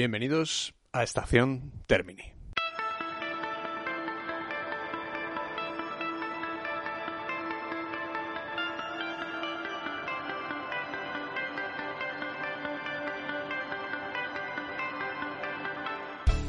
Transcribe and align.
Bienvenidos 0.00 0.72
a 0.94 1.02
Estación 1.02 1.72
Termini. 1.86 2.22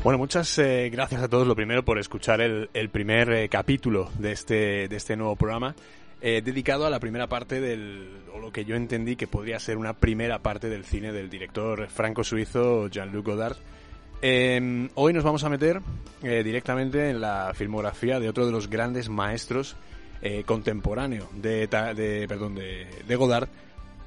Bueno, 0.01 0.17
muchas 0.17 0.57
eh, 0.57 0.89
gracias 0.89 1.21
a 1.21 1.27
todos, 1.27 1.45
lo 1.45 1.53
primero, 1.53 1.83
por 1.83 1.99
escuchar 1.99 2.39
el, 2.39 2.69
primer 2.89 3.33
eh, 3.33 3.49
capítulo 3.49 4.09
de 4.17 4.31
este, 4.31 4.87
de 4.87 4.95
este 4.95 5.17
nuevo 5.17 5.35
programa, 5.35 5.75
eh, 6.21 6.41
dedicado 6.43 6.85
a 6.85 6.89
la 6.89 6.99
primera 6.99 7.27
parte 7.27 7.59
del, 7.59 8.21
o 8.33 8.39
lo 8.39 8.51
que 8.51 8.65
yo 8.65 8.75
entendí 8.75 9.15
que 9.15 9.27
podría 9.27 9.59
ser 9.59 9.77
una 9.77 9.93
primera 9.93 10.39
parte 10.39 10.69
del 10.69 10.85
cine 10.85 11.11
del 11.11 11.29
director 11.29 11.87
franco-suizo 11.87 12.87
Jean-Luc 12.87 13.25
Godard. 13.25 13.57
Em, 14.21 14.89
hoy 14.95 15.13
nos 15.13 15.23
vamos 15.23 15.43
a 15.43 15.49
meter 15.49 15.81
directamente 16.21 17.09
en 17.09 17.21
la 17.21 17.53
filmografía 17.55 18.19
de 18.19 18.29
otro 18.29 18.45
de 18.45 18.51
los 18.51 18.69
grandes 18.69 19.09
maestros 19.09 19.75
contemporáneo 20.45 21.27
de, 21.33 21.65
de, 21.65 22.27
perdón, 22.27 22.53
de, 22.53 23.15
Godard, 23.15 23.49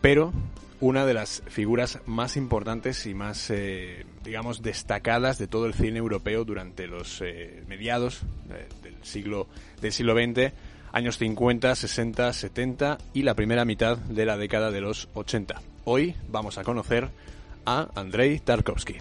pero 0.01 0.33
una 0.81 1.07
de 1.07 1.15
las 1.15 1.43
figuras 1.47 2.01
más 2.05 2.37
importantes 2.37 3.07
y 3.07 3.15
más, 3.15 3.49
eh, 3.51 4.05
digamos, 4.23 4.61
destacadas 4.61 5.39
de 5.39 5.47
todo 5.47 5.65
el 5.65 5.73
cine 5.73 5.99
europeo 5.99 6.45
durante 6.45 6.87
los 6.87 7.23
eh, 7.23 7.63
mediados 7.69 8.21
eh, 8.51 8.69
del 8.83 8.97
siglo 9.03 9.47
del 9.81 9.93
siglo 9.93 10.15
XX, 10.15 10.53
años 10.95 11.19
50, 11.19 11.75
60, 11.75 12.33
70 12.33 12.99
y 13.13 13.25
la 13.25 13.35
primera 13.35 13.65
mitad 13.65 13.99
de 13.99 14.25
la 14.25 14.37
década 14.37 14.71
de 14.71 14.81
los 14.81 15.09
80. 15.15 15.61
Hoy 15.85 16.15
vamos 16.29 16.57
a 16.57 16.63
conocer 16.63 17.11
a 17.67 17.89
Andrei 17.97 18.39
Tarkovsky. 18.39 18.95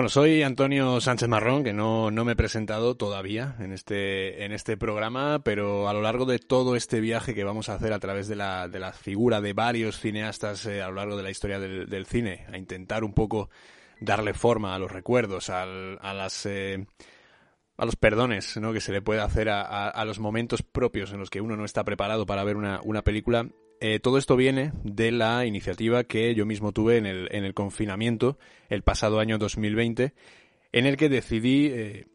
Bueno, 0.00 0.08
soy 0.08 0.42
Antonio 0.42 0.98
Sánchez 0.98 1.28
Marrón, 1.28 1.62
que 1.62 1.74
no, 1.74 2.10
no 2.10 2.24
me 2.24 2.32
he 2.32 2.34
presentado 2.34 2.96
todavía 2.96 3.54
en 3.58 3.70
este, 3.70 4.46
en 4.46 4.52
este 4.52 4.78
programa, 4.78 5.42
pero 5.44 5.90
a 5.90 5.92
lo 5.92 6.00
largo 6.00 6.24
de 6.24 6.38
todo 6.38 6.74
este 6.74 7.00
viaje 7.00 7.34
que 7.34 7.44
vamos 7.44 7.68
a 7.68 7.74
hacer 7.74 7.92
a 7.92 7.98
través 7.98 8.26
de 8.26 8.34
la, 8.34 8.66
de 8.66 8.80
la 8.80 8.94
figura 8.94 9.42
de 9.42 9.52
varios 9.52 10.00
cineastas 10.00 10.64
eh, 10.64 10.80
a 10.80 10.88
lo 10.88 10.94
largo 10.94 11.18
de 11.18 11.22
la 11.22 11.30
historia 11.30 11.60
del, 11.60 12.06
cine, 12.06 12.46
a 12.50 12.56
intentar 12.56 13.04
un 13.04 13.12
poco 13.12 13.50
darle 14.00 14.32
forma 14.32 14.74
a 14.74 14.78
los 14.78 14.90
recuerdos, 14.90 15.50
a 15.50 15.66
las... 15.66 16.46
Eh, 16.46 16.86
a 17.76 17.84
los 17.84 17.96
perdones 17.96 18.56
¿no? 18.56 18.72
que 18.72 18.80
se 18.80 18.92
le 18.92 19.02
puede 19.02 19.20
hacer 19.20 19.50
a, 19.50 19.88
a, 19.88 20.04
los 20.06 20.18
momentos 20.18 20.62
propios 20.62 21.12
en 21.12 21.18
los 21.18 21.28
que 21.28 21.40
uno 21.42 21.56
no 21.56 21.64
está 21.64 21.82
preparado 21.82 22.24
para 22.26 22.44
ver 22.44 22.56
una, 22.56 22.80
una 22.84 23.02
película, 23.02 23.48
eh, 23.80 23.98
todo 23.98 24.18
esto 24.18 24.36
viene 24.36 24.72
de 24.84 25.10
la 25.10 25.46
iniciativa 25.46 26.04
que 26.04 26.34
yo 26.34 26.44
mismo 26.44 26.72
tuve 26.72 26.98
en 26.98 27.06
el, 27.06 27.28
en 27.32 27.44
el 27.44 27.54
confinamiento 27.54 28.38
el 28.68 28.82
pasado 28.82 29.20
año 29.20 29.38
2020, 29.38 30.12
en 30.72 30.86
el 30.86 30.98
que 30.98 31.08
decidí 31.08 31.68
eh, 31.68 32.06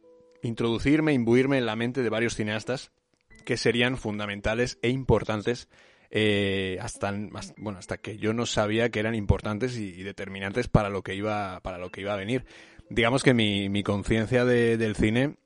introducirme, 0.43 1.13
imbuirme 1.13 1.57
en 1.57 1.65
la 1.65 1.75
mente 1.75 2.03
de 2.03 2.09
varios 2.09 2.35
cineastas 2.35 2.91
que 3.45 3.57
serían 3.57 3.97
fundamentales 3.97 4.77
e 4.83 4.89
importantes 4.89 5.67
eh, 6.11 6.77
hasta, 6.81 7.11
bueno, 7.57 7.79
hasta 7.79 7.97
que 7.97 8.17
yo 8.17 8.33
no 8.33 8.45
sabía 8.45 8.89
que 8.89 8.99
eran 8.99 9.15
importantes 9.15 9.75
y, 9.75 10.03
determinantes 10.03 10.67
para 10.67 10.89
lo 10.89 11.01
que 11.01 11.15
iba, 11.15 11.59
para 11.61 11.79
lo 11.79 11.89
que 11.89 12.01
iba 12.01 12.13
a 12.13 12.17
venir. 12.17 12.45
Digamos 12.91 13.23
que 13.23 13.33
mi, 13.33 13.69
mi 13.69 13.81
conciencia 13.81 14.45
del 14.45 14.95
cine 14.95 15.37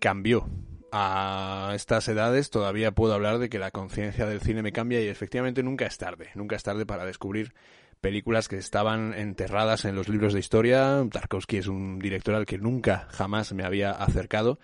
cambió 0.00 0.48
a 0.92 1.72
estas 1.74 2.08
edades 2.08 2.50
todavía 2.50 2.92
puedo 2.92 3.14
hablar 3.14 3.38
de 3.38 3.48
que 3.48 3.58
la 3.58 3.70
conciencia 3.70 4.26
del 4.26 4.40
cine 4.40 4.62
me 4.62 4.72
cambia 4.72 5.00
y 5.00 5.08
efectivamente 5.08 5.62
nunca 5.62 5.86
es 5.86 5.98
tarde, 5.98 6.30
nunca 6.34 6.56
es 6.56 6.62
tarde 6.62 6.86
para 6.86 7.04
descubrir 7.04 7.52
películas 8.00 8.48
que 8.48 8.56
estaban 8.56 9.14
enterradas 9.14 9.84
en 9.84 9.94
los 9.94 10.08
libros 10.08 10.32
de 10.32 10.40
historia. 10.40 11.04
Tarkovsky 11.10 11.58
es 11.58 11.66
un 11.66 11.98
director 11.98 12.34
al 12.34 12.46
que 12.46 12.58
nunca 12.58 13.08
jamás 13.10 13.52
me 13.52 13.64
había 13.64 13.90
acercado. 13.90 14.58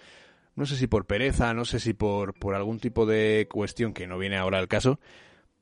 No 0.56 0.66
sé 0.66 0.76
si 0.76 0.86
por 0.86 1.06
pereza, 1.06 1.52
no 1.52 1.64
sé 1.64 1.80
si 1.80 1.94
por, 1.94 2.34
por 2.34 2.54
algún 2.54 2.78
tipo 2.78 3.06
de 3.06 3.48
cuestión 3.50 3.92
que 3.92 4.06
no 4.06 4.18
viene 4.18 4.36
ahora 4.36 4.58
al 4.58 4.68
caso, 4.68 5.00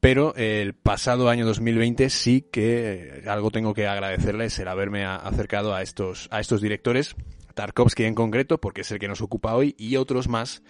pero 0.00 0.34
el 0.34 0.74
pasado 0.74 1.28
año 1.28 1.46
2020 1.46 2.10
sí 2.10 2.46
que 2.52 3.22
algo 3.26 3.50
tengo 3.50 3.72
que 3.72 3.86
agradecerles 3.86 4.58
el 4.58 4.68
haberme 4.68 5.04
acercado 5.04 5.74
a 5.74 5.82
estos, 5.82 6.28
a 6.30 6.40
estos 6.40 6.60
directores 6.60 7.16
Tarkovsky 7.52 8.04
en 8.04 8.14
concreto, 8.14 8.58
porque 8.58 8.82
es 8.82 8.90
el 8.90 8.98
que 8.98 9.08
nos 9.08 9.20
ocupa 9.20 9.54
hoy, 9.54 9.74
y 9.78 9.96
otros 9.96 10.28
más 10.28 10.62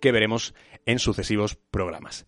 que 0.00 0.12
veremos 0.12 0.54
en 0.86 0.98
sucesivos 0.98 1.56
programas. 1.70 2.26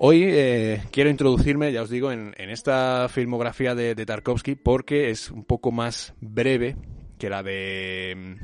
Hoy 0.00 0.22
eh, 0.24 0.82
quiero 0.92 1.10
introducirme, 1.10 1.72
ya 1.72 1.82
os 1.82 1.90
digo, 1.90 2.12
en, 2.12 2.34
esta 2.38 3.08
filmografía 3.08 3.74
de, 3.74 3.94
Tarkovsky 4.06 4.54
porque 4.54 5.10
es 5.10 5.28
un 5.30 5.44
poco 5.44 5.72
más 5.72 6.14
breve 6.20 6.76
que 7.18 7.28
la 7.28 7.42
de 7.42 8.38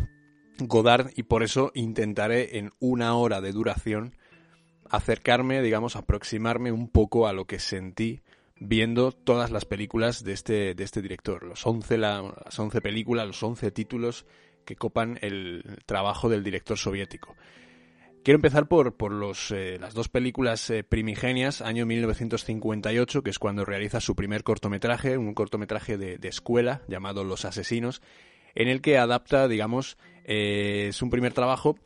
mm, 0.59 0.65
Godard 0.67 1.11
y 1.15 1.23
por 1.23 1.45
eso 1.45 1.71
intentaré 1.75 2.59
en 2.59 2.73
una 2.81 3.15
hora 3.15 3.41
de 3.41 3.53
duración 3.53 4.17
acercarme, 4.91 5.63
digamos, 5.63 5.95
aproximarme 5.95 6.73
un 6.73 6.89
poco 6.89 7.29
a 7.29 7.33
lo 7.33 7.47
que 7.47 7.61
sentí 7.61 8.23
viendo 8.59 9.13
todas 9.13 9.53
las 9.53 9.65
películas 9.65 10.25
de 10.25 10.33
este, 10.33 10.75
de 10.75 10.83
este 10.83 11.03
director. 11.03 11.45
Los 11.45 11.65
11, 11.65 11.99
las 11.99 12.59
11 12.59 12.81
películas, 12.81 13.29
los 13.29 13.41
11 13.41 13.71
títulos 13.71 14.27
que 14.65 14.77
copan 14.77 15.19
el 15.23 15.79
trabajo 15.87 16.29
del 16.29 16.43
director 16.43 16.79
soviético. 16.79 17.37
Quiero 18.25 18.39
empezar 18.39 18.69
por, 18.69 18.97
por 18.97 19.13
los, 19.13 19.51
eh, 19.51 19.77
las 19.79 19.93
dos 19.93 20.09
películas 20.09 20.71
eh, 20.71 20.83
primigenias, 20.83 21.61
año 21.61 21.85
1958, 21.85 23.23
que 23.23 23.29
es 23.29 23.39
cuando 23.39 23.67
realiza 23.67 24.01
su 24.01 24.17
primer 24.17 24.43
cortometraje, 24.43 25.19
un 25.19 25.35
cortometraje 25.35 25.99
de, 25.99 26.19
escuela 26.27 26.81
llamado 26.89 27.23
Los 27.23 27.45
Asesinos, 27.45 28.01
en 28.55 28.69
el 28.69 28.81
que 28.81 28.97
adapta, 28.97 29.47
digamos, 29.47 29.99
eh, 30.25 30.87
es 30.89 31.03
un 31.03 31.11
primer 31.11 31.35
trabajo 31.35 31.77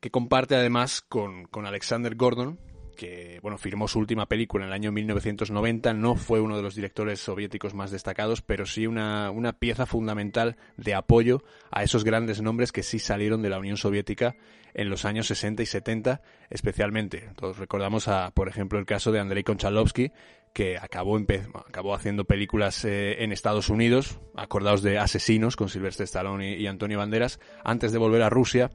que 0.00 0.10
comparte 0.10 0.56
además 0.56 1.02
con, 1.02 1.44
con 1.44 1.66
Alexander 1.66 2.14
Gordon, 2.14 2.58
que 2.90 3.38
bueno, 3.42 3.58
firmó 3.58 3.88
su 3.88 3.98
última 3.98 4.26
película 4.26 4.64
en 4.64 4.68
el 4.68 4.74
año 4.74 4.92
1990, 4.92 5.94
no 5.94 6.16
fue 6.16 6.40
uno 6.40 6.56
de 6.56 6.62
los 6.62 6.74
directores 6.74 7.20
soviéticos 7.20 7.74
más 7.74 7.90
destacados, 7.90 8.42
pero 8.42 8.66
sí 8.66 8.86
una, 8.86 9.30
una 9.30 9.52
pieza 9.52 9.86
fundamental 9.86 10.56
de 10.76 10.94
apoyo 10.94 11.42
a 11.70 11.82
esos 11.82 12.04
grandes 12.04 12.40
nombres 12.42 12.72
que 12.72 12.82
sí 12.82 12.98
salieron 12.98 13.42
de 13.42 13.50
la 13.50 13.58
Unión 13.58 13.76
Soviética 13.76 14.36
en 14.74 14.88
los 14.88 15.04
años 15.04 15.26
60 15.26 15.62
y 15.62 15.66
70, 15.66 16.22
especialmente. 16.48 17.30
Todos 17.36 17.58
recordamos, 17.58 18.08
a, 18.08 18.30
por 18.30 18.48
ejemplo, 18.48 18.78
el 18.78 18.86
caso 18.86 19.12
de 19.12 19.20
Andrei 19.20 19.42
Konchalovsky, 19.42 20.12
que 20.52 20.78
acabó, 20.78 21.18
acabó 21.54 21.94
haciendo 21.94 22.24
películas 22.24 22.84
eh, 22.84 23.22
en 23.22 23.32
Estados 23.32 23.68
Unidos, 23.68 24.20
acordados 24.34 24.82
de 24.82 24.98
Asesinos 24.98 25.56
con 25.56 25.68
Sylvester 25.68 26.04
Stallone 26.04 26.56
y 26.56 26.66
Antonio 26.66 26.98
Banderas, 26.98 27.40
antes 27.64 27.92
de 27.92 27.98
volver 27.98 28.22
a 28.22 28.30
Rusia 28.30 28.70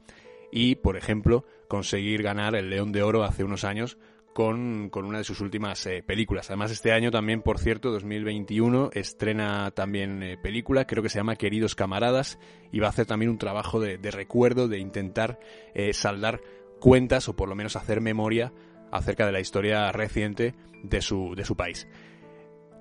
y, 0.51 0.75
por 0.75 0.95
ejemplo, 0.95 1.45
conseguir 1.67 2.23
ganar 2.23 2.55
el 2.55 2.69
León 2.69 2.91
de 2.91 3.03
Oro 3.03 3.23
hace 3.23 3.43
unos 3.43 3.63
años 3.63 3.97
con, 4.35 4.91
una 4.93 5.19
de 5.19 5.23
sus 5.23 5.39
últimas 5.39 5.85
eh, 5.85 6.03
películas. 6.05 6.49
Además, 6.49 6.69
este 6.69 6.91
año 6.91 7.09
también, 7.09 7.41
por 7.41 7.57
cierto, 7.57 7.89
2021, 7.91 8.89
estrena 8.91 9.71
también 9.71 10.21
eh, 10.23 10.37
película, 10.37 10.85
creo 10.85 11.01
que 11.01 11.07
se 11.07 11.19
llama 11.19 11.37
Queridos 11.37 11.73
Camaradas, 11.73 12.37
y 12.69 12.79
va 12.79 12.87
a 12.87 12.89
hacer 12.89 13.05
también 13.05 13.31
un 13.31 13.37
trabajo 13.37 13.79
de, 13.79 13.97
recuerdo, 14.11 14.67
de 14.67 14.79
intentar 14.79 15.39
eh, 15.73 15.93
saldar 15.93 16.41
cuentas 16.81 17.29
o 17.29 17.35
por 17.37 17.47
lo 17.47 17.55
menos 17.55 17.77
hacer 17.77 18.01
memoria 18.01 18.51
acerca 18.91 19.25
de 19.25 19.31
la 19.31 19.39
historia 19.39 19.89
reciente 19.93 20.53
de 20.83 21.01
su, 21.01 21.33
de 21.33 21.45
su 21.45 21.55
país. 21.55 21.87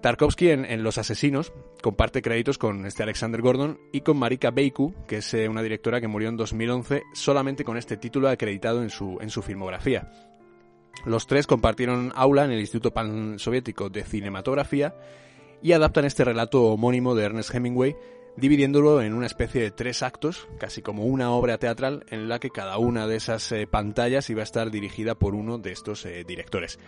Tarkovsky 0.04 0.50
en, 0.50 0.82
Los 0.82 0.98
Asesinos 0.98 1.54
comparte 1.80 2.20
créditos 2.20 2.58
con 2.58 2.84
este 2.84 3.02
Alexander 3.02 3.40
Gordon 3.40 3.80
y 3.90 4.02
con 4.02 4.18
Marika 4.18 4.50
Beiku, 4.50 4.92
que 5.08 5.16
es 5.16 5.32
una 5.32 5.62
directora 5.62 5.98
que 5.98 6.08
murió 6.08 6.28
en 6.28 6.36
2011 6.36 7.04
solamente 7.14 7.64
con 7.64 7.78
este 7.78 7.96
título 7.96 8.28
acreditado 8.28 8.82
en 8.82 8.90
su, 8.90 9.16
en 9.22 9.30
su 9.30 9.40
filmografía. 9.40 10.12
Los 11.06 11.26
tres 11.26 11.46
compartieron 11.46 12.12
aula 12.16 12.44
en 12.44 12.50
el 12.50 12.60
Instituto 12.60 12.92
Pan-Soviético 12.92 13.88
de 13.88 14.04
Cinematografía 14.04 14.94
y 15.62 15.72
adaptan 15.72 16.04
este 16.04 16.22
relato 16.22 16.64
homónimo 16.64 17.14
de 17.14 17.24
Ernest 17.24 17.54
Hemingway, 17.54 17.96
dividiéndolo 18.36 19.00
en 19.00 19.14
una 19.14 19.24
especie 19.24 19.62
de 19.62 19.70
tres 19.70 20.02
actos, 20.02 20.46
casi 20.58 20.82
como 20.82 21.06
una 21.06 21.30
obra 21.30 21.56
teatral 21.56 22.04
en 22.10 22.28
la 22.28 22.40
que 22.40 22.50
cada 22.50 22.76
una 22.76 23.06
de 23.06 23.16
esas 23.16 23.50
eh, 23.52 23.66
pantallas 23.66 24.28
iba 24.28 24.42
a 24.42 24.44
estar 24.44 24.70
dirigida 24.70 25.14
por 25.14 25.34
uno 25.34 25.56
de 25.56 25.72
estos 25.72 26.04
eh, 26.04 26.24
directores. 26.24 26.78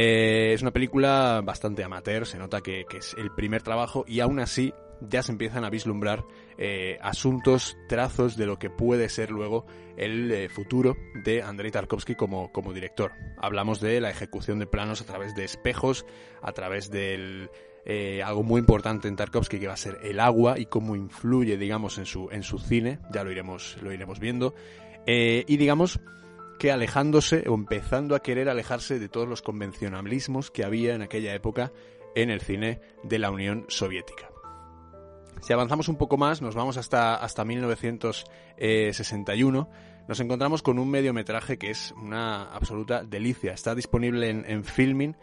Eh, 0.00 0.52
es 0.52 0.62
una 0.62 0.70
película 0.70 1.42
bastante 1.44 1.82
amateur, 1.82 2.24
se 2.24 2.38
nota 2.38 2.60
que, 2.60 2.86
es 2.96 3.16
el 3.18 3.32
primer 3.32 3.62
trabajo 3.64 4.04
y 4.06 4.20
aún 4.20 4.38
así 4.38 4.72
ya 5.00 5.24
se 5.24 5.32
empiezan 5.32 5.64
a 5.64 5.70
vislumbrar 5.70 6.24
eh, 6.56 6.98
asuntos, 7.00 7.76
trazos 7.88 8.36
de 8.36 8.46
lo 8.46 8.60
que 8.60 8.70
puede 8.70 9.08
ser 9.08 9.32
luego 9.32 9.66
el 9.96 10.30
eh, 10.30 10.48
futuro 10.48 10.96
de 11.24 11.42
Andrei 11.42 11.72
Tarkovsky 11.72 12.14
como, 12.14 12.52
como 12.52 12.72
director. 12.72 13.10
Hablamos 13.38 13.80
de 13.80 14.00
la 14.00 14.10
ejecución 14.10 14.60
de 14.60 14.68
planos 14.68 15.00
a 15.00 15.04
través 15.04 15.34
de 15.34 15.42
espejos, 15.42 16.06
a 16.42 16.52
través 16.52 16.92
del 16.92 17.50
algo 18.24 18.44
muy 18.44 18.60
importante 18.60 19.08
en 19.08 19.16
Tarkovsky 19.16 19.58
que 19.58 19.66
va 19.66 19.72
a 19.72 19.78
ser 19.78 19.98
el 20.04 20.20
agua 20.20 20.60
y 20.60 20.66
cómo 20.66 20.94
influye, 20.94 21.56
digamos, 21.56 21.98
en 21.98 22.04
su, 22.04 22.28
en 22.30 22.44
su 22.44 22.58
cine, 22.58 23.00
ya 23.10 23.24
lo 23.24 23.32
iremos, 23.32 23.78
lo 23.82 23.92
iremos 23.92 24.20
viendo. 24.20 24.54
Y 25.06 25.56
digamos 25.56 25.98
que 26.58 26.72
alejándose 26.72 27.44
o 27.48 27.54
empezando 27.54 28.14
a 28.14 28.20
querer 28.20 28.48
alejarse 28.48 28.98
de 28.98 29.08
todos 29.08 29.28
los 29.28 29.42
convencionalismos 29.42 30.50
que 30.50 30.64
había 30.64 30.94
en 30.94 31.02
aquella 31.02 31.34
época 31.34 31.72
en 32.14 32.30
el 32.30 32.40
cine 32.40 32.80
de 33.02 33.18
la 33.18 33.30
Unión 33.30 33.66
Soviética. 33.68 34.30
Si 35.40 35.52
avanzamos 35.52 35.88
un 35.88 35.96
poco 35.96 36.16
más, 36.16 36.42
nos 36.42 36.56
vamos 36.56 36.76
hasta, 36.76 37.14
hasta 37.14 37.44
1961, 37.44 39.70
nos 40.08 40.20
encontramos 40.20 40.62
con 40.62 40.78
un 40.78 40.90
mediometraje 40.90 41.58
que 41.58 41.70
es 41.70 41.92
una 41.92 42.52
absoluta 42.52 43.04
delicia. 43.04 43.52
Está 43.52 43.74
disponible 43.74 44.30
en, 44.30 44.44
en 44.48 44.64
Filming 44.64 45.16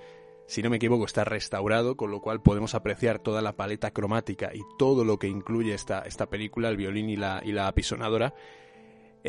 si 0.47 0.61
no 0.61 0.69
me 0.69 0.75
equivoco, 0.75 1.05
está 1.05 1.23
restaurado, 1.23 1.97
con 1.97 2.11
lo 2.11 2.21
cual 2.21 2.41
podemos 2.41 2.75
apreciar 2.75 3.19
toda 3.19 3.41
la 3.41 3.55
paleta 3.55 3.91
cromática 3.91 4.51
y 4.53 4.61
todo 4.77 5.03
lo 5.03 5.17
que 5.17 5.27
incluye 5.27 5.73
esta, 5.73 6.01
esta 6.01 6.27
película, 6.27 6.69
el 6.69 6.77
violín 6.77 7.09
y 7.09 7.15
la, 7.15 7.41
y 7.43 7.51
la 7.51 7.67
apisonadora, 7.67 8.35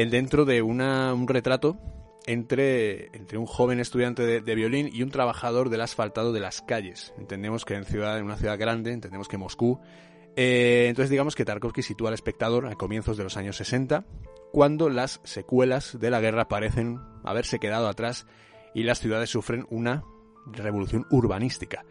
dentro 0.05 0.45
de 0.45 0.61
una, 0.63 1.15
un 1.15 1.27
retrato 1.27 1.79
entre, 2.27 3.07
entre, 3.17 3.39
un 3.39 3.47
joven 3.47 3.81
estudiante 3.81 4.41
de, 4.41 4.55
violín 4.55 4.91
y 4.93 5.03
un 5.03 5.11
trabajador 5.11 5.71
del 5.71 5.81
asfaltado 5.81 6.33
de 6.33 6.41
las 6.41 6.61
calles. 6.61 7.15
Entendemos 7.19 7.65
que 7.65 7.75
en, 7.75 7.85
ciudad, 7.85 8.19
en 8.19 8.25
una 8.25 8.37
ciudad 8.37 8.59
grande, 8.59 8.93
entendemos 8.93 9.29
que 9.29 9.39
Moscú. 9.39 9.81
Eh, 10.37 10.87
entonces 10.89 11.09
digamos 11.09 11.35
que 11.35 11.47
Tarkovsky 11.47 11.83
sitúa 11.83 12.09
al 12.09 12.15
espectador 12.15 12.67
a 12.67 12.75
comienzos 12.75 13.17
de 13.17 13.25
los 13.25 13.37
años 13.39 13.57
60, 13.57 14.05
cuando 14.53 14.91
las 14.91 15.21
secuelas 15.25 15.99
de 15.99 16.11
la 16.11 16.21
guerra 16.21 16.49
parecen 16.49 17.01
haberse 17.25 17.59
quedado 17.59 17.89
atrás 17.89 18.27
y 18.75 18.83
las 18.83 19.01
ciudades 19.01 19.31
sufren 19.31 19.67
una 19.71 20.05
revolución 20.47 21.07
urbanística. 21.11 21.85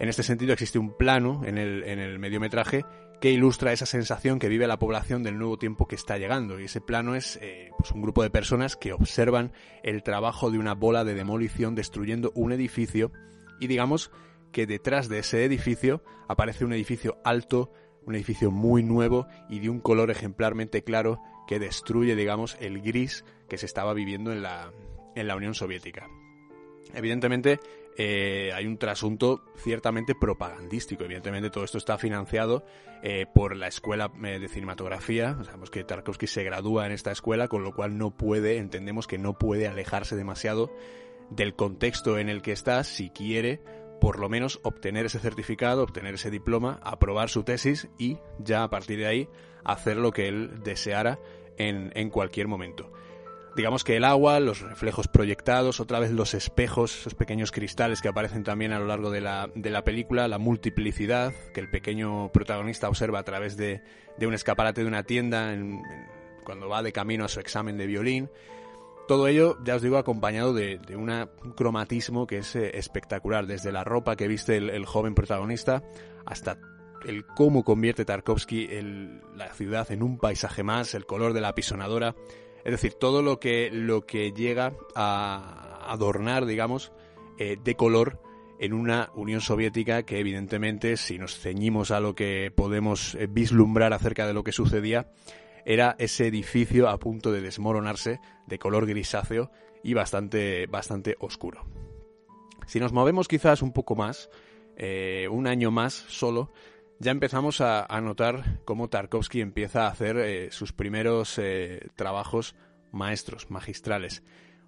En 0.00 0.08
este 0.08 0.22
sentido 0.22 0.52
existe 0.52 0.78
un 0.78 0.96
plano 0.96 1.42
en 1.44 1.58
el, 1.58 1.84
en 1.84 1.98
el 1.98 2.18
mediometraje 2.18 2.84
que 3.20 3.30
ilustra 3.30 3.72
esa 3.72 3.86
sensación 3.86 4.38
que 4.38 4.48
vive 4.48 4.66
la 4.66 4.78
población 4.78 5.22
del 5.22 5.38
nuevo 5.38 5.58
tiempo 5.58 5.86
que 5.86 5.94
está 5.94 6.16
llegando. 6.16 6.58
Y 6.58 6.64
ese 6.64 6.80
plano 6.80 7.14
es 7.14 7.38
eh, 7.42 7.70
pues 7.76 7.92
un 7.92 8.00
grupo 8.00 8.22
de 8.22 8.30
personas 8.30 8.76
que 8.76 8.92
observan 8.92 9.52
el 9.82 10.02
trabajo 10.02 10.50
de 10.50 10.58
una 10.58 10.74
bola 10.74 11.04
de 11.04 11.14
demolición 11.14 11.74
destruyendo 11.74 12.32
un 12.34 12.52
edificio 12.52 13.12
y 13.60 13.66
digamos 13.66 14.10
que 14.52 14.66
detrás 14.66 15.08
de 15.08 15.18
ese 15.18 15.44
edificio 15.44 16.02
aparece 16.28 16.64
un 16.64 16.72
edificio 16.72 17.18
alto, 17.22 17.70
un 18.06 18.14
edificio 18.14 18.50
muy 18.50 18.82
nuevo 18.82 19.26
y 19.48 19.60
de 19.60 19.68
un 19.68 19.80
color 19.80 20.10
ejemplarmente 20.10 20.82
claro 20.82 21.20
que 21.46 21.58
destruye, 21.58 22.16
digamos, 22.16 22.56
el 22.60 22.80
gris 22.80 23.24
que 23.48 23.58
se 23.58 23.66
estaba 23.66 23.92
viviendo 23.92 24.32
en 24.32 24.42
la, 24.42 24.72
en 25.14 25.28
la 25.28 25.36
Unión 25.36 25.54
Soviética. 25.54 26.08
Evidentemente, 26.94 27.60
eh, 27.96 28.52
hay 28.54 28.66
un 28.66 28.78
trasunto 28.78 29.42
ciertamente 29.56 30.14
propagandístico. 30.14 31.04
Evidentemente, 31.04 31.50
todo 31.50 31.64
esto 31.64 31.78
está 31.78 31.98
financiado 31.98 32.64
eh, 33.02 33.26
por 33.34 33.56
la 33.56 33.68
escuela 33.68 34.10
eh, 34.24 34.38
de 34.38 34.48
cinematografía. 34.48 35.36
Sabemos 35.44 35.70
que 35.70 35.84
Tarkovsky 35.84 36.26
se 36.26 36.44
gradúa 36.44 36.86
en 36.86 36.92
esta 36.92 37.12
escuela, 37.12 37.48
con 37.48 37.62
lo 37.62 37.74
cual 37.74 37.98
no 37.98 38.16
puede, 38.16 38.56
entendemos 38.56 39.06
que 39.06 39.18
no 39.18 39.38
puede 39.38 39.68
alejarse 39.68 40.16
demasiado 40.16 40.72
del 41.30 41.54
contexto 41.54 42.18
en 42.18 42.28
el 42.28 42.42
que 42.42 42.52
está 42.52 42.82
si 42.84 43.10
quiere 43.10 43.60
por 44.00 44.18
lo 44.18 44.30
menos 44.30 44.60
obtener 44.62 45.04
ese 45.04 45.18
certificado, 45.18 45.82
obtener 45.82 46.14
ese 46.14 46.30
diploma, 46.30 46.80
aprobar 46.82 47.28
su 47.28 47.44
tesis 47.44 47.88
y 47.98 48.16
ya 48.38 48.62
a 48.62 48.70
partir 48.70 48.98
de 48.98 49.06
ahí 49.06 49.28
hacer 49.62 49.98
lo 49.98 50.10
que 50.10 50.26
él 50.26 50.62
deseara 50.64 51.20
en 51.58 52.08
cualquier 52.08 52.48
momento 52.48 52.90
digamos 53.56 53.84
que 53.84 53.96
el 53.96 54.04
agua, 54.04 54.40
los 54.40 54.60
reflejos 54.60 55.08
proyectados, 55.08 55.80
otra 55.80 55.98
vez 55.98 56.10
los 56.12 56.34
espejos, 56.34 57.00
esos 57.00 57.14
pequeños 57.14 57.52
cristales 57.52 58.00
que 58.00 58.08
aparecen 58.08 58.44
también 58.44 58.72
a 58.72 58.78
lo 58.78 58.86
largo 58.86 59.10
de 59.10 59.20
la, 59.20 59.50
de 59.54 59.70
la 59.70 59.84
película, 59.84 60.28
la 60.28 60.38
multiplicidad 60.38 61.32
que 61.52 61.60
el 61.60 61.70
pequeño 61.70 62.30
protagonista 62.32 62.88
observa 62.88 63.18
a 63.18 63.24
través 63.24 63.56
de, 63.56 63.82
de 64.18 64.26
un 64.26 64.34
escaparate 64.34 64.82
de 64.82 64.86
una 64.86 65.02
tienda 65.02 65.54
cuando 66.44 66.68
va 66.68 66.82
de 66.82 66.92
camino 66.92 67.24
a 67.24 67.28
su 67.28 67.40
examen 67.40 67.76
de 67.76 67.86
violín. 67.86 68.30
Todo 69.08 69.26
ello, 69.26 69.58
ya 69.64 69.74
os 69.74 69.82
digo, 69.82 69.98
acompañado 69.98 70.54
de, 70.54 70.78
de 70.78 70.94
un 70.94 71.10
cromatismo 71.56 72.26
que 72.26 72.38
es 72.38 72.54
eh, 72.54 72.78
espectacular, 72.78 73.46
desde 73.46 73.72
la 73.72 73.82
ropa 73.82 74.14
que 74.14 74.28
viste 74.28 74.56
el, 74.56 74.86
joven 74.86 75.14
protagonista 75.14 75.82
hasta 76.26 76.58
el 77.04 77.26
cómo 77.26 77.64
convierte 77.64 78.04
Tarkovsky 78.04 78.68
la 79.34 79.52
ciudad 79.54 79.90
en 79.90 80.02
un 80.02 80.18
paisaje 80.18 80.62
más, 80.62 80.94
el 80.94 81.06
color 81.06 81.32
de 81.32 81.40
la 81.40 81.48
apisonadora. 81.48 82.14
Es 82.64 82.72
decir, 82.72 82.94
todo 82.94 83.22
lo 83.22 83.40
que, 83.40 83.70
lo 83.72 84.06
que 84.06 84.32
llega 84.32 84.74
a 84.94 85.86
adornar, 85.90 86.46
digamos, 86.46 86.92
eh, 87.38 87.56
de 87.62 87.74
color 87.74 88.20
en 88.58 88.74
una 88.74 89.10
Unión 89.14 89.40
Soviética 89.40 90.02
que 90.02 90.18
evidentemente, 90.18 90.98
si 90.98 91.18
nos 91.18 91.38
ceñimos 91.38 91.90
a 91.90 92.00
lo 92.00 92.14
que 92.14 92.52
podemos 92.54 93.14
eh, 93.14 93.26
vislumbrar 93.26 93.94
acerca 93.94 94.26
de 94.26 94.34
lo 94.34 94.44
que 94.44 94.52
sucedía, 94.52 95.10
era 95.64 95.96
ese 95.98 96.26
edificio 96.26 96.88
a 96.88 96.98
punto 96.98 97.32
de 97.32 97.40
desmoronarse, 97.40 98.20
de 98.46 98.58
color 98.58 98.86
grisáceo 98.86 99.50
y 99.82 99.94
bastante, 99.94 100.66
bastante 100.66 101.16
oscuro. 101.20 101.64
Si 102.66 102.78
nos 102.78 102.92
movemos 102.92 103.28
quizás 103.28 103.62
un 103.62 103.72
poco 103.72 103.96
más, 103.96 104.28
eh, 104.76 105.26
un 105.30 105.46
año 105.46 105.70
más 105.70 105.94
solo, 105.94 106.50
ya 107.00 107.10
empezamos 107.10 107.62
a, 107.62 107.86
notar 108.02 108.60
cómo 108.66 108.88
Tarkovsky 108.88 109.40
empieza 109.40 109.86
a 109.86 109.90
hacer 109.90 110.18
eh, 110.18 110.52
sus 110.52 110.72
primeros 110.74 111.38
eh, 111.38 111.88
trabajos 111.96 112.54
maestros, 112.92 113.50
magistrales. 113.50 114.22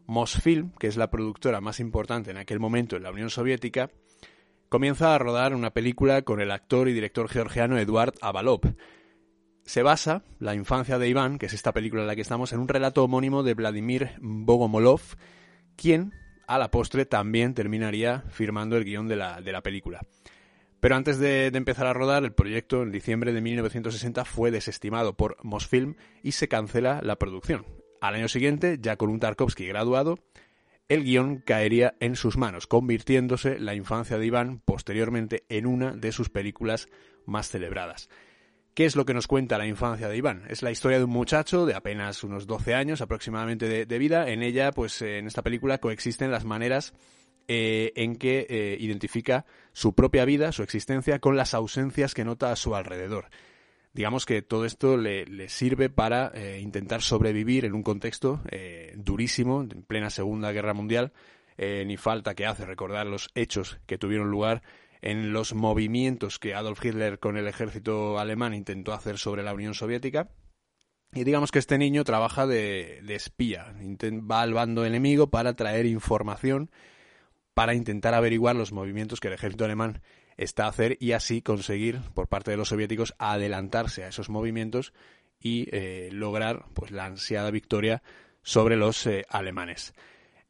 Mosfilm, 0.06 0.72
que 0.78 0.86
es 0.86 0.96
la 0.96 1.10
productora 1.10 1.60
más 1.60 1.78
importante 1.78 2.30
en 2.30 2.38
aquel 2.38 2.58
momento 2.58 2.96
en 2.96 3.02
la 3.02 3.10
Unión 3.10 3.28
Soviética, 3.28 3.90
comienza 4.70 5.14
a 5.14 5.18
rodar 5.18 5.54
una 5.54 5.74
película 5.74 6.22
con 6.22 6.40
el 6.40 6.50
actor 6.50 6.88
y 6.88 6.94
director 6.94 7.28
georgiano 7.28 7.78
Eduard 7.78 8.14
Avalov. 8.22 8.62
Se 9.64 9.82
basa 9.82 10.24
la 10.40 10.54
infancia 10.54 10.98
de 10.98 11.08
Iván, 11.08 11.38
que 11.38 11.46
es 11.46 11.52
esta 11.52 11.72
película 11.72 12.00
en 12.00 12.08
la 12.08 12.16
que 12.16 12.22
estamos, 12.22 12.54
en 12.54 12.60
un 12.60 12.68
relato 12.68 13.04
homónimo 13.04 13.42
de 13.42 13.54
Vladimir 13.54 14.12
Bogomolov, 14.20 15.02
quien 15.76 16.14
a 16.46 16.58
la 16.58 16.70
postre 16.70 17.04
también 17.04 17.52
terminaría 17.52 18.24
firmando 18.30 18.78
el 18.78 18.84
guion 18.84 19.06
de 19.06 19.16
la, 19.16 19.42
de 19.42 19.52
la 19.52 19.62
película. 19.62 20.00
Pero 20.82 20.96
antes 20.96 21.20
de, 21.20 21.46
empezar 21.46 21.86
a 21.86 21.92
rodar, 21.92 22.24
el 22.24 22.32
proyecto 22.32 22.82
en 22.82 22.90
diciembre 22.90 23.32
de 23.32 23.40
1960 23.40 24.24
fue 24.24 24.50
desestimado 24.50 25.16
por 25.16 25.36
Mosfilm 25.44 25.94
y 26.24 26.32
se 26.32 26.48
cancela 26.48 27.00
la 27.04 27.20
producción. 27.20 27.64
Al 28.00 28.16
año 28.16 28.26
siguiente, 28.26 28.78
ya 28.80 28.96
con 28.96 29.08
un 29.08 29.20
Tarkovsky 29.20 29.64
graduado, 29.64 30.18
el 30.88 31.04
guion 31.04 31.38
caería 31.38 31.94
en 32.00 32.16
sus 32.16 32.36
manos, 32.36 32.66
convirtiéndose 32.66 33.60
la 33.60 33.76
infancia 33.76 34.18
de 34.18 34.26
Iván 34.26 34.58
posteriormente 34.64 35.44
en 35.48 35.66
una 35.66 35.92
de 35.92 36.10
sus 36.10 36.30
películas 36.30 36.88
más 37.26 37.48
celebradas. 37.48 38.08
¿Qué 38.74 38.84
es 38.84 38.96
lo 38.96 39.04
que 39.04 39.14
nos 39.14 39.28
cuenta 39.28 39.58
la 39.58 39.68
infancia 39.68 40.08
de 40.08 40.16
Iván? 40.16 40.42
Es 40.48 40.62
la 40.62 40.72
historia 40.72 40.98
de 40.98 41.04
un 41.04 41.10
muchacho 41.10 41.64
de 41.64 41.74
apenas 41.74 42.24
unos 42.24 42.48
12 42.48 42.74
años 42.74 43.02
aproximadamente 43.02 43.68
de, 43.68 43.86
de 43.86 43.98
vida. 44.00 44.28
En 44.30 44.42
ella, 44.42 44.72
pues 44.72 45.00
en 45.02 45.28
esta 45.28 45.42
película 45.42 45.78
coexisten 45.78 46.32
las 46.32 46.44
maneras 46.44 46.92
eh, 47.48 47.92
en 47.96 48.16
que 48.16 48.46
eh, 48.48 48.76
identifica 48.78 49.44
su 49.72 49.94
propia 49.94 50.24
vida, 50.24 50.52
su 50.52 50.62
existencia, 50.62 51.18
con 51.18 51.36
las 51.36 51.54
ausencias 51.54 52.14
que 52.14 52.24
nota 52.24 52.52
a 52.52 52.56
su 52.56 52.74
alrededor. 52.74 53.30
Digamos 53.92 54.24
que 54.24 54.42
todo 54.42 54.64
esto 54.64 54.96
le, 54.96 55.48
sirve 55.48 55.90
para 55.90 56.32
eh, 56.34 56.60
intentar 56.60 57.02
sobrevivir 57.02 57.64
en 57.64 57.74
un 57.74 57.82
contexto 57.82 58.40
durísimo, 58.96 59.60
en 59.60 59.82
plena 59.82 60.08
Segunda 60.08 60.50
Guerra 60.52 60.72
Mundial. 60.72 61.12
ni 61.58 61.96
falta 61.98 62.34
que 62.34 62.46
hace 62.46 62.64
recordar 62.64 63.06
los 63.06 63.28
hechos 63.34 63.78
que 63.86 63.98
tuvieron 63.98 64.30
lugar 64.30 64.62
en 65.02 65.32
los 65.32 65.52
movimientos 65.52 66.38
que 66.38 66.54
Adolf 66.54 66.82
Hitler 66.82 67.18
con 67.18 67.36
el 67.36 67.48
ejército 67.48 68.18
alemán 68.18 68.54
intentó 68.54 68.94
hacer 68.94 69.18
sobre 69.18 69.42
la 69.42 69.52
Unión 69.52 69.74
Soviética. 69.74 70.30
Y 71.12 71.24
digamos 71.24 71.50
que 71.50 71.58
este 71.58 71.76
niño 71.76 72.04
trabaja 72.04 72.46
de, 72.46 73.00
de 73.02 73.14
espía, 73.14 73.74
va 74.30 74.40
al 74.40 74.54
bando 74.54 74.86
enemigo 74.86 75.28
para 75.28 75.54
traer 75.54 75.84
información 75.84 76.70
para 77.54 77.74
intentar 77.74 78.14
averiguar 78.14 78.56
los 78.56 78.72
movimientos 78.72 79.20
que 79.20 79.28
el 79.28 79.34
ejército 79.34 79.64
alemán 79.64 80.02
está 80.36 80.64
a 80.64 80.68
hacer 80.68 80.96
y 81.00 81.12
así 81.12 81.42
conseguir 81.42 82.00
por 82.14 82.28
parte 82.28 82.50
de 82.50 82.56
los 82.56 82.68
soviéticos 82.68 83.14
adelantarse 83.18 84.04
a 84.04 84.08
esos 84.08 84.28
movimientos 84.28 84.92
y 85.40 85.68
eh, 85.72 86.08
lograr 86.12 86.66
pues 86.74 86.90
la 86.90 87.06
ansiada 87.06 87.50
victoria 87.50 88.02
sobre 88.42 88.76
los 88.76 89.06
eh, 89.06 89.24
alemanes. 89.28 89.92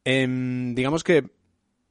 Em, 0.05 0.75
digamos 0.75 1.05
que 1.05 1.31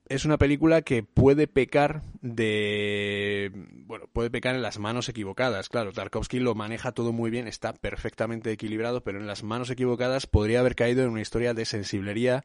es 0.08 0.26
una 0.26 0.38
película 0.38 0.82
que 0.82 1.04
puede 1.04 1.48
pecar 1.48 2.02
de 2.22 3.52
bueno, 3.86 4.08
puede 4.12 4.30
pecar 4.30 4.56
en 4.56 4.62
las 4.62 4.78
manos 4.78 5.08
equivocadas. 5.08 5.70
Claro, 5.70 5.94
Tarkovsky 5.94 6.40
lo 6.40 6.54
maneja 6.54 6.92
todo 6.92 7.14
muy 7.14 7.32
bien, 7.32 7.48
está 7.48 7.74
perfectamente 7.74 8.52
equilibrado, 8.52 9.04
pero 9.04 9.20
en 9.20 9.28
las 9.28 9.44
manos 9.44 9.70
equivocadas 9.70 10.28
podría 10.28 10.60
haber 10.60 10.76
caído 10.76 11.04
en 11.04 11.12
una 11.12 11.22
historia 11.22 11.54
de 11.54 11.66
sensiblería 11.66 12.44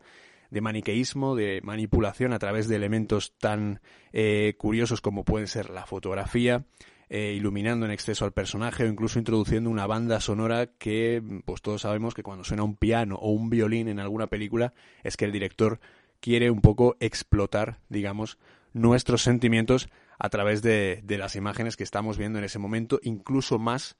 de 0.50 0.60
maniqueísmo, 0.60 1.34
de 1.34 1.60
manipulación 1.62 2.32
a 2.32 2.38
través 2.38 2.68
de 2.68 2.76
elementos 2.76 3.36
tan 3.38 3.80
eh, 4.12 4.54
curiosos 4.58 5.00
como 5.00 5.24
pueden 5.24 5.48
ser 5.48 5.70
la 5.70 5.86
fotografía, 5.86 6.64
eh, 7.08 7.34
iluminando 7.36 7.86
en 7.86 7.92
exceso 7.92 8.24
al 8.24 8.32
personaje 8.32 8.84
o 8.84 8.88
incluso 8.88 9.18
introduciendo 9.18 9.70
una 9.70 9.86
banda 9.86 10.20
sonora 10.20 10.66
que 10.66 11.22
pues 11.44 11.62
todos 11.62 11.82
sabemos 11.82 12.14
que 12.14 12.24
cuando 12.24 12.42
suena 12.42 12.64
un 12.64 12.76
piano 12.76 13.14
o 13.16 13.30
un 13.30 13.48
violín 13.48 13.88
en 13.88 14.00
alguna 14.00 14.26
película 14.26 14.74
es 15.04 15.16
que 15.16 15.24
el 15.24 15.32
director 15.32 15.78
quiere 16.20 16.50
un 16.50 16.60
poco 16.60 16.96
explotar, 16.98 17.78
digamos, 17.88 18.38
nuestros 18.72 19.22
sentimientos 19.22 19.88
a 20.18 20.28
través 20.30 20.62
de, 20.62 21.00
de 21.04 21.18
las 21.18 21.36
imágenes 21.36 21.76
que 21.76 21.84
estamos 21.84 22.18
viendo 22.18 22.38
en 22.38 22.44
ese 22.44 22.58
momento, 22.58 22.98
incluso 23.02 23.58
más 23.58 23.96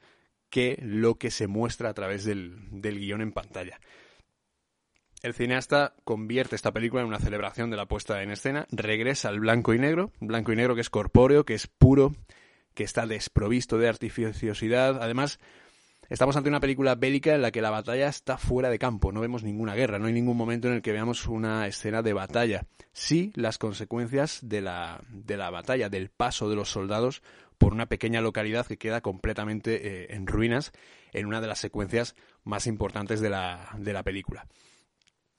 que 0.50 0.79
lo 0.83 1.17
que 1.17 1.31
se 1.31 1.47
muestra 1.47 1.91
a 1.91 1.95
través 1.95 2.25
del, 2.25 2.57
del 2.71 2.99
guion 2.99 3.21
en 3.21 3.33
pantalla. 3.33 3.81
El 5.26 5.35
cineasta 5.35 5.92
convierte 6.04 6.54
esta 6.54 6.71
película 6.71 7.02
en 7.02 7.09
una 7.09 7.18
celebración 7.18 7.68
de 7.68 7.76
la 7.76 7.87
puesta 7.87 8.23
en 8.23 8.30
escena, 8.30 8.68
regresa 8.71 9.28
al 9.28 9.40
blanco 9.40 9.75
y 9.75 9.78
negro, 9.80 10.12
blanco 10.21 10.52
y 10.52 10.56
negro 10.56 10.76
que 10.76 10.83
es 10.83 10.88
corpóreo, 10.88 11.45
que 11.45 11.54
es 11.54 11.66
puro, 11.66 12.14
que 12.75 12.85
está 12.85 13.09
desprovisto 13.09 13.76
de 13.76 13.88
artificiosidad. 13.88 15.02
Además, 15.02 15.40
estamos 16.11 16.37
ante 16.37 16.49
una 16.49 16.61
película 16.61 16.95
bélica 16.95 17.35
en 17.35 17.42
la 17.42 17.50
que 17.50 17.61
la 17.61 17.71
batalla 17.71 18.06
está 18.06 18.38
fuera 18.38 18.71
de 18.71 18.78
campo, 18.78 19.11
no 19.11 19.21
vemos 19.21 19.42
ninguna 19.42 19.75
guerra, 19.75 19.99
no 19.99 20.06
hay 20.06 20.12
ningún 20.12 20.37
momento 20.37 20.68
en 20.68 20.75
el 20.75 20.83
que 20.83 20.92
veamos 20.92 21.26
una 21.26 21.66
escena 21.66 22.02
de 22.02 22.12
batalla. 22.12 22.64
Sí 22.92 23.33
las 23.35 23.59
consecuencias 23.59 24.38
de 24.42 24.61
la, 24.61 25.02
de 25.09 25.37
la 25.37 25.50
batalla, 25.50 25.88
del 25.88 26.09
paso 26.09 26.49
de 26.49 26.54
los 26.54 26.71
soldados 26.71 27.25
por 27.59 27.73
una 27.73 27.87
pequeña 27.87 28.21
localidad 28.21 28.64
que 28.66 28.78
queda 28.78 29.00
completamente 29.00 30.04
eh, 30.04 30.06
en 30.11 30.28
ruinas 30.28 30.71
en 31.12 31.26
una 31.26 31.40
de 31.40 31.49
las 31.49 31.59
secuencias 31.59 32.14
más 32.45 32.68
importantes 32.68 33.21
de 33.21 33.30
la, 33.30 33.71
de 33.76 33.92
la 33.92 34.04
película. 34.04 34.47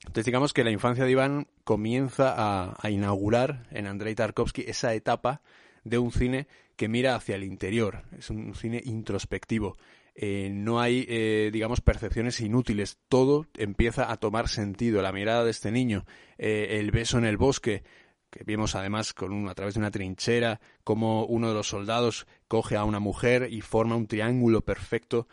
Entonces 0.00 0.26
digamos 0.26 0.52
que 0.52 0.64
la 0.64 0.70
infancia 0.70 1.04
de 1.04 1.10
Iván 1.10 1.48
comienza 1.64 2.34
a, 2.36 2.90
inaugurar 2.90 3.66
en 3.70 3.86
Andrei 3.86 4.14
Tarkovsky 4.14 4.64
esa 4.66 4.94
etapa 4.94 5.42
de 5.84 5.98
un 5.98 6.12
cine 6.12 6.46
que 6.76 6.88
mira 6.88 7.16
hacia 7.16 7.34
el 7.34 7.42
interior, 7.42 8.04
es 8.16 8.30
un 8.30 8.54
cine 8.54 8.80
introspectivo. 8.84 9.76
Eh, 10.20 10.50
no 10.50 10.80
hay, 10.80 11.06
eh, 11.08 11.50
digamos, 11.52 11.80
percepciones 11.80 12.40
inútiles. 12.40 12.98
Todo 13.08 13.46
empieza 13.56 14.10
a 14.10 14.16
tomar 14.16 14.48
sentido. 14.48 15.00
La 15.00 15.12
mirada 15.12 15.44
de 15.44 15.52
este 15.52 15.70
niño, 15.70 16.06
eh, 16.38 16.78
el 16.80 16.90
beso 16.90 17.18
en 17.18 17.24
el 17.24 17.36
bosque, 17.36 17.84
que 18.28 18.42
vimos 18.42 18.74
además 18.74 19.14
con 19.14 19.32
un, 19.32 19.48
a 19.48 19.54
través 19.54 19.74
de 19.74 19.80
una 19.80 19.92
trinchera, 19.92 20.60
como 20.82 21.24
uno 21.24 21.48
de 21.48 21.54
los 21.54 21.68
soldados 21.68 22.26
coge 22.48 22.74
a 22.74 22.82
una 22.82 22.98
mujer 22.98 23.46
y 23.48 23.60
forma 23.60 23.94
un 23.94 24.08
triángulo 24.08 24.60
perfecto 24.62 25.28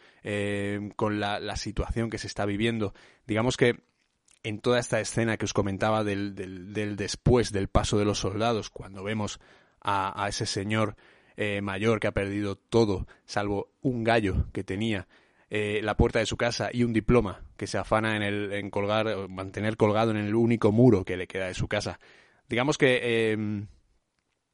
con 0.95 1.19
la, 1.19 1.55
situación 1.55 2.11
que 2.11 2.19
se 2.19 2.27
está 2.27 2.45
viviendo. 2.45 2.93
Digamos 3.25 3.57
que 3.57 3.79
en 4.45 4.59
toda 4.59 4.79
esta 4.79 4.99
escena 4.99 5.37
que 5.37 5.45
os 5.45 5.53
comentaba 5.53 6.03
del, 6.03 6.35
después 6.95 7.51
del 7.51 7.67
paso 7.67 7.97
de 7.97 8.05
los 8.05 8.19
soldados, 8.19 8.69
cuando 8.69 9.03
vemos 9.03 9.39
a, 9.81 10.25
ese 10.29 10.45
señor 10.45 10.95
eh, 11.35 11.61
mayor 11.61 11.99
que 11.99 12.07
ha 12.07 12.13
perdido 12.13 12.55
todo, 12.55 13.07
salvo 13.25 13.73
un 13.81 14.03
gallo 14.03 14.45
que 14.53 14.63
tenía, 14.63 15.07
eh, 15.49 15.81
la 15.83 15.97
puerta 15.97 16.19
de 16.19 16.25
su 16.25 16.37
casa 16.37 16.69
y 16.71 16.83
un 16.83 16.93
diploma 16.93 17.43
que 17.57 17.67
se 17.67 17.77
afana 17.77 18.15
en, 18.15 18.23
el, 18.23 18.53
en 18.53 18.69
colgar, 18.69 19.27
mantener 19.29 19.77
colgado 19.77 20.11
en 20.11 20.17
el 20.17 20.35
único 20.35 20.71
muro 20.71 21.03
que 21.05 21.17
le 21.17 21.27
queda 21.27 21.47
de 21.47 21.53
su 21.53 21.67
casa. 21.67 21.99
Digamos 22.47 22.77
que 22.77 22.99
eh, 23.01 23.65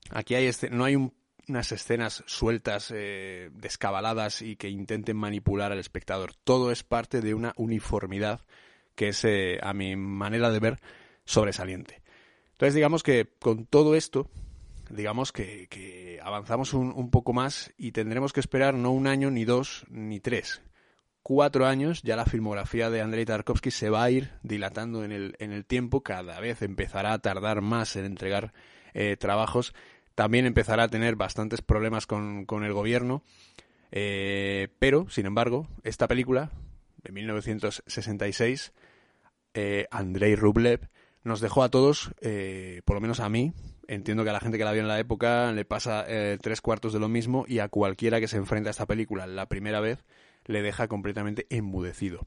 aquí 0.10 0.36
hay 0.36 0.46
este, 0.46 0.70
no 0.70 0.86
hay 0.86 0.96
un, 0.96 1.14
unas 1.48 1.72
escenas 1.72 2.24
sueltas, 2.28 2.94
eh, 2.96 3.50
descabaladas 3.54 4.42
y 4.42 4.56
que 4.56 4.70
intenten 4.70 5.18
manipular 5.18 5.72
al 5.72 5.80
espectador. 5.80 6.34
Todo 6.44 6.72
es 6.72 6.84
parte 6.84 7.22
de 7.22 7.34
una 7.34 7.54
uniformidad 7.58 8.42
que 9.02 9.08
es, 9.08 9.26
eh, 9.26 9.58
a 9.64 9.74
mi 9.74 9.96
manera 9.96 10.52
de 10.52 10.60
ver, 10.60 10.80
sobresaliente. 11.26 12.04
Entonces, 12.52 12.76
digamos 12.76 13.02
que 13.02 13.28
con 13.40 13.66
todo 13.66 13.96
esto, 13.96 14.30
digamos 14.92 15.32
que, 15.32 16.20
avanzamos 16.22 16.76
un, 16.76 16.94
un, 16.96 17.10
poco 17.10 17.34
más 17.34 17.74
y 17.80 17.94
tendremos 17.94 18.32
que 18.32 18.42
esperar 18.42 18.76
no 18.76 18.92
un 18.92 19.08
año, 19.08 19.32
ni 19.32 19.44
dos, 19.44 19.88
ni 19.90 20.20
tres. 20.20 20.62
Cuatro 21.24 21.66
años, 21.66 22.04
ya 22.04 22.16
la 22.16 22.28
filmografía 22.28 22.92
de 22.92 23.02
Andrei 23.02 23.26
Tarkovsky 23.26 23.72
se 23.72 23.90
va 23.90 24.04
a 24.04 24.12
ir 24.12 24.34
dilatando 24.44 25.04
en 25.04 25.12
el, 25.12 25.36
en 25.40 25.52
el 25.52 25.66
tiempo, 25.66 26.04
cada 26.04 26.40
vez 26.40 26.62
empezará 26.62 27.14
a 27.14 27.20
tardar 27.20 27.62
más 27.62 27.96
en 27.96 28.06
entregar 28.06 28.54
eh, 28.94 29.18
trabajos, 29.18 29.74
también 30.14 30.46
empezará 30.46 30.84
a 30.84 30.90
tener 30.90 31.16
bastantes 31.16 31.64
problemas 31.64 32.06
con, 32.06 32.46
con 32.46 32.64
el 32.66 32.74
gobierno, 32.74 33.24
eh, 33.92 34.68
pero, 34.78 35.10
sin 35.10 35.26
embargo, 35.26 35.68
esta 35.84 36.08
película, 36.08 36.52
de 37.02 37.12
1966, 37.12 38.74
eh, 39.54 39.88
Andrei 39.92 40.36
Rublev, 40.36 40.90
nos 41.24 41.42
dejó 41.42 41.64
a 41.64 41.70
todos, 41.70 42.12
eh, 42.22 42.82
por 42.86 42.96
lo 42.96 43.02
menos 43.02 43.20
a 43.20 43.30
mí, 43.30 43.54
entiendo 43.88 44.24
que 44.24 44.30
a 44.30 44.34
la 44.34 44.40
gente 44.40 44.58
que 44.58 44.64
la 44.64 44.72
vio 44.72 44.82
en 44.82 44.88
la 44.88 45.00
época 45.00 45.52
le 45.52 45.66
pasa 45.66 46.06
eh, 46.08 46.38
tres 46.42 46.62
cuartos 46.62 46.94
de 46.94 47.00
lo 47.00 47.10
mismo 47.10 47.46
y 47.48 47.60
a 47.60 47.70
cualquiera 47.70 48.20
que 48.20 48.28
se 48.28 48.38
enfrenta 48.38 48.70
a 48.70 48.72
esta 48.72 48.86
película 48.86 49.28
la 49.28 49.48
primera 49.48 49.80
vez 49.80 50.04
le 50.46 50.62
deja 50.62 50.88
completamente 50.88 51.46
enmudecido. 51.50 52.26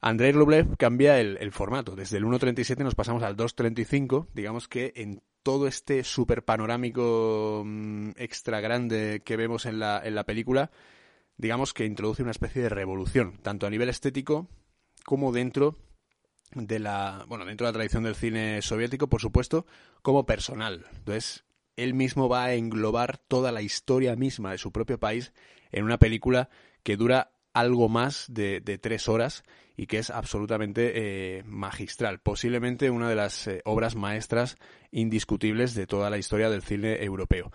Andrei 0.00 0.32
Rublev 0.32 0.76
cambia 0.76 1.18
el, 1.18 1.50
formato. 1.50 1.96
Desde 1.96 2.18
el 2.18 2.24
1.37 2.24 2.84
nos 2.84 2.94
pasamos 2.94 3.22
al 3.22 3.38
2.35. 3.38 4.28
Digamos 4.34 4.68
que 4.68 4.92
en 4.96 5.22
todo 5.42 5.66
este 5.66 6.04
super 6.04 6.44
panorámico 6.44 7.62
mmm, 7.64 8.10
extra 8.16 8.60
grande 8.60 9.22
que 9.24 9.38
vemos 9.38 9.64
en 9.64 9.78
la, 9.78 10.02
en 10.04 10.14
la 10.14 10.24
película, 10.24 10.70
digamos 11.38 11.72
que 11.72 11.86
introduce 11.86 12.22
una 12.22 12.32
especie 12.32 12.62
de 12.62 12.68
revolución, 12.68 13.38
tanto 13.42 13.66
a 13.66 13.70
nivel 13.70 13.88
estético 13.88 14.46
como 15.06 15.32
dentro 15.32 15.78
de 16.54 16.78
la, 16.78 17.24
bueno, 17.28 17.44
dentro 17.44 17.66
de 17.66 17.72
la 17.72 17.78
tradición 17.78 18.04
del 18.04 18.14
cine 18.14 18.62
soviético, 18.62 19.08
por 19.08 19.20
supuesto, 19.20 19.66
como 20.02 20.26
personal. 20.26 20.86
Entonces, 20.96 21.44
él 21.76 21.94
mismo 21.94 22.28
va 22.28 22.44
a 22.44 22.54
englobar 22.54 23.18
toda 23.18 23.52
la 23.52 23.62
historia 23.62 24.16
misma 24.16 24.52
de 24.52 24.58
su 24.58 24.72
propio 24.72 24.98
país 24.98 25.32
en 25.72 25.84
una 25.84 25.98
película 25.98 26.48
que 26.82 26.96
dura 26.96 27.32
algo 27.52 27.88
más 27.88 28.26
de, 28.28 28.60
de 28.60 28.78
tres 28.78 29.08
horas 29.08 29.44
y 29.76 29.86
que 29.86 29.98
es 29.98 30.10
absolutamente 30.10 30.92
eh, 31.38 31.42
magistral. 31.44 32.20
Posiblemente 32.20 32.90
una 32.90 33.08
de 33.08 33.16
las 33.16 33.46
eh, 33.46 33.60
obras 33.64 33.96
maestras 33.96 34.56
indiscutibles 34.90 35.74
de 35.74 35.86
toda 35.86 36.10
la 36.10 36.18
historia 36.18 36.50
del 36.50 36.62
cine 36.62 37.02
europeo. 37.02 37.50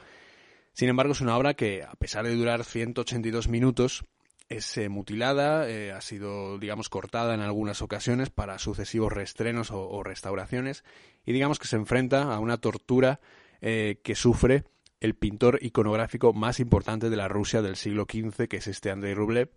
Sin 0.73 0.89
embargo, 0.89 1.13
es 1.13 1.21
una 1.21 1.37
obra 1.37 1.53
que, 1.53 1.83
a 1.83 1.93
pesar 1.93 2.25
de 2.25 2.35
durar 2.35 2.63
182 2.63 3.47
minutos, 3.47 4.05
es 4.49 4.77
eh, 4.77 4.89
mutilada, 4.89 5.69
eh, 5.69 5.91
ha 5.91 6.01
sido, 6.01 6.57
digamos, 6.57 6.89
cortada 6.89 7.35
en 7.35 7.41
algunas 7.41 7.81
ocasiones 7.83 8.31
para 8.31 8.57
sucesivos 8.57 9.13
reestrenos 9.13 9.69
o, 9.71 10.03
restauraciones 10.03 10.83
y 11.25 11.33
digamos 11.33 11.59
que 11.59 11.67
se 11.67 11.75
enfrenta 11.75 12.33
a 12.33 12.39
una 12.39 12.57
tortura 12.57 13.19
eh, 13.61 13.99
que 14.03 14.15
sufre 14.15 14.63
el 14.99 15.13
pintor 15.13 15.59
iconográfico 15.61 16.33
más 16.33 16.59
importante 16.59 17.09
de 17.09 17.15
la 17.15 17.27
Rusia 17.27 17.61
del 17.61 17.75
siglo 17.75 18.05
XV, 18.11 18.47
que 18.47 18.57
es 18.57 18.67
este 18.67 18.89
Andrei 18.89 19.13
Rublev, 19.13 19.51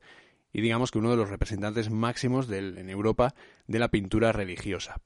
y 0.52 0.60
digamos 0.60 0.90
que 0.90 0.98
uno 0.98 1.10
de 1.10 1.16
los 1.16 1.30
representantes 1.30 1.90
máximos 1.90 2.48
en 2.50 2.90
Europa 2.90 3.34
de 3.66 3.78
la 3.78 3.88
pintura 3.88 4.30
religiosa. 4.30 5.00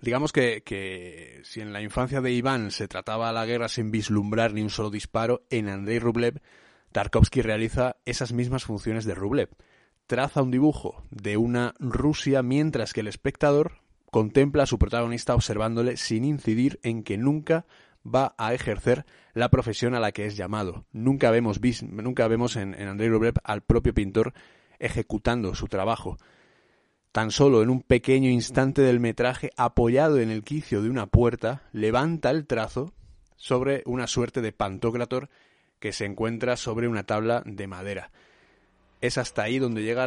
Digamos 0.00 0.32
que, 0.32 0.62
que, 0.62 1.40
si 1.42 1.60
en 1.60 1.72
la 1.72 1.82
infancia 1.82 2.20
de 2.20 2.32
Iván 2.32 2.70
se 2.70 2.86
trataba 2.86 3.32
la 3.32 3.44
guerra 3.44 3.68
sin 3.68 3.90
vislumbrar 3.90 4.54
ni 4.54 4.62
un 4.62 4.70
solo 4.70 4.88
disparo, 4.88 5.42
en 5.50 5.68
Andrei 5.68 5.98
Rublev 5.98 6.40
Tarkovsky 6.94 7.42
realiza 7.42 7.96
esas 8.04 8.32
mismas 8.32 8.62
funciones 8.62 9.04
de 9.04 9.16
Rublev. 9.16 9.48
Traza 10.06 10.42
un 10.42 10.52
dibujo 10.52 11.02
de 11.10 11.36
una 11.36 11.74
Rusia 11.80 12.40
mientras 12.44 12.92
que 12.92 13.00
el 13.00 13.08
espectador 13.08 13.80
contempla 14.12 14.62
a 14.62 14.66
su 14.66 14.78
protagonista 14.78 15.34
observándole 15.34 15.96
sin 15.96 16.24
incidir 16.24 16.78
en 16.84 17.02
que 17.02 17.18
nunca 17.18 17.66
va 18.06 18.36
a 18.38 18.54
ejercer 18.54 19.06
la 19.32 19.50
profesión 19.50 19.96
a 19.96 19.98
la 19.98 20.12
que 20.12 20.26
es 20.26 20.36
llamado. 20.36 20.86
Nunca 20.92 21.32
vemos, 21.32 21.60
nunca 21.82 22.28
vemos 22.28 22.54
en, 22.54 22.74
en 22.74 22.86
Andrei 22.86 23.10
Rublev 23.10 23.40
al 23.42 23.62
propio 23.62 23.92
pintor 23.92 24.32
ejecutando 24.78 25.56
su 25.56 25.66
trabajo. 25.66 26.16
Tan 27.10 27.32
solo 27.32 27.64
en 27.64 27.70
un 27.70 27.82
pequeño 27.82 28.30
instante 28.30 28.82
del 28.82 29.00
metraje, 29.00 29.50
apoyado 29.56 30.20
en 30.20 30.30
el 30.30 30.44
quicio 30.44 30.80
de 30.80 30.90
una 30.90 31.06
puerta, 31.06 31.64
levanta 31.72 32.30
el 32.30 32.46
trazo 32.46 32.92
sobre 33.34 33.82
una 33.84 34.06
suerte 34.06 34.40
de 34.42 34.52
pantocrator 34.52 35.28
que 35.84 35.92
se 35.92 36.06
encuentra 36.06 36.56
sobre 36.56 36.88
una 36.88 37.02
tabla 37.02 37.42
de 37.44 37.66
madera. 37.66 38.10
Es 39.02 39.18
hasta 39.18 39.42
ahí 39.42 39.58
donde 39.58 39.82
llega 39.82 40.04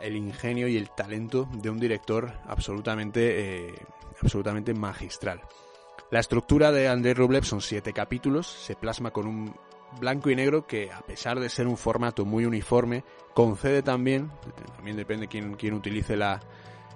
el 0.00 0.14
ingenio 0.14 0.68
y 0.68 0.76
el 0.76 0.90
talento 0.90 1.48
de 1.54 1.70
un 1.70 1.80
director 1.80 2.34
absolutamente, 2.46 3.66
eh, 3.66 3.74
absolutamente 4.22 4.74
magistral. 4.74 5.40
La 6.12 6.20
estructura 6.20 6.70
de 6.70 6.86
Andrei 6.86 7.14
Rublev 7.14 7.42
son 7.42 7.60
siete 7.60 7.92
capítulos, 7.92 8.46
se 8.46 8.76
plasma 8.76 9.10
con 9.10 9.26
un 9.26 9.56
blanco 10.00 10.30
y 10.30 10.36
negro 10.36 10.68
que, 10.68 10.92
a 10.92 11.00
pesar 11.00 11.40
de 11.40 11.48
ser 11.48 11.66
un 11.66 11.76
formato 11.76 12.24
muy 12.24 12.44
uniforme, 12.44 13.02
concede 13.34 13.82
también, 13.82 14.30
también 14.76 14.96
depende 14.96 15.26
quién, 15.26 15.74
utilice 15.74 16.16
la, 16.16 16.40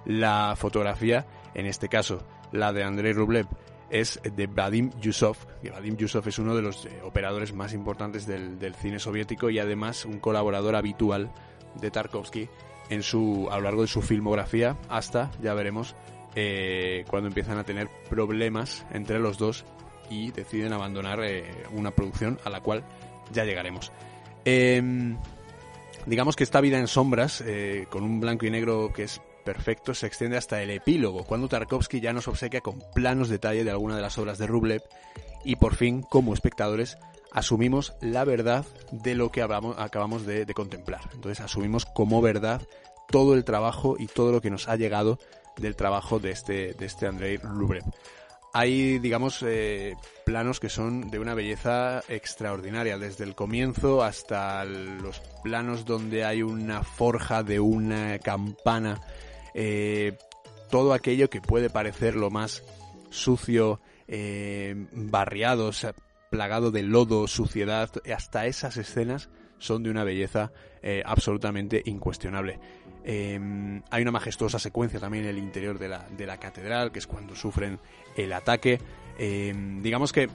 la 0.05 0.55
fotografía, 0.55 1.27
en 1.55 1.65
este 1.65 1.89
caso 1.89 2.25
la 2.53 2.71
de 2.71 2.85
Andrei 2.85 3.11
Rublev, 3.11 3.47
es 3.93 4.19
de 4.23 4.47
Vadim 4.47 4.89
Yusov. 4.99 5.37
Y 5.61 5.69
Vadim 5.69 5.95
Yusov 5.95 6.27
es 6.27 6.39
uno 6.39 6.55
de 6.55 6.63
los 6.63 6.85
eh, 6.85 6.89
operadores 7.03 7.53
más 7.53 7.73
importantes 7.73 8.25
del, 8.25 8.75
cine 8.75 8.97
soviético 8.99 9.51
y 9.51 9.59
además 9.59 10.03
un 10.03 10.19
colaborador 10.19 10.75
habitual 10.75 11.31
de 11.79 11.91
Tarkovsky 11.91 12.49
en 12.89 13.03
su, 13.03 13.47
a 13.51 13.57
lo 13.57 13.63
largo 13.63 13.83
de 13.83 13.87
su 13.87 14.01
filmografía 14.01 14.77
hasta, 14.89 15.31
ya 15.41 15.53
veremos, 15.53 15.95
eh, 16.35 17.05
cuando 17.07 17.27
empiezan 17.27 17.59
a 17.59 17.63
tener 17.63 17.87
problemas 18.09 18.83
entre 18.91 19.19
los 19.19 19.37
dos 19.37 19.63
y 20.09 20.31
deciden 20.31 20.73
abandonar 20.73 21.23
eh, 21.23 21.45
una 21.71 21.91
producción 21.91 22.39
a 22.43 22.49
la 22.49 22.61
cual 22.61 22.83
ya 23.31 23.45
llegaremos. 23.45 23.91
Em, 24.43 25.17
digamos 26.07 26.35
que 26.35 26.43
esta 26.43 26.61
vida 26.61 26.79
en 26.79 26.87
sombras, 26.87 27.43
con 27.89 28.03
un 28.03 28.19
blanco 28.19 28.47
y 28.47 28.49
negro 28.49 28.91
que 28.91 29.03
es 29.03 29.21
perfecto, 29.43 29.93
se 29.93 30.07
extiende 30.07 30.37
hasta 30.37 30.61
el 30.61 30.69
epílogo, 30.69 31.23
cuando 31.23 31.47
Tarkovsky 31.47 31.99
ya 31.99 32.13
nos 32.13 32.27
obsequia 32.27 32.61
con 32.61 32.81
planos 32.93 33.29
detalle 33.29 33.63
de 33.63 33.71
alguna 33.71 33.95
de 33.95 34.01
las 34.01 34.17
obras 34.17 34.37
de 34.37 34.47
Rublev 34.47 34.81
y 35.43 35.57
por 35.57 35.75
fin, 35.75 36.01
como 36.01 36.33
espectadores, 36.33 36.97
asumimos 37.31 37.93
la 37.99 38.23
verdad 38.23 38.65
de 38.91 39.15
lo 39.15 39.31
que 39.31 39.41
acabamos 39.41 40.25
de, 40.25 40.45
contemplar. 40.53 41.01
Entonces 41.13 41.43
asumimos 41.43 41.85
como 41.85 42.21
verdad 42.21 42.61
todo 43.09 43.33
el 43.33 43.43
trabajo 43.43 43.95
y 43.99 44.07
todo 44.07 44.31
lo 44.31 44.41
que 44.41 44.49
nos 44.49 44.69
ha 44.69 44.77
llegado 44.77 45.19
del 45.57 45.75
trabajo 45.75 46.19
de 46.19 46.31
este, 46.31 46.73
de 46.73 46.85
este 46.85 47.07
Andrei 47.07 47.37
Rublev. 47.37 47.83
Hay, 48.55 48.99
digamos, 48.99 49.43
eh, 49.43 49.95
planos 50.25 50.59
que 50.59 50.69
son 50.69 51.09
de 51.09 51.17
una 51.17 51.33
belleza 51.33 52.03
extraordinaria, 52.07 52.99
desde 52.99 53.23
el 53.23 53.33
comienzo 53.33 54.03
hasta 54.03 54.63
los 54.63 55.21
planos 55.43 55.85
donde 55.85 56.23
hay 56.23 56.43
una 56.43 56.83
forja 56.83 57.41
de 57.41 57.59
una 57.59 58.19
campana, 58.19 59.01
eh, 59.53 60.17
todo 60.69 60.93
aquello 60.93 61.29
que 61.29 61.41
puede 61.41 61.69
parecer 61.69 62.15
lo 62.15 62.29
más 62.29 62.63
sucio, 63.09 63.79
eh, 64.07 64.87
barriado, 64.91 65.71
plagado 66.29 66.71
de 66.71 66.83
lodo, 66.83 67.27
suciedad, 67.27 67.89
hasta 68.13 68.47
esas 68.47 68.77
escenas 68.77 69.29
son 69.59 69.83
de 69.83 69.91
una 69.91 70.03
belleza 70.03 70.51
eh, 70.81 71.03
absolutamente 71.05 71.81
incuestionable. 71.85 72.59
Em, 73.05 73.81
hay 73.91 74.01
una 74.01 74.11
majestuosa 74.11 74.59
secuencia 74.59 74.99
también 74.99 75.25
en 75.25 75.31
el 75.31 75.37
interior 75.37 75.77
de 75.77 75.89
la, 75.89 76.07
de 76.09 76.25
la 76.25 76.37
catedral, 76.37 76.91
que 76.91 76.99
es 76.99 77.07
cuando 77.07 77.35
sufren 77.35 77.79
el 78.17 78.33
ataque. 78.33 78.79
Em, 79.17 79.81
digamos 79.81 80.11
que 80.11 80.27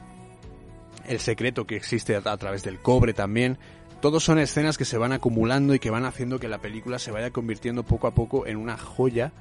el 1.07 1.21
secreto 1.21 1.67
que 1.67 1.77
existe 1.77 2.15
a, 2.17 2.37
través 2.37 2.63
del 2.63 2.79
cobre 2.79 3.13
también. 3.15 3.59
Todos 4.01 4.23
son 4.23 4.39
escenas 4.39 4.79
que 4.79 4.85
se 4.85 4.97
van 4.97 5.11
acumulando 5.11 5.75
y 5.75 5.81
que 5.81 5.91
van 5.91 6.05
haciendo 6.05 6.39
que 6.39 6.49
la 6.49 6.59
película 6.59 7.01
se 7.01 7.11
vaya 7.11 7.33
convirtiendo 7.33 7.83
poco 7.83 8.07
a 8.07 8.13
poco 8.13 8.47
en 8.47 8.57
una 8.57 8.79
joya 8.79 9.33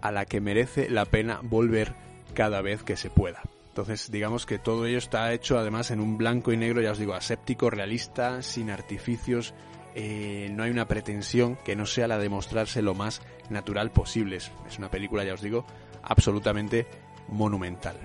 a 0.00 0.10
la 0.10 0.24
que 0.24 0.40
merece 0.40 0.90
la 0.90 1.04
pena 1.04 1.38
volver 1.42 1.94
cada 2.34 2.60
vez 2.60 2.82
que 2.82 2.96
se 2.96 3.08
pueda. 3.08 3.42
Entonces, 3.68 4.10
digamos 4.10 4.46
que 4.46 4.58
todo 4.58 4.86
ello 4.86 4.98
está 4.98 5.32
hecho 5.32 5.58
además 5.58 5.92
en 5.92 6.00
un 6.00 6.18
blanco 6.18 6.52
y 6.52 6.56
negro, 6.56 6.80
ya 6.80 6.90
os 6.90 6.98
digo, 6.98 7.14
aséptico, 7.14 7.70
realista, 7.70 8.42
sin 8.42 8.68
artificios. 8.68 9.54
Eh, 9.94 10.48
no 10.50 10.64
hay 10.64 10.72
una 10.72 10.88
pretensión 10.88 11.56
que 11.64 11.76
no 11.76 11.86
sea 11.86 12.08
la 12.08 12.18
de 12.18 12.28
mostrarse 12.28 12.82
lo 12.82 12.94
más 12.94 13.22
natural 13.48 13.92
posible. 13.92 14.36
Es 14.36 14.78
una 14.78 14.90
película, 14.90 15.24
ya 15.24 15.34
os 15.34 15.42
digo, 15.42 15.66
absolutamente 16.02 16.88
monumental. 17.28 17.96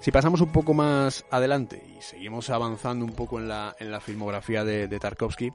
Si 0.00 0.10
pasamos 0.10 0.40
un 0.40 0.50
poco 0.50 0.72
más 0.72 1.26
adelante 1.30 1.82
y 1.96 2.00
seguimos 2.00 2.48
avanzando 2.48 3.04
un 3.04 3.12
poco 3.12 3.38
en 3.38 3.48
la, 3.48 3.76
en 3.78 3.90
la 3.90 4.00
filmografía 4.00 4.64
de, 4.64 4.88
de 4.88 4.98
Tarkovsky, 4.98 5.52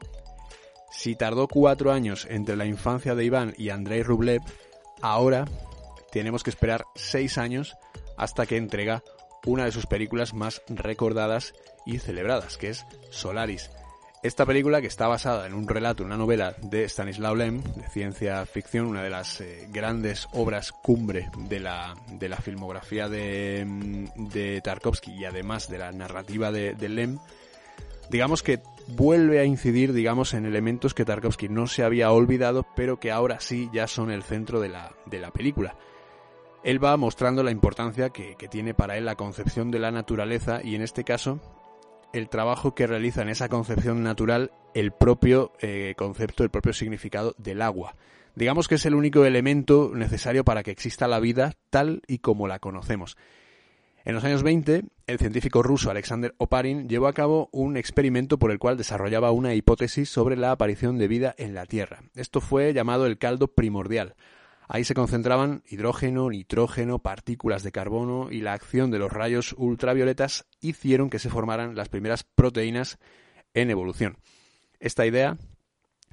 si 0.91 1.15
tardó 1.15 1.47
cuatro 1.47 1.91
años 1.91 2.27
entre 2.29 2.55
la 2.55 2.65
infancia 2.65 3.15
de 3.15 3.25
Iván 3.25 3.53
y 3.57 3.69
Andrei 3.69 4.03
Rublev, 4.03 4.41
ahora 5.01 5.45
tenemos 6.11 6.43
que 6.43 6.51
esperar 6.51 6.85
seis 6.95 7.37
años 7.37 7.75
hasta 8.17 8.45
que 8.45 8.57
entrega 8.57 9.03
una 9.45 9.65
de 9.65 9.71
sus 9.71 9.87
películas 9.87 10.33
más 10.33 10.61
recordadas 10.67 11.53
y 11.85 11.97
celebradas, 11.97 12.57
que 12.57 12.69
es 12.69 12.85
Solaris. 13.09 13.71
Esta 14.25 14.44
película, 14.44 14.82
que 14.82 14.88
está 14.88 15.08
basada 15.08 15.46
en 15.46 15.53
un 15.53 15.67
relato, 15.67 16.03
una 16.03 16.17
novela 16.17 16.55
de 16.60 16.86
Stanislaw 16.86 17.36
Lem, 17.36 17.62
de 17.62 17.88
ciencia 17.89 18.44
ficción, 18.48 18.88
una 18.88 19.03
de 19.03 19.12
las 19.12 19.39
eh, 19.39 19.67
grandes 19.72 20.27
obras 20.32 20.72
cumbre 20.72 21.29
de 21.48 21.60
la, 21.60 21.94
de 22.12 22.27
la 22.27 22.38
filmografía 22.38 23.08
de, 23.08 23.63
mm, 23.63 24.29
de, 24.29 24.62
Tarkovsky 24.62 25.12
y 25.12 25.25
además 25.25 25.70
de 25.70 25.77
la 25.77 25.91
narrativa 25.91 26.51
de, 26.51 26.74
de 26.74 26.89
Lem, 26.89 27.20
digamos 28.10 28.41
que 28.41 28.63
vuelve 28.88 29.38
a 29.38 29.46
incidir, 29.46 29.94
digamos, 29.94 30.34
en 30.34 30.48
elementos 30.48 30.96
que 30.96 31.05
Tarkovsky 31.05 31.48
no 31.48 31.67
se 31.67 31.84
había 31.84 32.12
olvidado, 32.12 32.65
pero 32.75 33.00
que 33.00 33.12
ahora 33.12 33.39
sí 33.39 33.70
ya 33.72 33.86
son 33.86 34.10
el 34.10 34.24
centro 34.24 34.60
de 34.60 34.70
la, 34.70 34.91
de 35.05 35.20
la 35.20 35.29
película. 35.29 35.75
Él 36.63 36.84
va 36.84 36.98
mostrando 36.98 37.44
la 37.44 37.51
importancia 37.51 38.10
que, 38.10 38.36
tiene 38.50 38.74
para 38.74 38.98
él 38.98 39.05
la 39.05 39.17
concepción 39.17 39.70
de 39.70 39.77
la 39.77 39.91
naturaleza 39.91 40.62
y 40.63 40.74
en 40.74 40.82
este 40.82 41.03
caso 41.03 41.39
el 42.13 42.29
trabajo 42.29 42.75
que 42.75 42.88
realiza 42.88 43.21
en 43.21 43.29
esa 43.29 43.50
concepción 43.50 44.03
natural 44.03 44.51
el 44.74 44.91
propio 44.91 45.53
eh, 45.62 45.93
concepto, 45.97 46.43
el 46.43 46.50
propio 46.50 46.74
significado 46.74 47.35
del 47.38 47.62
agua. 47.62 47.95
Digamos 48.35 48.67
que 48.67 48.75
es 48.75 48.85
el 48.85 48.95
único 48.95 49.25
elemento 49.25 49.91
necesario 49.94 50.44
para 50.44 50.61
que 50.61 50.72
exista 50.72 51.07
la 51.07 51.20
vida 51.20 51.53
tal 51.70 52.01
y 52.07 52.20
como 52.20 52.48
la 52.48 52.59
conocemos. 52.59 53.18
En 54.03 54.13
los 54.13 54.24
años 54.24 54.44
20, 54.44 54.83
el 55.07 55.18
científico 55.18 55.63
ruso 55.63 55.89
Alexander 55.89 56.35
Oparin 56.37 56.87
llevó 56.87 57.07
a 57.07 57.13
cabo 57.13 57.50
un 57.51 57.75
experimento 57.75 58.37
por 58.37 58.51
el 58.51 58.59
cual 58.59 58.77
desarrollaba 58.77 59.31
una 59.31 59.55
hipótesis 59.55 60.09
sobre 60.09 60.35
la 60.35 60.51
aparición 60.51 61.00
de 61.00 61.07
vida 61.07 61.33
en 61.39 61.55
la 61.55 61.65
Tierra. 61.65 62.03
Esto 62.13 62.39
fue 62.39 62.74
llamado 62.74 63.07
el 63.07 63.18
caldo 63.18 63.48
primordial. 63.48 64.15
Ahí 64.67 64.83
se 64.83 64.93
concentraban 64.93 65.63
hidrógeno, 65.67 66.29
nitrógeno, 66.29 66.99
partículas 66.99 67.63
de 67.63 67.71
carbono 67.71 68.31
y 68.31 68.41
la 68.41 68.53
acción 68.53 68.91
de 68.91 68.99
los 68.99 69.11
rayos 69.11 69.53
ultravioletas 69.57 70.45
hicieron 70.59 71.09
que 71.09 71.19
se 71.19 71.29
formaran 71.29 71.75
las 71.75 71.89
primeras 71.89 72.23
proteínas 72.23 72.97
en 73.53 73.69
evolución. 73.69 74.17
Esta 74.79 75.05
idea, 75.05 75.37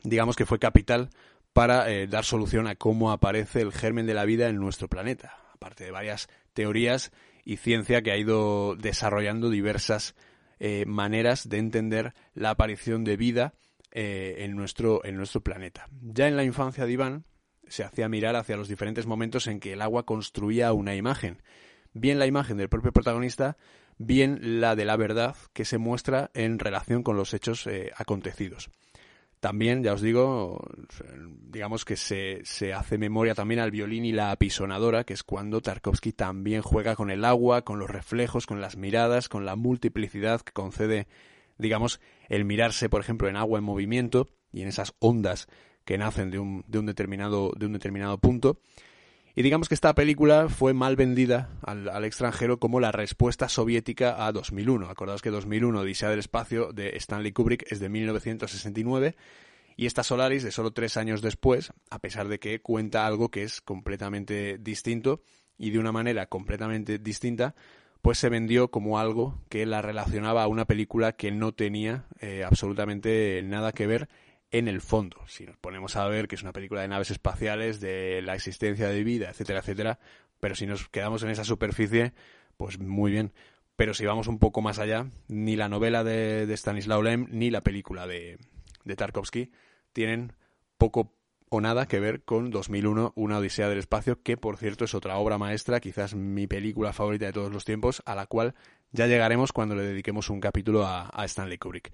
digamos 0.05 0.37
que 0.37 0.47
fue 0.47 0.59
capital 0.59 1.11
para 1.53 1.91
eh, 1.91 2.07
dar 2.07 2.25
solución 2.25 2.67
a 2.67 2.77
cómo 2.77 3.11
aparece 3.11 3.61
el 3.61 3.73
germen 3.73 4.07
de 4.07 4.15
la 4.15 4.25
vida 4.25 4.49
en 4.49 4.57
nuestro 4.57 4.89
planeta, 4.89 5.37
aparte 5.53 5.85
de 5.85 5.91
varias 5.91 6.29
teorías 6.53 7.11
y 7.45 7.57
ciencia 7.57 8.03
que 8.03 8.13
ha 8.13 8.17
ido 8.17 8.77
desarrollando 8.77 9.51
diversas 9.51 10.15
eh, 10.59 10.85
maneras 10.87 11.49
de 11.49 11.59
entender 11.59 12.15
la 12.35 12.51
aparición 12.51 13.05
de 13.05 13.17
vida 13.17 13.55
eh, 13.91 14.37
en, 14.39 14.55
nuestro, 14.57 15.05
en 15.05 15.17
nuestro 15.17 15.43
planeta. 15.43 15.89
Ya 16.01 16.29
en 16.29 16.37
la 16.37 16.45
infancia 16.45 16.87
de 16.87 16.93
Iván, 16.93 17.25
se 17.73 17.85
hacía 17.85 18.09
mirar 18.09 18.37
hacia 18.37 18.57
los 18.57 18.69
diferentes 18.69 19.07
momentos 19.07 19.47
en 19.47 19.59
que 19.59 19.73
el 19.73 19.81
agua 19.81 20.05
construía 20.05 20.75
una 20.75 20.95
imagen. 20.95 21.43
Bien 21.95 22.19
la 22.19 22.27
imagen 22.27 22.59
del 22.59 22.69
propio 22.69 22.93
protagonista, 22.93 23.57
bien 23.97 24.61
la 24.61 24.77
de 24.77 24.85
la 24.85 24.97
verdad 24.97 25.37
que 25.55 25.65
se 25.65 25.79
muestra 25.79 26.31
en 26.35 26.59
relación 26.59 27.03
con 27.03 27.17
los 27.17 27.33
hechos 27.33 27.67
eh, 27.67 27.91
acontecidos. 27.97 28.69
También, 29.41 29.83
ya 29.83 29.95
os 29.95 30.03
digo, 30.03 30.65
digamos 31.49 31.85
que 31.85 31.97
se, 31.97 32.43
se, 32.45 32.75
hace 32.75 32.99
memoria 32.99 33.35
también 33.35 33.59
al 33.59 33.71
violín 33.71 34.05
y 34.05 34.13
la 34.13 34.31
apisonadora, 34.31 35.05
que 35.05 35.15
es 35.15 35.23
cuando 35.25 35.63
Tarkovsky 35.63 36.13
también 36.13 36.61
juega 36.63 36.95
con 36.95 37.11
el 37.11 37.25
agua, 37.25 37.63
con 37.63 37.79
los 37.79 37.91
reflejos, 37.91 38.47
con 38.47 38.61
las 38.61 38.77
miradas, 38.77 39.29
con 39.29 39.47
la 39.47 39.57
multiplicidad 39.57 40.43
que 40.43 40.53
concede, 40.53 41.09
digamos, 41.59 42.01
el 42.29 42.45
mirarse, 42.45 42.89
por 42.89 43.01
ejemplo, 43.01 43.29
en 43.29 43.37
agua 43.37 43.59
en 43.59 43.65
movimiento 43.65 44.29
y 44.53 44.63
en 44.63 44.69
esas 44.69 44.95
ondas 45.01 45.49
que 45.85 45.99
nacen 45.99 46.31
de 46.31 46.39
un, 46.39 46.65
de 46.67 46.79
un, 46.79 46.87
determinado, 46.87 47.53
de 47.57 47.67
un 47.67 47.73
determinado 47.73 48.19
punto. 48.19 48.59
Y 49.35 49.43
digamos 49.43 49.69
que 49.69 49.75
esta 49.75 49.95
película 49.95 50.49
fue 50.51 50.75
mal 50.75 50.95
vendida 50.95 51.49
al, 51.63 52.05
extranjero 52.05 52.59
como 52.59 52.81
la 52.81 52.93
respuesta 52.93 53.49
soviética 53.49 54.27
a 54.27 54.33
2001. 54.33 54.91
Acordaos 54.91 55.23
que 55.23 55.31
2001, 55.31 55.81
Odisea 55.81 56.11
del 56.11 56.19
Espacio, 56.19 56.73
de 56.73 56.97
Stanley 56.97 57.33
Kubrick, 57.33 57.65
es 57.73 57.81
de 57.81 57.89
1969 57.89 59.17
y 59.75 59.87
esta 59.87 60.03
Solaris 60.03 60.43
de 60.43 60.51
solo 60.51 60.73
tres 60.73 60.99
años 60.99 61.23
después, 61.23 61.73
a 61.89 61.99
pesar 61.99 62.29
de 62.29 62.39
que 62.39 62.61
cuenta 62.61 63.07
algo 63.07 63.31
que 63.31 63.43
es 63.43 63.63
completamente 63.63 64.59
distinto 64.59 65.23
y 65.57 65.71
de 65.71 65.79
una 65.79 65.93
manera 65.93 66.27
completamente 66.27 66.99
distinta, 66.99 67.55
pues 68.03 68.19
se 68.19 68.29
vendió 68.29 68.71
como 68.71 68.99
algo 68.99 69.41
que 69.49 69.65
la 69.65 69.81
relacionaba 69.81 70.43
a 70.43 70.49
una 70.49 70.67
película 70.67 71.13
que 71.13 71.31
no 71.31 71.53
tenía 71.53 72.05
eh, 72.21 72.45
absolutamente 72.45 73.41
nada 73.45 73.73
que 73.73 73.87
ver 73.87 74.09
en 74.53 74.69
el 74.69 74.83
fondo. 74.83 75.17
Si 75.27 75.45
nos 75.45 75.57
ponemos 75.57 75.97
a 75.97 76.07
ver 76.07 76.29
que 76.29 76.37
es 76.37 76.43
una 76.43 76.53
película 76.53 76.83
de 76.83 76.89
naves 76.89 77.11
espaciales, 77.11 77.81
de 77.81 78.21
la 78.23 78.35
existencia 78.35 78.89
de 78.89 79.03
vida, 79.03 79.31
etcétera, 79.31 79.61
etcétera, 79.61 79.99
pero 80.39 80.55
si 80.55 80.67
nos 80.67 80.89
quedamos 80.89 81.23
en 81.23 81.31
esa 81.31 81.45
superficie, 81.45 82.13
pues 82.57 82.79
muy 82.79 83.11
bien. 83.11 83.33
Pero 83.77 83.95
si 83.95 84.05
vamos 84.05 84.29
un 84.29 84.39
poco 84.39 84.61
más 84.61 84.79
allá, 84.79 85.07
ni 85.27 85.57
la 85.57 85.71
novela 85.71 86.05
de, 86.05 86.47
de 86.47 86.57
Stanislaw 86.57 87.03
Lem 87.03 87.27
ni 87.31 87.51
la 87.51 87.63
película 87.63 88.07
de, 88.07 88.39
de 88.85 88.97
Tarkovsky 88.97 89.51
tienen 89.95 90.35
poco 90.77 91.15
o 91.49 91.61
nada 91.61 91.87
que 91.87 92.01
ver 92.01 92.23
con 92.23 92.51
2001, 92.51 93.13
Una 93.15 93.39
Odisea 93.39 93.69
del 93.69 93.79
Espacio, 93.79 94.23
que 94.23 94.37
por 94.37 94.57
cierto 94.57 94.85
es 94.85 94.95
otra 94.95 95.17
obra 95.17 95.37
maestra, 95.37 95.81
quizás 95.81 96.15
mi 96.15 96.47
película 96.47 96.93
favorita 96.93 97.27
de 97.27 97.33
todos 97.33 97.53
los 97.53 97.65
tiempos, 97.65 98.03
a 98.07 98.15
la 98.15 98.27
cual 98.27 98.55
ya 98.91 99.07
llegaremos 99.07 99.53
cuando 99.53 99.75
le 99.75 99.83
dediquemos 99.83 100.31
un 100.31 100.41
capítulo 100.41 100.87
a 100.87 101.25
Stanley 101.25 101.59
Kubrick. 101.59 101.93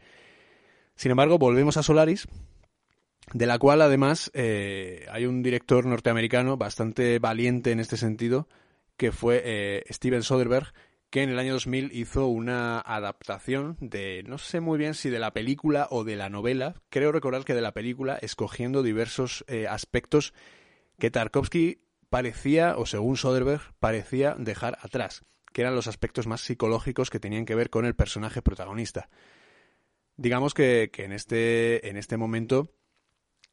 Sin 0.99 1.13
embargo, 1.13 1.39
volvemos 1.39 1.77
a 1.77 1.85
Solaris, 1.85 2.27
de 3.33 3.47
la 3.47 3.61
cual 3.61 3.83
además 3.83 4.33
eh, 4.35 5.07
hay 5.13 5.27
un 5.27 5.45
director 5.45 5.87
norteamericano 5.87 6.57
bastante 6.57 7.21
valiente 7.21 7.71
en 7.71 7.79
este 7.79 7.97
sentido, 7.97 8.49
que 8.97 9.13
fue 9.13 9.41
eh, 9.45 9.85
Steven 9.91 10.25
Soderbergh, 10.25 10.75
que 11.09 11.23
en 11.23 11.31
el 11.31 11.39
año 11.39 11.53
2000 11.53 11.93
hizo 11.93 12.27
una 12.27 12.81
adaptación 12.81 13.77
de, 13.81 14.25
no 14.27 14.39
sé 14.39 14.59
muy 14.59 14.77
bien 14.77 14.95
si 14.95 15.09
de 15.09 15.21
la 15.21 15.33
película 15.33 15.87
o 15.89 16.03
de 16.03 16.17
la 16.17 16.31
novela, 16.31 16.75
creo 16.91 17.13
recordar 17.13 17.45
que 17.45 17.55
de 17.55 17.63
la 17.63 17.75
película, 17.75 18.19
escogiendo 18.21 18.83
diversos 18.83 19.45
eh, 19.47 19.69
aspectos 19.69 20.35
que 20.99 21.13
Tarkovsky 21.13 21.79
parecía, 22.11 22.77
o 22.77 22.87
según 22.87 23.17
Soderbergh, 23.17 23.73
parecía 23.79 24.35
dejar 24.37 24.79
atrás, 24.83 25.23
que 25.53 25.61
eran 25.61 25.77
los 25.77 25.87
aspectos 25.87 26.27
más 26.27 26.41
psicológicos 26.41 27.09
que 27.09 27.21
tenían 27.21 27.45
que 27.45 27.55
ver 27.55 27.71
con 27.71 27.85
el 27.85 27.95
personaje 27.95 28.43
protagonista. 28.43 29.09
Digamos 30.19 30.53
que, 30.53 30.91
en, 30.97 31.13
este, 31.13 31.89
en 31.89 31.97
este 31.97 32.17
momento, 32.17 32.75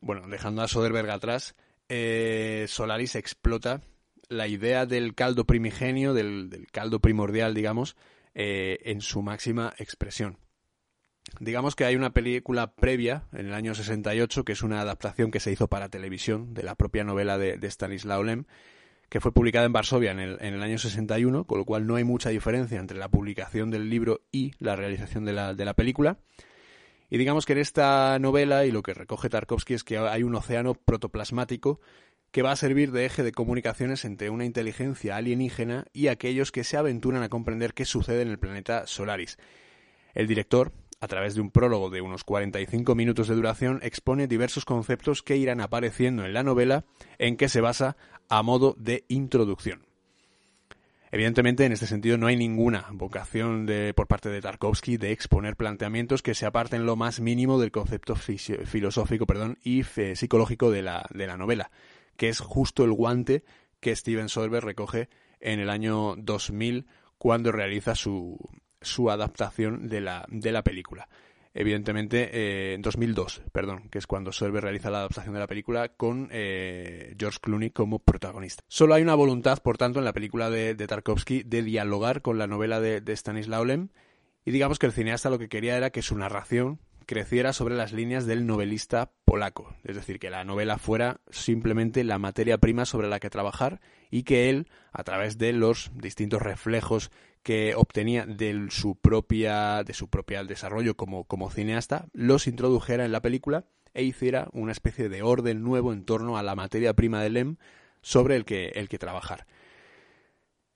bueno, 0.01 0.27
dejando 0.27 0.63
a 0.63 0.67
Soderbergh 0.67 1.11
atrás, 1.11 1.55
eh, 1.89 2.65
Solaris 2.67 3.13
explota 3.13 3.81
la 4.29 4.47
idea 4.47 4.87
del 4.87 5.13
caldo 5.13 5.45
primigenio, 5.45 6.15
del, 6.15 6.67
caldo 6.71 6.99
primordial, 6.99 7.53
digamos, 7.53 7.95
eh, 8.33 8.79
en 8.85 9.01
su 9.01 9.21
máxima 9.21 9.75
expresión. 9.77 10.39
Digamos 11.39 11.75
que 11.75 11.85
hay 11.85 11.95
una 11.95 12.13
película 12.13 12.73
previa, 12.73 13.27
en 13.31 13.45
el 13.45 13.53
año 13.53 13.75
68, 13.75 14.43
que 14.43 14.53
es 14.53 14.63
una 14.63 14.81
adaptación 14.81 15.29
que 15.29 15.39
se 15.39 15.51
hizo 15.51 15.67
para 15.67 15.89
televisión 15.89 16.55
de 16.55 16.63
la 16.63 16.73
propia 16.73 17.03
novela 17.03 17.37
de, 17.37 17.57
de 17.57 18.23
Lem, 18.23 18.45
que 19.09 19.21
fue 19.21 19.31
publicada 19.31 19.67
en 19.67 19.73
Varsovia 19.73 20.11
en 20.11 20.19
el, 20.19 20.37
en 20.41 20.55
el, 20.55 20.63
año 20.63 20.79
61, 20.79 21.45
con 21.45 21.59
lo 21.59 21.65
cual 21.65 21.85
no 21.85 21.95
hay 21.95 22.03
mucha 22.03 22.31
diferencia 22.31 22.79
entre 22.79 22.97
la 22.97 23.09
publicación 23.09 23.69
del 23.69 23.87
libro 23.87 24.21
y 24.31 24.53
la 24.57 24.75
realización 24.75 25.25
de 25.25 25.33
la, 25.33 25.53
de 25.53 25.65
la 25.65 25.75
película. 25.75 26.17
Y 27.15 27.17
digamos 27.17 27.45
que 27.45 27.53
en 27.53 27.59
esta 27.59 28.19
novela, 28.19 28.65
y 28.65 28.71
lo 28.71 28.83
que 28.83 28.93
recoge 28.93 29.29
Tarkovsky, 29.29 29.73
es 29.73 29.85
que 29.85 29.97
hay 29.97 30.23
un 30.23 30.35
océano 30.35 30.73
protoplasmático 30.73 31.79
que 32.31 32.41
va 32.41 32.51
a 32.51 32.57
servir 32.57 32.91
de 32.91 33.05
eje 33.05 33.23
de 33.23 33.31
comunicaciones 33.31 34.03
entre 34.03 34.29
una 34.29 34.43
inteligencia 34.43 35.15
alienígena 35.15 35.85
y 35.93 36.09
aquellos 36.09 36.51
que 36.51 36.65
se 36.65 36.75
aventuran 36.75 37.23
a 37.23 37.29
comprender 37.29 37.73
qué 37.73 37.85
sucede 37.85 38.23
en 38.23 38.27
el 38.27 38.37
planeta 38.37 38.85
Solaris. 38.85 39.37
El 40.13 40.27
director, 40.27 40.73
a 40.99 41.07
través 41.07 41.35
de 41.35 41.39
un 41.39 41.51
prólogo 41.51 41.89
de 41.89 42.01
unos 42.01 42.25
45 42.25 42.95
minutos 42.95 43.29
de 43.29 43.35
duración, 43.35 43.79
expone 43.81 44.27
diversos 44.27 44.65
conceptos 44.65 45.23
que 45.23 45.37
irán 45.37 45.61
apareciendo 45.61 46.25
en 46.25 46.33
la 46.33 46.43
novela 46.43 46.83
en 47.17 47.37
que 47.37 47.47
se 47.47 47.61
basa 47.61 47.95
a 48.27 48.43
modo 48.43 48.75
de 48.77 49.05
introducción. 49.07 49.84
Evidentemente, 51.15 51.63
en 51.63 51.71
este 51.71 51.87
sentido, 51.87 52.17
no 52.17 52.27
hay 52.27 52.35
ninguna 52.35 52.87
vocación 52.91 53.69
por 53.95 54.05
parte 54.05 54.27
de 54.27 54.41
Tarkovsky 54.41 54.97
de 54.97 55.13
exponer 55.13 55.55
planteamientos 55.55 56.21
que 56.21 56.35
se 56.35 56.45
aparten 56.45 56.85
lo 56.85 56.97
más 56.97 57.21
mínimo 57.21 57.57
del 57.57 57.71
concepto 57.71 58.17
filosófico 58.17 59.25
y 59.63 59.83
psicológico 59.83 60.71
de 60.71 60.81
la, 60.81 61.37
novela, 61.37 61.71
que 62.17 62.27
es 62.27 62.41
justo 62.41 62.83
el 62.83 62.91
guante 62.91 63.45
que 63.79 63.95
Steven 63.95 64.27
Soderbergh 64.27 64.65
recoge 64.65 65.07
en 65.39 65.61
el 65.61 65.69
año 65.69 66.17
2000 66.17 66.85
cuando 67.17 67.53
realiza 67.53 67.95
su, 67.95 68.37
su 68.81 69.09
adaptación 69.09 69.87
de 69.87 70.01
la 70.01 70.63
película. 70.65 71.07
Evidentemente, 71.57 72.29
eh, 72.33 72.73
en 72.73 72.81
2002, 72.81 73.41
perdón, 73.53 73.87
que 73.89 73.97
es 73.97 74.07
cuando 74.07 74.33
Soderbergh 74.33 74.65
realiza 74.65 74.89
la 74.89 74.97
adaptación 74.97 75.33
de 75.33 75.39
la 75.39 75.47
película 75.47 75.87
con 75.87 76.27
eh, 76.31 77.15
George 77.17 77.39
Clooney 77.41 77.69
como 77.69 77.99
protagonista. 77.99 78.61
Solo 78.67 78.93
hay 78.93 79.01
una 79.01 79.15
voluntad, 79.15 79.59
por 79.63 79.77
tanto, 79.77 79.99
en 79.99 80.05
la 80.05 80.11
película 80.11 80.49
de, 80.49 80.75
Tarkovsky 80.75 81.43
de 81.43 81.63
dialogar 81.63 82.21
con 82.21 82.37
la 82.37 82.45
novela 82.45 82.81
de, 82.81 82.99
de 82.99 83.15
Stanislaw 83.15 83.63
Lem 83.63 83.87
y 84.43 84.51
digamos 84.51 84.79
que 84.79 84.85
el 84.85 84.91
cineasta 84.91 85.29
lo 85.29 85.39
que 85.39 85.47
quería 85.47 85.77
era 85.77 85.91
que 85.91 86.01
su 86.01 86.17
narración 86.17 86.81
creciera 87.05 87.53
sobre 87.53 87.75
las 87.75 87.93
líneas 87.93 88.25
del 88.25 88.45
novelista 88.45 89.13
polaco, 89.23 89.73
es 89.85 89.95
decir, 89.95 90.19
que 90.19 90.29
la 90.29 90.43
novela 90.43 90.77
fuera 90.77 91.21
simplemente 91.29 92.03
la 92.03 92.19
materia 92.19 92.57
prima 92.57 92.83
sobre 92.83 93.07
la 93.07 93.21
que 93.21 93.29
trabajar 93.29 93.79
y 94.15 94.23
que 94.23 94.49
él, 94.49 94.69
a 94.93 95.03
través 95.03 95.37
de 95.37 95.51
los 95.51 95.91
distintos 95.93 96.41
reflejos 96.41 97.11
que 97.43 97.75
obtenía 97.75 98.25
de 98.25 98.67
su 98.69 98.95
propia 98.95 99.83
de 99.83 99.93
su 99.93 100.07
propio 100.07 100.45
desarrollo 100.45 100.95
como, 100.95 101.49
cineasta, 101.49 102.05
los 102.13 102.47
introdujera 102.47 103.03
en 103.03 103.11
la 103.11 103.21
película 103.21 103.65
e 103.93 104.03
hiciera 104.03 104.47
una 104.53 104.71
especie 104.71 105.09
de 105.09 105.21
orden 105.21 105.63
nuevo 105.63 105.91
en 105.91 106.05
torno 106.05 106.37
a 106.37 106.43
la 106.43 106.55
materia 106.55 106.93
prima 106.93 107.21
de 107.21 107.29
Lem 107.29 107.57
sobre 108.01 108.37
el 108.37 108.45
que, 108.45 108.67
el 108.75 108.87
que 108.87 108.97
trabajar. 108.97 109.47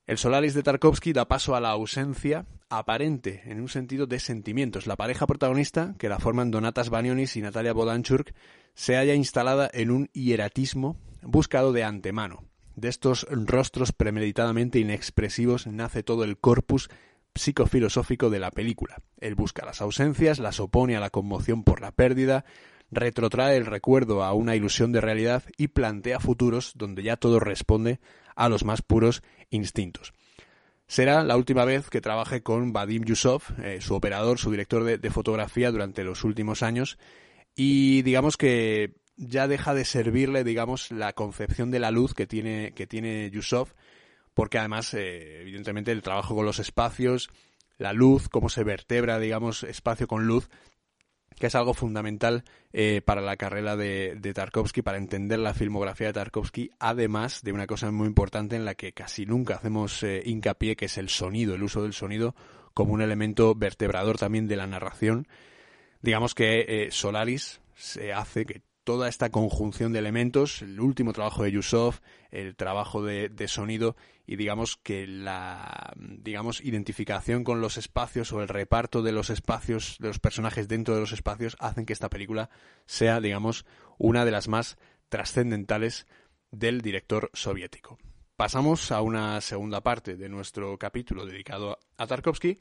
El 0.06 0.18
Solaris 0.18 0.54
de 0.54 0.64
Tarkovsky 0.64 1.14
da 1.14 1.30
paso 1.30 1.56
a 1.56 1.62
la 1.62 1.70
ausencia 1.70 2.46
aparente, 2.68 3.44
en 3.46 3.62
un 3.62 3.70
sentido 3.70 4.06
de 4.06 4.20
sentimientos. 4.20 4.86
La 4.86 4.98
pareja 4.98 5.28
protagonista, 5.28 5.96
que 5.98 6.10
la 6.10 6.20
forman 6.20 6.52
Donatas 6.52 6.90
Banionis 6.90 7.38
y 7.38 7.42
Natalia 7.42 7.72
Bodanchuk, 7.72 8.32
se 8.74 8.98
halla 8.98 9.14
instalada 9.14 9.70
en 9.72 9.92
un 9.92 10.10
hieratismo 10.12 10.98
buscado 11.22 11.72
de 11.72 11.86
antemano. 11.86 12.49
De 12.80 12.88
estos 12.88 13.28
rostros 13.30 13.92
premeditadamente 13.92 14.80
inexpresivos 14.80 15.68
nace 15.68 16.02
todo 16.02 16.24
el 16.24 16.38
corpus 16.38 16.90
psicofilosófico 17.36 18.30
de 18.30 18.40
la 18.40 18.52
película. 18.52 19.02
Él 19.20 19.36
busca 19.36 19.66
las 19.66 19.82
ausencias, 19.82 20.40
las 20.40 20.62
opone 20.62 20.96
a 20.96 21.02
la 21.02 21.10
conmoción 21.10 21.66
por 21.66 21.82
la 21.82 21.92
pérdida, 21.92 22.46
retrotrae 22.90 23.58
el 23.58 23.66
recuerdo 23.66 24.24
a 24.24 24.32
una 24.32 24.56
ilusión 24.56 24.94
de 24.94 25.02
realidad 25.02 25.44
y 25.58 25.68
plantea 25.68 26.22
futuros 26.22 26.72
donde 26.76 27.04
ya 27.04 27.18
todo 27.18 27.42
responde 27.42 28.00
a 28.38 28.48
los 28.48 28.64
más 28.64 28.82
puros 28.82 29.24
instintos. 29.50 30.14
Será 30.88 31.26
la 31.26 31.36
última 31.36 31.66
vez 31.66 31.90
que 31.90 32.00
trabaje 32.00 32.44
con 32.44 32.72
Vadim 32.72 33.04
Yusov, 33.04 33.44
eh, 33.62 33.80
su 33.82 33.94
operador, 33.94 34.40
su 34.40 34.52
director 34.52 34.86
de, 34.86 35.10
fotografía 35.12 35.70
durante 35.70 36.06
los 36.06 36.24
últimos 36.24 36.64
años, 36.64 36.98
y 37.58 38.04
digamos 38.04 38.38
que 38.38 38.96
ya 39.20 39.48
deja 39.48 39.74
de 39.74 39.86
servirle, 39.86 40.44
digamos, 40.44 40.92
la 40.92 41.14
concepción 41.14 41.72
de 41.72 41.80
la 41.80 41.92
luz 41.92 42.14
que 42.14 42.26
tiene, 42.26 42.72
que 42.74 42.88
tiene 42.88 43.30
Yusov, 43.30 43.74
porque 44.34 44.58
además, 44.58 44.94
eh, 44.94 45.42
evidentemente, 45.42 45.92
el 45.92 46.02
trabajo 46.02 46.36
con 46.36 46.46
los 46.46 46.60
espacios, 46.60 47.30
la 47.78 47.94
luz, 47.94 48.30
cómo 48.30 48.50
se 48.50 48.64
vertebra, 48.64 49.20
digamos, 49.20 49.64
espacio 49.64 50.08
con 50.08 50.26
luz, 50.26 50.50
que 51.40 51.48
es 51.48 51.56
algo 51.56 51.74
fundamental 51.74 52.44
eh, 52.74 53.02
para 53.04 53.22
la 53.22 53.38
carrera 53.38 53.76
de, 53.76 54.32
Tarkovsky, 54.34 54.82
para 54.82 54.98
entender 54.98 55.40
la 55.40 55.54
filmografía 55.54 56.08
de 56.08 56.14
Tarkovsky, 56.14 56.72
además 56.80 57.42
de 57.44 57.54
una 57.54 57.66
cosa 57.66 57.90
muy 57.92 58.08
importante 58.08 58.56
en 58.56 58.66
la 58.66 58.76
que 58.76 58.94
casi 58.94 59.26
nunca 59.26 59.56
hacemos 59.56 60.04
eh, 60.04 60.22
hincapié, 60.26 60.76
que 60.76 60.86
es 60.86 60.98
el 60.98 61.10
sonido, 61.10 61.56
el 61.56 61.64
uso 61.64 61.84
del 61.84 61.94
sonido 61.94 62.36
como 62.74 62.94
un 62.94 63.02
elemento 63.02 63.56
vertebrador 63.56 64.18
también 64.18 64.48
de 64.48 64.58
la 64.58 64.68
narración. 64.68 65.28
Digamos 66.02 66.36
que 66.36 66.66
eh, 66.68 66.92
Solaris 66.92 67.62
se 67.76 68.14
hace 68.14 68.46
que 68.46 68.62
toda 68.90 69.08
esta 69.08 69.30
conjunción 69.30 69.94
de 69.94 70.00
elementos, 70.00 70.64
el 70.64 70.80
último 70.80 71.14
trabajo 71.14 71.44
de 71.44 71.52
Yusuf, 71.52 72.00
el 72.32 72.56
trabajo 72.56 73.04
de, 73.04 73.48
sonido 73.48 73.96
y 74.26 74.36
digamos 74.36 74.78
que 74.78 75.06
la 75.06 75.94
digamos 75.96 76.60
identificación 76.60 77.44
con 77.44 77.62
los 77.62 77.78
espacios 77.78 78.34
o 78.34 78.42
el 78.42 78.48
reparto 78.48 79.04
de 79.04 79.12
los 79.12 79.30
espacios 79.30 79.98
de 80.00 80.08
los 80.08 80.18
personajes 80.18 80.68
dentro 80.68 80.96
de 80.96 81.02
los 81.02 81.12
espacios 81.12 81.56
hacen 81.60 81.86
que 81.86 81.94
esta 81.94 82.10
película 82.10 82.50
sea 82.88 83.22
digamos 83.22 83.64
una 84.00 84.26
de 84.26 84.32
las 84.32 84.48
más 84.48 84.80
trascendentales 85.08 86.08
del 86.50 86.82
director 86.82 87.30
soviético. 87.36 88.00
Pasamos 88.38 88.92
a 88.92 89.04
una 89.04 89.40
segunda 89.42 89.82
parte 89.82 90.18
de 90.18 90.30
nuestro 90.30 90.80
capítulo 90.80 91.28
dedicado 91.28 91.78
a 91.96 92.08
Tarkovsky 92.08 92.58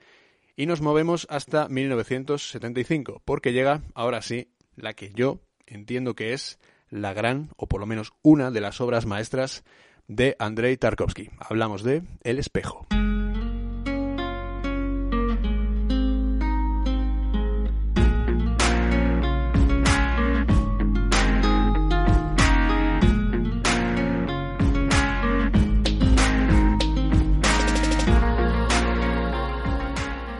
y 0.56 0.66
nos 0.66 0.82
movemos 0.82 1.26
hasta 1.30 1.70
1975 1.70 3.22
porque 3.24 3.54
llega 3.54 3.80
ahora 3.94 4.20
sí 4.20 4.52
la 4.76 4.92
que 4.92 5.10
yo 5.14 5.40
entiendo 5.68 6.14
que 6.14 6.32
es 6.32 6.58
la 6.90 7.12
gran, 7.12 7.50
o 7.56 7.66
por 7.66 7.80
lo 7.80 7.86
menos 7.86 8.12
una 8.22 8.50
de 8.50 8.60
las 8.60 8.80
obras 8.80 9.06
maestras 9.06 9.64
de 10.06 10.36
Andrei 10.38 10.76
Tarkovsky. 10.76 11.30
Hablamos 11.38 11.82
de 11.82 12.02
El 12.22 12.38
espejo. 12.38 12.86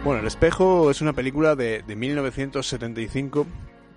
Bueno, 0.04 0.22
El 0.22 0.26
espejo 0.26 0.90
es 0.90 1.02
una 1.02 1.12
película 1.12 1.54
de, 1.54 1.82
de 1.82 1.94
1975 1.94 3.46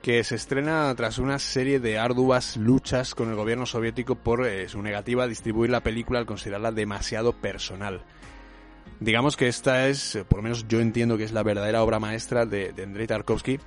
que 0.02 0.24
se 0.24 0.36
estrena 0.36 0.94
tras 0.96 1.20
una 1.20 1.38
serie 1.38 1.80
de 1.80 2.00
arduas 2.00 2.58
luchas 2.58 3.14
con 3.14 3.30
el 3.30 3.36
gobierno 3.36 3.66
soviético 3.66 4.16
por 4.16 4.48
eh, 4.48 4.68
su 4.68 4.82
negativa 4.82 5.24
a 5.24 5.28
distribuir 5.28 5.70
la 5.70 5.84
película 5.84 6.20
al 6.20 6.26
considerarla 6.26 6.72
demasiado 6.72 7.34
personal. 7.34 8.04
Digamos 9.00 9.38
que 9.38 9.48
esta 9.48 9.88
es, 9.88 10.16
eh, 10.16 10.26
por 10.26 10.40
lo 10.40 10.44
menos 10.44 10.68
yo 10.68 10.80
entiendo 10.80 11.18
que 11.18 11.24
es 11.24 11.32
la 11.32 11.44
verdadera 11.44 11.84
obra 11.84 12.00
maestra 12.00 12.46
de, 12.46 12.74
Andrei 12.84 13.06
Tarkovsky, 13.06 13.60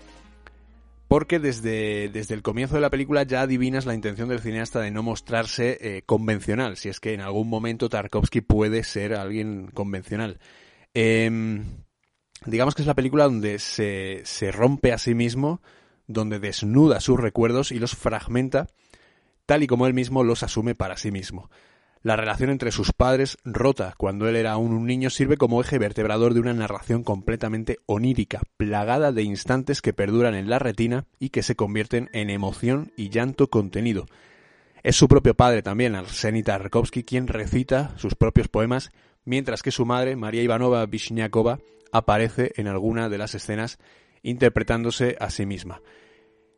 porque 1.06 1.38
desde, 1.38 2.08
desde 2.08 2.34
el 2.34 2.42
comienzo 2.42 2.74
de 2.74 2.80
la 2.80 2.90
película 2.90 3.22
ya 3.22 3.42
adivinas 3.42 3.86
la 3.86 3.94
intención 3.94 4.28
del 4.28 4.40
cineasta 4.40 4.80
de 4.80 4.90
no 4.90 5.04
mostrarse 5.04 5.78
eh, 5.80 6.02
convencional, 6.04 6.76
si 6.76 6.88
es 6.88 6.98
que 6.98 7.14
en 7.14 7.20
algún 7.20 7.48
momento 7.48 7.88
Tarkovsky 7.88 8.40
puede 8.40 8.82
ser 8.82 9.14
alguien 9.14 9.68
convencional. 9.68 10.40
Em, 10.94 11.64
digamos 12.44 12.74
que 12.74 12.82
es 12.82 12.88
la 12.88 12.94
película 12.94 13.24
donde 13.24 13.60
se, 13.60 14.22
se 14.24 14.50
rompe 14.50 14.92
a 14.92 14.98
sí 14.98 15.14
mismo 15.14 15.60
donde 16.06 16.38
desnuda 16.38 17.00
sus 17.00 17.18
recuerdos 17.18 17.72
y 17.72 17.78
los 17.78 17.94
fragmenta 17.94 18.68
tal 19.46 19.62
y 19.62 19.66
como 19.66 19.86
él 19.86 19.94
mismo 19.94 20.24
los 20.24 20.42
asume 20.42 20.74
para 20.74 20.96
sí 20.96 21.10
mismo. 21.10 21.50
La 22.02 22.16
relación 22.16 22.50
entre 22.50 22.70
sus 22.70 22.92
padres, 22.92 23.38
rota 23.44 23.94
cuando 23.96 24.28
él 24.28 24.36
era 24.36 24.52
aún 24.52 24.74
un 24.74 24.84
niño, 24.84 25.08
sirve 25.08 25.38
como 25.38 25.62
eje 25.62 25.78
vertebrador 25.78 26.34
de 26.34 26.40
una 26.40 26.52
narración 26.52 27.02
completamente 27.02 27.78
onírica, 27.86 28.42
plagada 28.58 29.10
de 29.10 29.22
instantes 29.22 29.80
que 29.80 29.94
perduran 29.94 30.34
en 30.34 30.50
la 30.50 30.58
retina 30.58 31.06
y 31.18 31.30
que 31.30 31.42
se 31.42 31.56
convierten 31.56 32.10
en 32.12 32.28
emoción 32.28 32.92
y 32.94 33.08
llanto 33.08 33.48
contenido. 33.48 34.06
Es 34.82 34.96
su 34.96 35.08
propio 35.08 35.34
padre 35.34 35.62
también, 35.62 35.94
Arseny 35.94 36.42
Tarkovsky, 36.42 37.04
quien 37.04 37.26
recita 37.26 37.94
sus 37.96 38.14
propios 38.14 38.48
poemas, 38.48 38.90
mientras 39.24 39.62
que 39.62 39.70
su 39.70 39.86
madre, 39.86 40.14
María 40.14 40.42
Ivanova 40.42 40.84
Vishniakova, 40.84 41.60
aparece 41.90 42.52
en 42.56 42.66
alguna 42.66 43.08
de 43.08 43.16
las 43.16 43.34
escenas 43.34 43.78
interpretándose 44.24 45.16
a 45.20 45.30
sí 45.30 45.46
misma. 45.46 45.80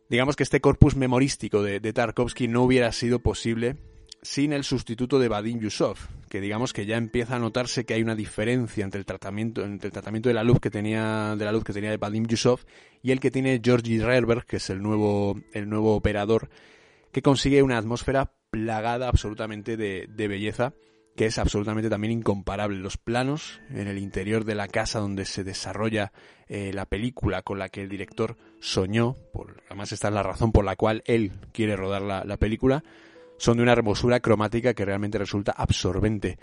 Digamos 0.09 0.35
que 0.35 0.43
este 0.43 0.61
corpus 0.61 0.95
memorístico 0.95 1.61
de, 1.61 1.79
Tarkovsky 1.93 2.47
no 2.47 2.63
hubiera 2.63 2.91
sido 2.93 3.19
posible 3.19 3.75
sin 4.21 4.53
el 4.53 4.63
sustituto 4.63 5.19
de 5.19 5.27
Vadim 5.27 5.59
Yusuf, 5.59 6.07
que 6.29 6.41
digamos 6.41 6.73
que 6.73 6.85
ya 6.85 6.97
empieza 6.97 7.35
a 7.35 7.39
notarse 7.39 7.85
que 7.85 7.93
hay 7.93 8.01
una 8.01 8.15
diferencia 8.15 8.83
entre 8.83 8.99
el 8.99 9.05
tratamiento, 9.05 9.63
entre 9.63 9.87
el 9.87 9.93
tratamiento 9.93 10.29
de 10.29 10.33
la 10.33 10.43
luz 10.43 10.59
que 10.59 10.71
tenía 10.71 11.35
de 11.37 11.45
la 11.45 11.51
luz 11.51 11.63
que 11.63 11.73
tenía 11.73 11.91
de 11.91 11.97
Vadim 11.97 12.25
Yusuf 12.25 12.63
y 13.03 13.11
el 13.11 13.19
que 13.19 13.31
tiene 13.31 13.61
Georgi 13.63 13.99
Rerberg, 13.99 14.45
que 14.45 14.57
es 14.57 14.69
el 14.69 14.81
nuevo, 14.81 15.39
el 15.53 15.69
nuevo 15.69 15.95
operador, 15.95 16.49
que 17.11 17.21
consigue 17.21 17.61
una 17.61 17.77
atmósfera 17.77 18.31
plagada 18.49 19.09
absolutamente 19.09 19.77
de, 19.77 20.07
de 20.09 20.27
belleza 20.27 20.73
que 21.17 21.25
es 21.25 21.39
absolutamente 21.39 21.89
también 21.89 22.13
incomparable. 22.13 22.77
Los 22.77 22.95
planos 22.95 23.59
en 23.71 23.87
el 23.87 23.97
interior 23.97 24.45
de 24.45 24.53
la 24.53 24.67
casa 24.67 24.99
donde 24.99 25.25
se 25.25 25.43
desarrolla 25.43 26.13
eh, 26.47 26.71
la 26.73 26.85
película 26.85 27.41
con 27.41 27.57
la 27.57 27.69
que 27.69 27.81
el 27.81 27.89
director 27.89 28.37
soñó, 28.59 29.15
por, 29.33 29.63
además 29.65 29.91
esta 29.91 30.09
es 30.09 30.13
la 30.13 30.21
razón 30.21 30.51
por 30.51 30.63
la 30.63 30.75
cual 30.75 31.01
él 31.07 31.33
quiere 31.51 31.75
rodar 31.75 32.03
la, 32.03 32.37
película, 32.37 32.83
son 33.37 33.57
de 33.57 33.63
una 33.63 33.71
hermosura 33.71 34.19
cromática 34.19 34.75
que 34.75 34.85
realmente 34.85 35.17
resulta 35.17 35.53
absorbente. 35.53 36.37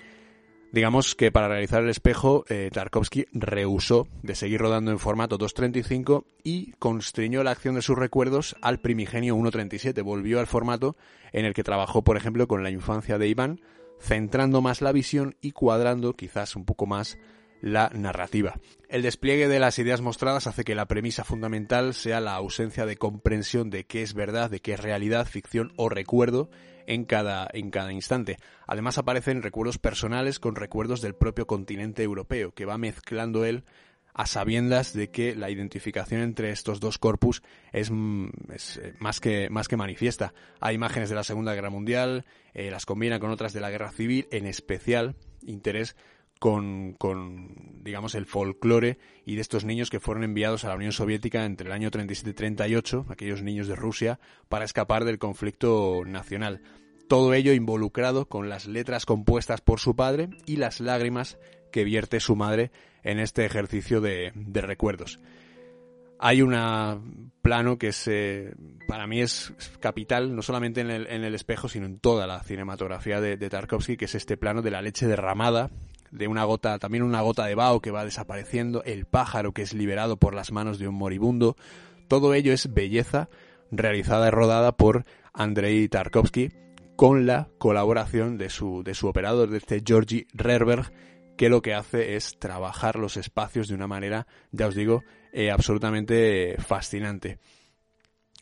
Digamos 0.72 1.14
que 1.14 1.30
para 1.30 1.46
realizar 1.46 1.84
el 1.84 1.88
espejo, 1.90 2.44
eh, 2.48 2.68
Tarkovsky 2.72 3.26
rehusó 3.32 4.08
de 4.24 4.34
seguir 4.34 4.60
rodando 4.60 4.90
en 4.90 4.98
formato 4.98 5.38
2.35 5.38 6.24
y 6.42 6.72
constriñó 6.80 7.44
la 7.44 7.52
acción 7.52 7.76
de 7.76 7.82
sus 7.82 7.96
recuerdos 7.96 8.56
al 8.60 8.80
primigenio 8.80 9.36
1.37. 9.36 10.02
Volvió 10.02 10.40
al 10.40 10.48
formato 10.48 10.96
en 11.32 11.44
el 11.44 11.54
que 11.54 11.62
trabajó, 11.62 12.02
por 12.02 12.16
ejemplo, 12.16 12.48
con 12.48 12.64
la 12.64 12.70
infancia 12.70 13.18
de 13.18 13.28
Iván, 13.28 13.60
centrando 13.98 14.60
más 14.60 14.82
la 14.82 14.92
visión 14.92 15.36
y 15.40 15.52
cuadrando 15.52 16.14
quizás 16.14 16.56
un 16.56 16.64
poco 16.64 16.86
más 16.86 17.18
la 17.60 17.90
narrativa. 17.94 18.60
El 18.90 19.00
despliegue 19.00 19.48
de 19.48 19.58
las 19.58 19.78
ideas 19.78 20.02
mostradas 20.02 20.46
hace 20.46 20.64
que 20.64 20.74
la 20.74 20.86
premisa 20.86 21.24
fundamental 21.24 21.94
sea 21.94 22.20
la 22.20 22.34
ausencia 22.34 22.84
de 22.84 22.96
comprensión 22.96 23.70
de 23.70 23.84
qué 23.84 24.02
es 24.02 24.12
verdad, 24.12 24.50
de 24.50 24.60
qué 24.60 24.74
es 24.74 24.80
realidad, 24.80 25.26
ficción 25.26 25.72
o 25.76 25.88
recuerdo 25.88 26.50
en 26.86 27.06
cada, 27.06 27.48
en 27.52 27.70
cada 27.70 27.92
instante. 27.92 28.36
Además 28.66 28.98
aparecen 28.98 29.42
recuerdos 29.42 29.78
personales 29.78 30.38
con 30.38 30.56
recuerdos 30.56 31.00
del 31.00 31.14
propio 31.14 31.46
continente 31.46 32.02
europeo, 32.02 32.52
que 32.52 32.66
va 32.66 32.76
mezclando 32.76 33.46
él 33.46 33.64
a 34.14 34.26
sabiendas 34.26 34.92
de 34.92 35.10
que 35.10 35.34
la 35.34 35.50
identificación 35.50 36.22
entre 36.22 36.50
estos 36.50 36.78
dos 36.78 36.98
corpus 36.98 37.42
es, 37.72 37.90
mm, 37.90 38.26
eh, 38.26 38.94
más, 39.00 39.20
que, 39.20 39.50
más 39.50 39.66
que 39.66 39.76
manifiesta. 39.76 40.32
Hay 40.60 40.76
imágenes 40.76 41.08
de 41.08 41.16
la 41.16 41.24
Segunda 41.24 41.54
Guerra 41.54 41.70
Mundial, 41.70 42.24
eh, 42.54 42.70
las 42.70 42.86
combina 42.86 43.18
con 43.18 43.30
otras 43.30 43.52
de 43.52 43.60
la 43.60 43.70
Guerra 43.70 43.90
Civil, 43.90 44.28
en 44.30 44.46
especial 44.46 45.16
interés 45.44 45.96
con, 46.38 46.94
con, 46.94 47.82
digamos, 47.82 48.14
el 48.14 48.26
folclore 48.26 48.98
y 49.24 49.34
de 49.34 49.40
estos 49.40 49.64
niños 49.64 49.90
que 49.90 50.00
fueron 50.00 50.24
enviados 50.24 50.64
a 50.64 50.68
la 50.68 50.76
Unión 50.76 50.92
Soviética 50.92 51.44
entre 51.44 51.66
el 51.66 51.72
año 51.72 51.90
37 51.90 52.30
y 52.30 52.34
38, 52.34 53.06
aquellos 53.08 53.42
niños 53.42 53.66
de 53.66 53.76
Rusia, 53.76 54.20
para 54.48 54.64
escapar 54.64 55.04
del 55.04 55.18
conflicto 55.18 56.02
nacional. 56.06 56.62
Todo 57.08 57.34
ello 57.34 57.52
involucrado 57.52 58.28
con 58.28 58.48
las 58.48 58.66
letras 58.66 59.06
compuestas 59.06 59.60
por 59.60 59.80
su 59.80 59.96
padre 59.96 60.30
y 60.46 60.56
las 60.56 60.80
lágrimas 60.80 61.38
que 61.72 61.84
vierte 61.84 62.20
su 62.20 62.36
madre 62.36 62.70
en 63.04 63.18
este 63.18 63.44
ejercicio 63.44 64.00
de, 64.00 64.32
recuerdos. 64.54 65.20
Hay 66.18 66.42
un 66.42 67.32
plano 67.42 67.78
que 67.78 67.88
es, 67.88 68.08
eh, 68.08 68.54
para 68.88 69.06
mí 69.06 69.20
es 69.20 69.52
capital, 69.80 70.34
no 70.34 70.42
solamente 70.42 70.80
en 70.80 70.90
el, 70.90 71.34
espejo, 71.34 71.68
sino 71.68 71.86
en 71.86 71.98
toda 71.98 72.26
la 72.26 72.42
cinematografía 72.42 73.20
de, 73.20 73.36
Tarkovsky, 73.50 73.96
que 73.96 74.06
es 74.06 74.14
este 74.14 74.36
plano 74.36 74.62
de 74.62 74.70
la 74.70 74.82
leche 74.82 75.06
derramada, 75.06 75.70
de 76.10 76.28
una 76.28 76.44
gota, 76.44 76.78
también 76.78 77.02
una 77.02 77.20
gota 77.20 77.44
de 77.46 77.54
vaho 77.54 77.80
que 77.80 77.90
va 77.90 78.04
desapareciendo, 78.04 78.82
el 78.84 79.04
pájaro 79.04 79.52
que 79.52 79.62
es 79.62 79.74
liberado 79.74 80.16
por 80.16 80.34
las 80.34 80.52
manos 80.52 80.78
de 80.78 80.88
un 80.88 80.94
moribundo. 80.94 81.56
Todo 82.08 82.34
ello 82.34 82.52
es 82.52 82.72
belleza 82.72 83.28
realizada 83.70 84.28
y 84.28 84.30
rodada 84.30 84.72
por 84.76 85.04
Andrei 85.32 85.88
Tarkovsky 85.88 86.52
con 86.96 87.26
la 87.26 87.48
colaboración 87.58 88.38
de 88.38 88.50
su, 88.50 88.82
de 88.84 88.94
su 88.94 89.08
operador, 89.08 89.50
de 89.50 89.58
este 89.58 89.82
Georgi 89.84 90.26
Rerberg, 90.32 90.92
que 91.36 91.48
lo 91.48 91.62
que 91.62 91.74
hace 91.74 92.16
es 92.16 92.38
trabajar 92.38 92.98
los 92.98 93.16
espacios 93.16 93.68
de 93.68 93.74
una 93.74 93.86
manera, 93.86 94.26
ya 94.52 94.66
os 94.66 94.74
digo, 94.74 95.02
eh, 95.32 95.50
absolutamente 95.50 96.56
fascinante. 96.58 97.38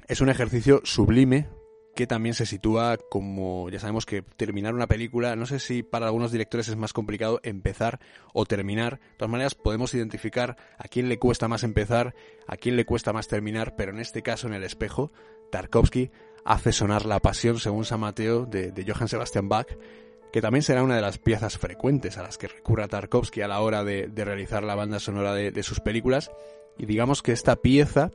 Es 0.09 0.21
un 0.21 0.29
ejercicio 0.29 0.81
sublime 0.85 1.49
que 1.95 2.07
también 2.07 2.35
se 2.35 2.47
sitúa 2.47 2.97
como, 3.11 3.69
ya 3.69 3.79
sabemos 3.79 4.07
que 4.07 4.23
terminar 4.23 4.75
una 4.75 4.87
película, 4.87 5.37
no 5.37 5.47
sé 5.47 5.59
si 5.59 5.83
para 5.83 6.07
algunos 6.07 6.33
directores 6.33 6.69
es 6.69 6.77
más 6.77 6.93
complicado 6.93 7.41
empezar 7.43 8.01
o 8.33 8.47
terminar. 8.47 8.99
De 8.99 9.17
todas 9.19 9.31
maneras, 9.31 9.55
podemos 9.55 9.93
identificar 9.95 10.57
a 10.79 10.89
quién 10.89 11.09
le 11.09 11.19
cuesta 11.19 11.49
más 11.49 11.65
empezar, 11.65 12.15
a 12.47 12.57
quién 12.57 12.77
le 12.77 12.87
cuesta 12.87 13.13
más 13.13 13.29
terminar, 13.29 13.75
pero 13.77 13.93
en 13.93 14.01
este 14.01 14.23
caso, 14.23 14.47
en 14.47 14.55
el 14.55 14.65
espejo, 14.65 15.13
Tarkovsky 15.51 16.11
hace 16.45 16.73
sonar 16.73 17.05
la 17.05 17.21
pasión, 17.21 17.59
según 17.59 17.85
San 17.85 18.01
Mateo, 18.01 18.47
de, 18.47 18.73
de 18.73 18.91
Johann 18.91 19.09
Sebastian 19.09 19.49
Bach, 19.49 19.69
que 20.33 20.41
también 20.41 20.63
será 20.63 20.83
una 20.83 20.97
de 20.97 21.03
las 21.03 21.19
piezas 21.19 21.59
frecuentes 21.59 22.17
a 22.17 22.23
las 22.23 22.39
que 22.39 22.49
recurra 22.49 22.89
Tarkovsky 22.89 23.43
a 23.43 23.49
la 23.49 23.61
hora 23.61 23.85
de, 23.85 24.11
realizar 24.17 24.65
la 24.65 24.75
banda 24.75 24.99
sonora 24.99 25.35
de, 25.35 25.63
sus 25.63 25.81
películas. 25.81 26.31
Y 26.79 26.87
digamos 26.87 27.23
que 27.23 27.33
esta 27.33 27.57
pieza 27.57 28.11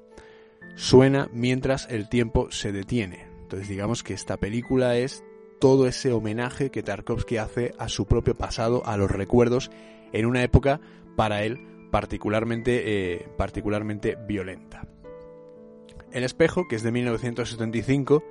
suena 0.75 1.29
mientras 1.31 1.87
el 1.91 2.09
tiempo 2.09 2.49
se 2.51 2.71
detiene. 2.71 3.27
Entonces 3.43 3.69
digamos 3.69 4.03
que 4.03 4.15
esta 4.15 4.37
película 4.37 4.97
es 4.97 5.23
todo 5.59 5.87
ese 5.87 6.11
homenaje 6.11 6.71
que 6.71 6.83
Tarkovsky 6.83 7.37
hace 7.37 7.73
a 7.77 7.87
su 7.87 8.07
propio 8.07 8.35
pasado, 8.35 8.83
a 8.85 8.97
los 8.97 9.11
recuerdos, 9.11 9.69
en 10.11 10.25
una 10.25 10.43
época 10.43 10.81
para 11.15 11.43
él 11.43 11.59
particularmente, 11.91 13.13
eh, 13.15 13.27
particularmente 13.37 14.17
violenta. 14.27 14.87
El 16.11 16.23
espejo, 16.23 16.67
que 16.67 16.77
es 16.77 16.83
de 16.83 16.91
1975, 16.91 18.23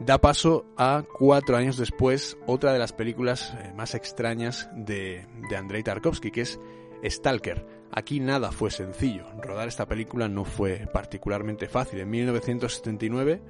da 0.00 0.18
paso 0.18 0.64
a 0.76 1.04
cuatro 1.18 1.56
años 1.56 1.76
después 1.76 2.36
otra 2.46 2.72
de 2.72 2.78
las 2.78 2.92
películas 2.92 3.54
eh, 3.54 3.72
más 3.74 3.94
extrañas 3.94 4.68
de, 4.74 5.26
Andrei 5.56 5.82
Tarkovsky, 5.82 6.30
que 6.30 6.42
es 6.42 6.60
Stalker. 7.04 7.66
Aquí 7.92 8.18
nada 8.18 8.50
fue 8.50 8.70
sencillo. 8.70 9.26
Rodar 9.40 9.68
esta 9.68 9.86
película 9.86 10.28
no 10.28 10.44
fue 10.44 10.88
particularmente 10.92 11.68
fácil. 11.68 12.00
En 12.00 12.10
1979, 12.10 13.40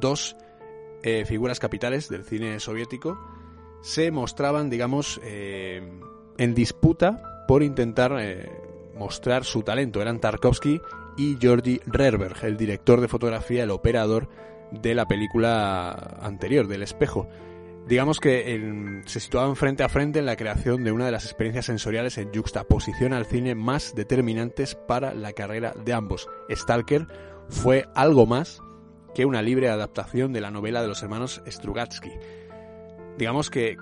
dos 0.00 0.36
eh, 1.02 1.24
figuras 1.24 1.60
capitales 1.60 2.08
del 2.08 2.24
cine 2.24 2.58
soviético 2.58 3.18
se 3.80 4.10
mostraban, 4.10 4.70
digamos, 4.70 5.20
eh, 5.22 5.88
en 6.36 6.54
disputa 6.54 7.44
por 7.46 7.62
intentar 7.62 8.12
mostrar 8.96 9.44
su 9.44 9.62
talento. 9.62 10.02
Eran 10.02 10.20
Tarkovsky 10.20 10.80
y 11.16 11.36
Georgi 11.40 11.80
Rerberg, 11.86 12.44
el 12.44 12.56
director 12.56 13.00
de 13.00 13.08
fotografía, 13.08 13.64
el 13.64 13.70
operador 13.70 14.28
de 14.72 14.94
la 14.94 15.06
película 15.06 16.18
anterior, 16.20 16.66
del 16.66 16.82
espejo. 16.82 17.28
Digamos 17.86 18.20
que 18.20 19.02
se 19.06 19.20
situaban 19.20 19.56
frente 19.56 19.82
a 19.82 19.88
frente 19.88 20.18
en 20.18 20.26
la 20.26 20.36
creación 20.36 20.84
de 20.84 20.92
una 20.92 21.06
de 21.06 21.12
las 21.12 21.24
experiencias 21.24 21.66
sensoriales 21.66 22.18
en 22.18 22.32
juxtaposición 22.32 23.12
al 23.12 23.26
cine 23.26 23.54
más 23.54 23.94
determinantes 23.94 24.74
para 24.74 25.14
la 25.14 25.32
carrera 25.32 25.74
de 25.84 25.92
ambos. 25.92 26.28
Stalker 26.50 27.06
fue 27.48 27.86
algo 27.94 28.26
más 28.26 28.60
que 29.14 29.24
una 29.24 29.42
libre 29.42 29.68
adaptación 29.68 30.32
de 30.32 30.40
la 30.40 30.50
novela 30.50 30.82
de 30.82 30.88
los 30.88 31.02
hermanos 31.02 31.42
Strugatsky. 31.48 32.12
Digamos 33.18 33.50
que, 33.50 33.76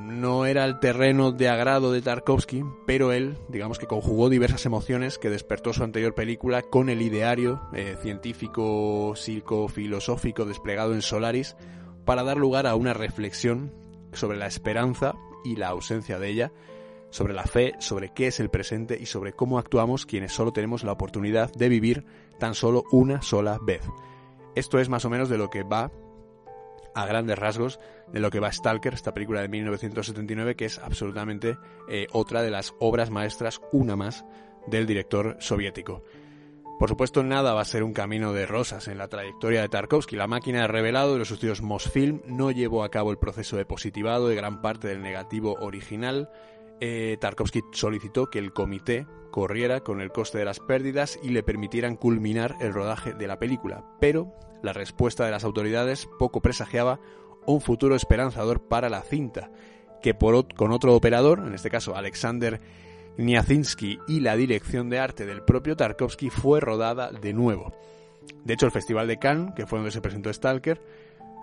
no 0.00 0.46
era 0.46 0.64
el 0.64 0.80
terreno 0.80 1.32
de 1.32 1.48
agrado 1.48 1.92
de 1.92 2.02
Tarkovsky, 2.02 2.64
pero 2.86 3.12
él, 3.12 3.38
digamos 3.48 3.78
que 3.78 3.86
conjugó 3.86 4.28
diversas 4.28 4.64
emociones 4.66 5.18
que 5.18 5.30
despertó 5.30 5.72
su 5.72 5.84
anterior 5.84 6.14
película 6.14 6.62
con 6.62 6.88
el 6.88 7.02
ideario 7.02 7.60
eh, 7.74 7.96
científico, 8.00 9.14
psico-filosófico 9.14 10.44
desplegado 10.44 10.94
en 10.94 11.02
Solaris 11.02 11.56
para 12.04 12.22
dar 12.22 12.38
lugar 12.38 12.66
a 12.66 12.74
una 12.74 12.94
reflexión 12.94 13.72
sobre 14.12 14.38
la 14.38 14.46
esperanza 14.46 15.14
y 15.44 15.56
la 15.56 15.68
ausencia 15.68 16.18
de 16.18 16.28
ella, 16.28 16.52
sobre 17.10 17.34
la 17.34 17.44
fe, 17.44 17.74
sobre 17.78 18.12
qué 18.12 18.28
es 18.28 18.40
el 18.40 18.50
presente 18.50 18.98
y 19.00 19.06
sobre 19.06 19.32
cómo 19.32 19.58
actuamos 19.58 20.06
quienes 20.06 20.32
solo 20.32 20.52
tenemos 20.52 20.82
la 20.82 20.92
oportunidad 20.92 21.52
de 21.52 21.68
vivir 21.68 22.04
tan 22.38 22.54
solo 22.54 22.84
una 22.90 23.22
sola 23.22 23.58
vez. 23.62 23.82
Esto 24.54 24.78
es 24.78 24.88
más 24.88 25.04
o 25.04 25.10
menos 25.10 25.28
de 25.28 25.38
lo 25.38 25.50
que 25.50 25.62
va 25.62 25.92
a 26.94 27.06
grandes 27.06 27.38
rasgos 27.38 27.80
de 28.12 28.20
lo 28.20 28.30
que 28.30 28.40
va 28.40 28.52
Stalker, 28.52 28.94
esta 28.94 29.14
película 29.14 29.40
de 29.40 29.48
1979, 29.48 30.56
que 30.56 30.66
es 30.66 30.78
absolutamente 30.78 31.58
eh, 31.88 32.06
otra 32.12 32.42
de 32.42 32.50
las 32.50 32.74
obras 32.80 33.10
maestras, 33.10 33.60
una 33.72 33.96
más, 33.96 34.24
del 34.66 34.86
director 34.86 35.36
soviético. 35.40 36.02
Por 36.80 36.88
supuesto, 36.88 37.22
nada 37.22 37.52
va 37.52 37.60
a 37.60 37.66
ser 37.66 37.82
un 37.82 37.92
camino 37.92 38.32
de 38.32 38.46
rosas 38.46 38.88
en 38.88 38.96
la 38.96 39.08
trayectoria 39.08 39.60
de 39.60 39.68
Tarkovsky. 39.68 40.16
La 40.16 40.26
máquina 40.26 40.62
de 40.62 40.66
revelado 40.66 41.12
de 41.12 41.18
los 41.18 41.30
estudios 41.30 41.60
Mosfilm 41.60 42.22
no 42.24 42.50
llevó 42.50 42.84
a 42.84 42.90
cabo 42.90 43.10
el 43.10 43.18
proceso 43.18 43.58
de 43.58 43.66
positivado 43.66 44.28
de 44.28 44.34
gran 44.34 44.62
parte 44.62 44.88
del 44.88 45.02
negativo 45.02 45.58
original. 45.60 46.30
Eh, 46.80 47.16
Tarkovsky 47.20 47.62
solicitó 47.72 48.30
que 48.30 48.38
el 48.38 48.52
comité 48.52 49.06
corriera 49.30 49.80
con 49.80 50.00
el 50.00 50.10
coste 50.10 50.38
de 50.38 50.44
las 50.44 50.60
pérdidas 50.60 51.18
y 51.22 51.28
le 51.28 51.42
permitieran 51.42 51.96
culminar 51.96 52.56
el 52.60 52.72
rodaje 52.72 53.12
de 53.12 53.26
la 53.26 53.38
película, 53.38 53.84
pero 54.00 54.32
la 54.62 54.72
respuesta 54.72 55.24
de 55.24 55.30
las 55.30 55.44
autoridades 55.44 56.08
poco 56.18 56.40
presagiaba 56.40 57.00
un 57.46 57.60
futuro 57.60 57.94
esperanzador 57.94 58.62
para 58.62 58.88
la 58.88 59.02
cinta, 59.02 59.50
que 60.02 60.14
por, 60.14 60.52
con 60.54 60.72
otro 60.72 60.94
operador, 60.94 61.40
en 61.46 61.54
este 61.54 61.70
caso 61.70 61.96
Alexander 61.96 62.60
Niacinski 63.16 63.98
y 64.08 64.20
la 64.20 64.36
dirección 64.36 64.88
de 64.88 64.98
arte 64.98 65.26
del 65.26 65.42
propio 65.42 65.76
Tarkovsky 65.76 66.30
fue 66.30 66.60
rodada 66.60 67.10
de 67.10 67.32
nuevo. 67.32 67.74
De 68.44 68.54
hecho, 68.54 68.66
el 68.66 68.72
Festival 68.72 69.08
de 69.08 69.18
Cannes, 69.18 69.54
que 69.54 69.66
fue 69.66 69.78
donde 69.78 69.92
se 69.92 70.00
presentó 70.00 70.32
Stalker, 70.32 70.80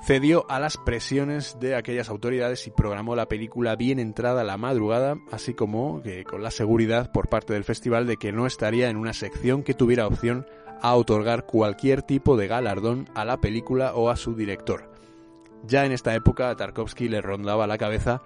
cedió 0.01 0.45
a 0.49 0.59
las 0.59 0.77
presiones 0.77 1.57
de 1.59 1.75
aquellas 1.75 2.09
autoridades 2.09 2.65
y 2.67 2.71
programó 2.71 3.15
la 3.15 3.27
película 3.27 3.75
bien 3.75 3.99
entrada 3.99 4.43
la 4.43 4.57
madrugada, 4.57 5.17
así 5.31 5.53
como 5.53 6.01
que 6.01 6.23
con 6.23 6.43
la 6.43 6.51
seguridad 6.51 7.11
por 7.11 7.29
parte 7.29 7.53
del 7.53 7.63
festival 7.63 8.07
de 8.07 8.17
que 8.17 8.31
no 8.31 8.45
estaría 8.47 8.89
en 8.89 8.97
una 8.97 9.13
sección 9.13 9.63
que 9.63 9.73
tuviera 9.73 10.07
opción 10.07 10.45
a 10.81 10.95
otorgar 10.95 11.45
cualquier 11.45 12.03
tipo 12.03 12.37
de 12.37 12.47
galardón 12.47 13.09
a 13.15 13.25
la 13.25 13.41
película 13.41 13.93
o 13.95 14.09
a 14.09 14.15
su 14.15 14.35
director. 14.35 14.91
Ya 15.65 15.85
en 15.85 15.91
esta 15.91 16.13
época 16.13 16.49
a 16.49 16.55
Tarkovsky 16.55 17.09
le 17.09 17.21
rondaba 17.21 17.67
la 17.67 17.77
cabeza 17.77 18.21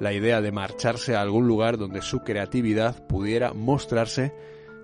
la 0.00 0.12
idea 0.12 0.40
de 0.40 0.52
marcharse 0.52 1.16
a 1.16 1.20
algún 1.20 1.46
lugar 1.46 1.78
donde 1.78 2.02
su 2.02 2.20
creatividad 2.20 3.06
pudiera 3.06 3.52
mostrarse 3.52 4.34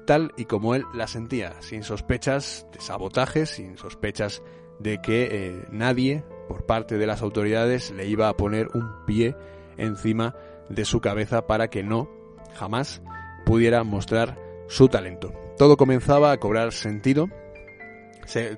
tal 0.07 0.33
y 0.37 0.47
como 0.47 0.75
él 0.75 0.85
la 0.95 1.07
sentía, 1.07 1.61
sin 1.61 1.83
sospechas 1.83 2.67
de 2.73 2.81
sabotaje, 2.81 3.47
sin 3.47 3.77
sospechas 3.77 4.43
de 4.79 5.01
que 5.01 5.29
eh, 5.31 5.65
nadie 5.71 6.25
por 6.51 6.67
parte 6.67 6.99
de 6.99 7.07
las 7.07 7.23
autoridades 7.23 7.93
le 7.93 8.09
iba 8.09 8.29
a 8.29 8.37
poner 8.37 8.71
un 8.75 9.05
pie 9.07 9.37
encima 9.77 10.35
de 10.69 10.85
su 10.85 11.01
cabeza 11.01 11.47
para 11.47 11.69
que 11.69 11.85
no 11.85 12.11
jamás 12.55 13.03
pudiera 13.47 13.85
mostrar 13.85 14.37
su 14.67 14.89
talento. 14.89 15.33
Todo 15.57 15.77
comenzaba 15.77 16.33
a 16.33 16.39
cobrar 16.39 16.73
sentido. 16.73 17.29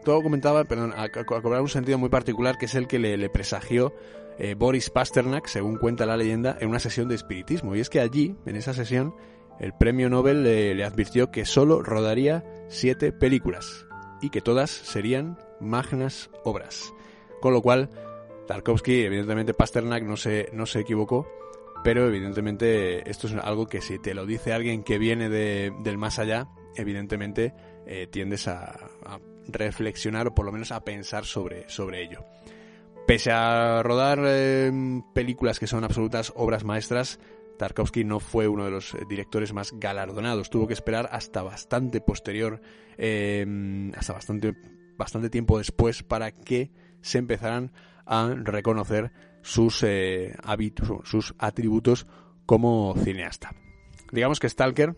todo 0.06 0.22
comenzaba, 0.22 0.64
perdón, 0.64 0.94
a, 0.96 1.10
cobrar 1.10 1.60
un 1.60 1.68
sentido 1.68 1.98
muy 1.98 2.08
particular 2.08 2.56
que 2.56 2.64
es 2.64 2.74
el 2.74 2.88
que 2.88 2.98
le, 2.98 3.28
presagió 3.28 3.92
eh, 4.38 4.54
Boris 4.54 4.88
Pasternak, 4.88 5.46
según 5.46 5.76
cuenta 5.76 6.06
la 6.06 6.16
leyenda, 6.16 6.56
en 6.60 6.70
una 6.70 6.78
sesión 6.78 7.08
de 7.08 7.16
espiritismo. 7.16 7.76
Y 7.76 7.80
es 7.80 7.90
que 7.90 8.00
allí, 8.00 8.34
en 8.46 8.56
esa 8.56 8.72
sesión, 8.72 9.14
el 9.60 9.74
premio 9.74 10.08
Nobel 10.08 10.42
le 10.44 10.82
advirtió 10.82 11.30
que 11.30 11.44
solo 11.44 11.82
rodaría 11.82 12.42
siete 12.68 13.12
películas 13.12 13.84
y 14.22 14.30
que 14.30 14.40
todas 14.40 14.70
serían 14.70 15.36
magnas 15.60 16.30
obras. 16.42 16.94
Con 17.42 17.52
lo 17.52 17.60
cual, 17.60 17.90
Tarkovsky, 18.46 19.02
evidentemente 19.02 19.52
Pasternak 19.52 20.04
no 20.04 20.16
se, 20.16 20.48
no 20.52 20.64
se 20.64 20.78
equivocó, 20.78 21.26
pero 21.82 22.06
evidentemente 22.06 23.10
esto 23.10 23.26
es 23.26 23.34
algo 23.34 23.66
que 23.66 23.80
si 23.80 23.98
te 23.98 24.14
lo 24.14 24.26
dice 24.26 24.52
alguien 24.52 24.84
que 24.84 24.96
viene 24.96 25.28
del 25.28 25.98
más 25.98 26.20
allá, 26.20 26.46
evidentemente 26.76 27.52
eh, 27.84 28.06
tiendes 28.06 28.46
a, 28.46 28.88
reflexionar 29.48 30.28
o 30.28 30.34
por 30.36 30.46
lo 30.46 30.52
menos 30.52 30.70
a 30.70 30.84
pensar 30.84 31.24
sobre, 31.24 31.68
sobre 31.68 32.04
ello. 32.04 32.24
Pese 33.08 33.32
a 33.32 33.82
rodar 33.82 34.20
em, 34.24 35.02
películas 35.12 35.58
que 35.58 35.66
son 35.66 35.82
absolutas 35.82 36.32
obras 36.36 36.62
maestras, 36.62 37.18
Tarkovsky 37.58 38.04
no 38.04 38.20
fue 38.20 38.46
uno 38.46 38.66
de 38.66 38.70
los 38.70 38.96
directores 39.08 39.52
más 39.52 39.72
galardonados. 39.72 40.48
Tuvo 40.48 40.68
que 40.68 40.74
esperar 40.74 41.08
hasta 41.10 41.42
bastante 41.42 42.00
posterior, 42.00 42.60
em, 42.96 43.92
hasta 43.96 44.12
bastante 44.12 44.54
bastante 44.96 45.30
tiempo 45.30 45.58
después 45.58 46.04
para 46.04 46.30
que 46.30 46.70
se 47.02 47.18
empezaran 47.18 47.72
a 48.06 48.34
reconocer 48.34 49.12
sus, 49.42 49.82
eh, 49.82 50.34
hábitos, 50.42 51.08
sus 51.08 51.34
atributos 51.38 52.06
como 52.46 52.94
cineasta. 52.96 53.54
Digamos 54.10 54.40
que 54.40 54.48
Stalker, 54.48 54.96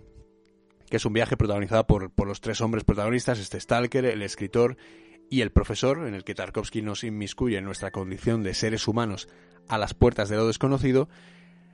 que 0.88 0.96
es 0.96 1.04
un 1.04 1.12
viaje 1.12 1.36
protagonizado 1.36 1.86
por, 1.86 2.10
por 2.10 2.28
los 2.28 2.40
tres 2.40 2.60
hombres 2.60 2.84
protagonistas, 2.84 3.38
este 3.38 3.60
Stalker, 3.60 4.04
el 4.04 4.22
escritor 4.22 4.76
y 5.30 5.40
el 5.40 5.50
profesor, 5.50 6.06
en 6.06 6.14
el 6.14 6.24
que 6.24 6.34
Tarkovsky 6.34 6.82
nos 6.82 7.04
inmiscuye 7.04 7.58
en 7.58 7.64
nuestra 7.64 7.90
condición 7.90 8.42
de 8.42 8.54
seres 8.54 8.86
humanos 8.86 9.28
a 9.68 9.78
las 9.78 9.94
puertas 9.94 10.28
de 10.28 10.36
lo 10.36 10.46
desconocido, 10.46 11.08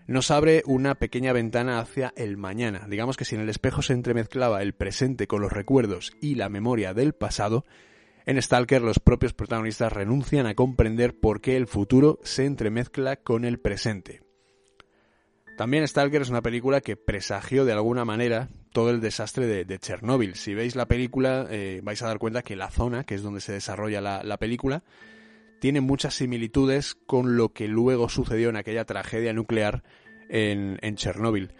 nos 0.06 0.30
abre 0.30 0.62
una 0.66 0.96
pequeña 0.96 1.32
ventana 1.32 1.78
hacia 1.78 2.12
el 2.16 2.36
mañana. 2.36 2.86
Digamos 2.88 3.16
que 3.16 3.24
si 3.24 3.34
en 3.34 3.42
el 3.42 3.48
espejo 3.48 3.82
se 3.82 3.92
entremezclaba 3.92 4.62
el 4.62 4.72
presente 4.72 5.26
con 5.26 5.40
los 5.40 5.52
recuerdos 5.52 6.12
y 6.20 6.34
la 6.34 6.48
memoria 6.48 6.94
del 6.94 7.12
pasado, 7.12 7.64
en 8.30 8.40
Stalker 8.40 8.80
los 8.80 9.00
propios 9.00 9.32
protagonistas 9.32 9.92
renuncian 9.92 10.46
a 10.46 10.54
comprender 10.54 11.18
por 11.18 11.40
qué 11.40 11.56
el 11.56 11.66
futuro 11.66 12.20
se 12.22 12.44
entremezcla 12.44 13.16
con 13.16 13.44
el 13.44 13.58
presente. 13.58 14.22
También 15.56 15.86
Stalker 15.86 16.22
es 16.22 16.30
una 16.30 16.40
película 16.40 16.80
que 16.80 16.94
presagió 16.94 17.64
de 17.64 17.72
alguna 17.72 18.04
manera 18.04 18.48
todo 18.72 18.90
el 18.90 19.00
desastre 19.00 19.64
de, 19.64 19.78
Chernóbil. 19.80 20.36
Si 20.36 20.54
veis 20.54 20.76
la 20.76 20.86
película 20.86 21.48
eh, 21.50 21.80
vais 21.82 22.00
a 22.02 22.06
dar 22.06 22.20
cuenta 22.20 22.42
que 22.42 22.54
la 22.54 22.70
zona, 22.70 23.02
que 23.02 23.16
es 23.16 23.22
donde 23.24 23.40
se 23.40 23.50
desarrolla 23.50 24.00
la, 24.00 24.36
película, 24.36 24.84
tiene 25.60 25.80
muchas 25.80 26.14
similitudes 26.14 26.94
con 26.94 27.36
lo 27.36 27.48
que 27.48 27.66
luego 27.66 28.08
sucedió 28.08 28.48
en 28.48 28.56
aquella 28.56 28.84
tragedia 28.84 29.32
nuclear 29.32 29.82
en, 30.28 30.78
Chernóbil. 30.94 31.52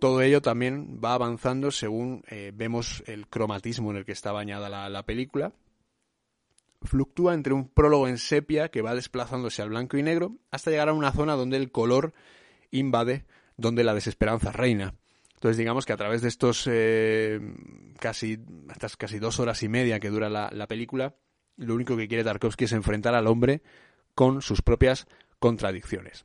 Todo 0.00 0.22
ello 0.22 0.42
también 0.42 0.98
va 1.02 1.14
avanzando 1.14 1.70
según 1.70 2.24
eh, 2.26 2.50
vemos 2.52 3.04
el 3.06 3.28
cromatismo 3.28 3.92
en 3.92 3.98
el 3.98 4.04
que 4.04 4.10
está 4.10 4.32
bañada 4.32 4.88
la 4.88 5.06
película 5.06 5.52
fluctúa 6.84 7.34
entre 7.34 7.52
un 7.52 7.68
prólogo 7.68 8.08
en 8.08 8.18
sepia 8.18 8.68
que 8.68 8.82
va 8.82 8.94
desplazándose 8.94 9.62
al 9.62 9.70
blanco 9.70 9.96
y 9.96 10.02
negro 10.02 10.36
hasta 10.50 10.70
llegar 10.70 10.88
a 10.88 10.92
una 10.92 11.12
zona 11.12 11.34
donde 11.34 11.56
el 11.56 11.70
color 11.70 12.12
invade, 12.70 13.24
donde 13.56 13.84
la 13.84 13.94
desesperanza 13.94 14.52
reina. 14.52 14.94
Entonces 15.34 15.56
digamos 15.58 15.84
que 15.84 15.92
a 15.92 15.96
través 15.96 16.22
de 16.22 16.28
estos 16.28 16.66
eh, 16.70 17.40
casi, 17.98 18.38
estas 18.70 18.96
casi 18.96 19.18
dos 19.18 19.40
horas 19.40 19.62
y 19.62 19.68
media 19.68 20.00
que 20.00 20.10
dura 20.10 20.28
la, 20.28 20.50
la 20.52 20.66
película, 20.66 21.16
lo 21.56 21.74
único 21.74 21.96
que 21.96 22.08
quiere 22.08 22.24
Tarkovsky 22.24 22.64
es 22.64 22.72
enfrentar 22.72 23.14
al 23.14 23.26
hombre 23.26 23.62
con 24.14 24.42
sus 24.42 24.62
propias 24.62 25.06
contradicciones. 25.38 26.24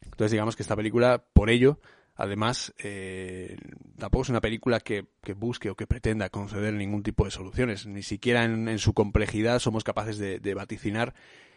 Entonces 0.00 0.32
digamos 0.32 0.56
que 0.56 0.62
esta 0.62 0.76
película, 0.76 1.24
por 1.32 1.50
ello, 1.50 1.80
Además, 2.16 2.72
eh, 2.78 3.56
tampoco 3.98 4.22
es 4.22 4.28
una 4.28 4.40
película 4.40 4.78
que, 4.78 5.06
busque 5.34 5.70
o 5.70 5.74
que 5.74 5.86
pretenda 5.86 6.28
conceder 6.28 6.72
ningún 6.74 7.02
tipo 7.02 7.24
de 7.24 7.32
soluciones. 7.32 7.86
Ni 7.86 8.02
siquiera 8.02 8.44
en, 8.44 8.78
su 8.78 8.94
complejidad 8.94 9.58
somos 9.58 9.82
capaces 9.82 10.18
de, 10.18 10.54
vaticinar 10.54 11.14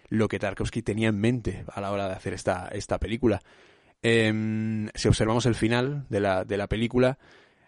lo 0.09 0.27
que 0.27 0.39
Tarkovsky 0.39 0.81
tenía 0.81 1.09
en 1.09 1.19
mente 1.19 1.63
a 1.71 1.81
la 1.81 1.91
hora 1.91 2.07
de 2.07 2.15
hacer 2.15 2.33
esta, 2.33 2.69
esta 2.69 2.97
película. 2.97 3.41
Em, 4.01 4.89
si 4.95 5.07
observamos 5.07 5.45
el 5.45 5.55
final 5.55 6.05
de 6.09 6.21
la, 6.21 6.43
de 6.43 6.57
la 6.57 6.67
película, 6.67 7.19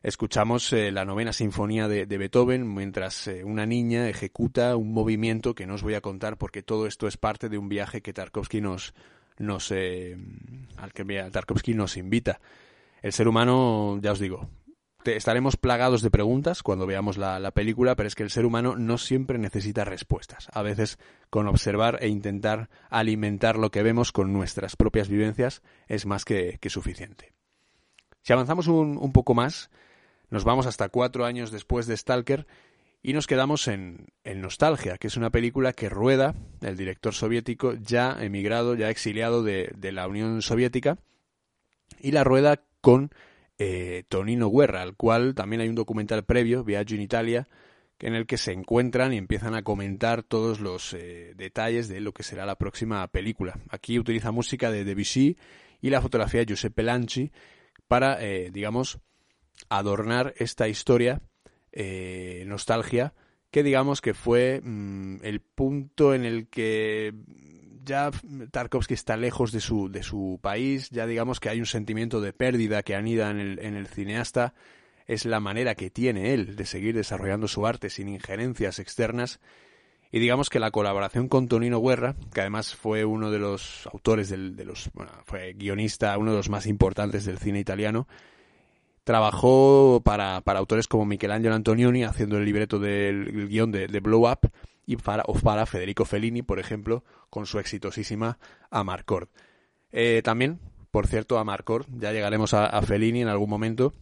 escuchamos 0.01 0.73
eh, 0.73 0.91
la 0.91 1.05
novena 1.05 1.33
sinfonía 1.33 1.87
de, 1.87 2.05
Beethoven 2.05 2.73
mientras 2.73 3.27
eh, 3.27 3.43
una 3.43 3.67
niña 3.67 4.09
ejecuta 4.09 4.75
un 4.75 4.93
movimiento 4.93 5.53
que 5.53 5.67
no 5.67 5.75
os 5.75 5.83
voy 5.83 5.93
a 5.93 6.01
contar 6.01 6.37
porque 6.37 6.63
todo 6.63 6.87
esto 6.87 7.07
es 7.07 7.17
parte 7.17 7.49
de 7.49 7.57
un 7.57 7.69
viaje 7.69 8.01
que 8.01 8.13
Tarkovsky 8.13 8.61
nos, 8.61 8.93
nos 9.37 9.71
al 9.71 10.93
que 10.93 11.29
Tarkovsky 11.31 11.75
nos 11.75 11.97
invita. 11.97 12.39
El 13.01 13.13
ser 13.13 13.27
humano, 13.27 13.99
ya 14.01 14.11
os 14.11 14.19
digo, 14.19 14.49
estaremos 15.05 15.57
plagados 15.57 16.01
de 16.01 16.11
preguntas 16.11 16.63
cuando 16.63 16.85
veamos 16.85 17.17
la, 17.17 17.51
película, 17.51 17.95
pero 17.95 18.07
es 18.07 18.15
que 18.15 18.23
el 18.23 18.29
ser 18.29 18.45
humano 18.45 18.75
no 18.75 18.97
siempre 18.97 19.37
necesita 19.37 19.85
respuestas. 19.85 20.47
A 20.53 20.61
veces 20.61 20.99
con 21.29 21.47
observar 21.47 21.99
e 22.01 22.07
intentar 22.07 22.69
alimentar 22.89 23.57
lo 23.57 23.71
que 23.71 23.83
vemos 23.83 24.11
con 24.11 24.33
nuestras 24.33 24.75
propias 24.75 25.09
vivencias 25.09 25.61
es 25.87 26.05
más 26.05 26.25
que, 26.25 26.59
suficiente. 26.67 27.33
Si 28.21 28.33
avanzamos 28.33 28.67
un, 28.67 29.11
poco 29.11 29.33
más, 29.33 29.69
nos 30.29 30.43
vamos 30.43 30.65
hasta 30.65 30.89
cuatro 30.89 31.25
años 31.25 31.51
después 31.51 31.87
de 31.87 31.97
Stalker 31.97 32.45
y 33.01 33.13
nos 33.13 33.27
quedamos 33.27 33.67
en, 33.67 34.07
Nostalgia, 34.25 34.97
que 34.97 35.07
es 35.07 35.17
una 35.17 35.31
película 35.31 35.73
que 35.73 35.89
rueda 35.89 36.35
el 36.61 36.75
director 36.75 37.13
soviético 37.13 37.73
ya 37.73 38.17
emigrado, 38.19 38.75
ya 38.75 38.89
exiliado 38.89 39.43
de 39.43 39.91
la 39.91 40.07
Unión 40.07 40.41
Soviética, 40.41 40.97
y 41.99 42.11
la 42.11 42.23
rueda 42.23 42.61
con 42.81 43.11
eh, 43.57 44.03
Tonino 44.07 44.49
Guerra, 44.49 44.81
al 44.81 44.95
cual 44.95 45.35
también 45.35 45.61
hay 45.61 45.69
un 45.69 45.75
documental 45.75 46.23
previo, 46.23 46.63
Viaggio 46.63 46.95
in 46.95 47.01
Italia, 47.01 47.47
en 47.99 48.15
el 48.15 48.25
que 48.25 48.37
se 48.37 48.53
encuentran 48.53 49.13
y 49.13 49.17
empiezan 49.17 49.55
a 49.55 49.63
comentar 49.63 50.23
todos 50.23 50.61
los 50.61 50.93
eh, 50.93 51.33
detalles 51.35 51.89
de 51.89 51.99
lo 51.99 52.13
que 52.13 52.23
será 52.23 52.45
la 52.45 52.55
próxima 52.55 53.05
película. 53.07 53.59
Aquí 53.69 53.99
utiliza 53.99 54.31
música 54.31 54.71
de 54.71 54.85
Debussy 54.85 55.37
y 55.81 55.89
la 55.89 56.01
fotografía 56.01 56.39
de 56.39 56.45
Giuseppe 56.45 56.83
Lanci 56.83 57.31
para, 57.87 58.23
eh, 58.23 58.49
digamos, 58.51 58.99
adornar 59.67 60.33
esta 60.37 60.67
historia 60.67 61.21
nostalgia 62.45 63.13
que 63.51 63.63
digamos 63.63 64.01
que 64.01 64.13
fue 64.13 64.61
mm, 64.63 65.17
el 65.23 65.41
punto 65.41 66.13
en 66.13 66.25
el 66.25 66.47
que 66.47 67.13
ya 67.83 68.11
Tarkovsky 68.51 68.93
está 68.93 69.17
lejos 69.17 69.51
de 69.51 69.59
su, 69.59 69.89
de 69.89 70.03
su 70.03 70.39
país, 70.41 70.89
ya 70.89 71.05
digamos 71.05 71.39
que 71.39 71.49
hay 71.49 71.59
un 71.59 71.65
sentimiento 71.65 72.21
de 72.21 72.33
pérdida 72.33 72.83
que 72.83 72.95
anida 72.95 73.29
en 73.29 73.39
el, 73.39 73.59
en 73.59 73.75
el 73.75 73.87
cineasta, 73.87 74.53
es 75.07 75.25
la 75.25 75.39
manera 75.39 75.75
que 75.75 75.89
tiene 75.89 76.33
él 76.33 76.55
de 76.55 76.65
seguir 76.65 76.95
desarrollando 76.95 77.47
su 77.47 77.65
arte 77.65 77.89
sin 77.89 78.09
injerencias 78.09 78.79
externas, 78.79 79.39
y 80.11 80.19
digamos 80.19 80.49
que 80.49 80.59
la 80.59 80.71
colaboración 80.71 81.27
con 81.27 81.47
Tonino 81.47 81.81
Guerra, 81.81 82.15
que 82.33 82.41
además 82.41 82.75
fue 82.75 83.05
uno 83.05 83.29
de 83.29 83.39
los 83.39 83.87
autores 83.93 84.29
del, 84.29 84.55
de 84.55 84.65
los, 84.65 84.89
fue 85.25 85.53
guionista, 85.53 86.17
uno 86.17 86.31
de 86.31 86.37
los 86.37 86.49
más 86.49 86.65
importantes 86.65 87.25
del 87.25 87.37
cine 87.37 87.59
italiano, 87.59 88.07
trabajó 89.03 90.01
para, 90.03 90.41
para 90.41 90.59
autores 90.59 90.87
como 90.87 91.05
Michelangelo 91.05 91.53
Antonioni 91.53 92.03
haciendo 92.03 92.37
el 92.37 92.45
libreto 92.45 92.79
del 92.79 93.47
guion 93.47 93.71
de, 93.71 93.87
de 93.87 93.99
Blow 93.99 94.29
Up, 94.29 94.51
y 94.89 94.97
para, 94.97 95.23
o 95.27 95.33
para 95.33 95.65
Federico 95.65 96.03
Fellini, 96.03 96.41
por 96.41 96.59
ejemplo, 96.59 97.03
con 97.29 97.45
su 97.45 97.59
exitosísima 97.59 98.39
Amarcord. 98.71 99.29
Eh, 99.91 100.21
también 100.23 100.59
por 100.91 101.07
cierto, 101.07 101.37
a 101.37 101.43
Marcor. 101.43 101.85
Ya 101.99 102.11
llegaremos 102.11 102.53
a, 102.53 102.81
Fellini 102.81 103.21
en 103.21 103.27
algún 103.27 103.49
momento. 103.49 103.93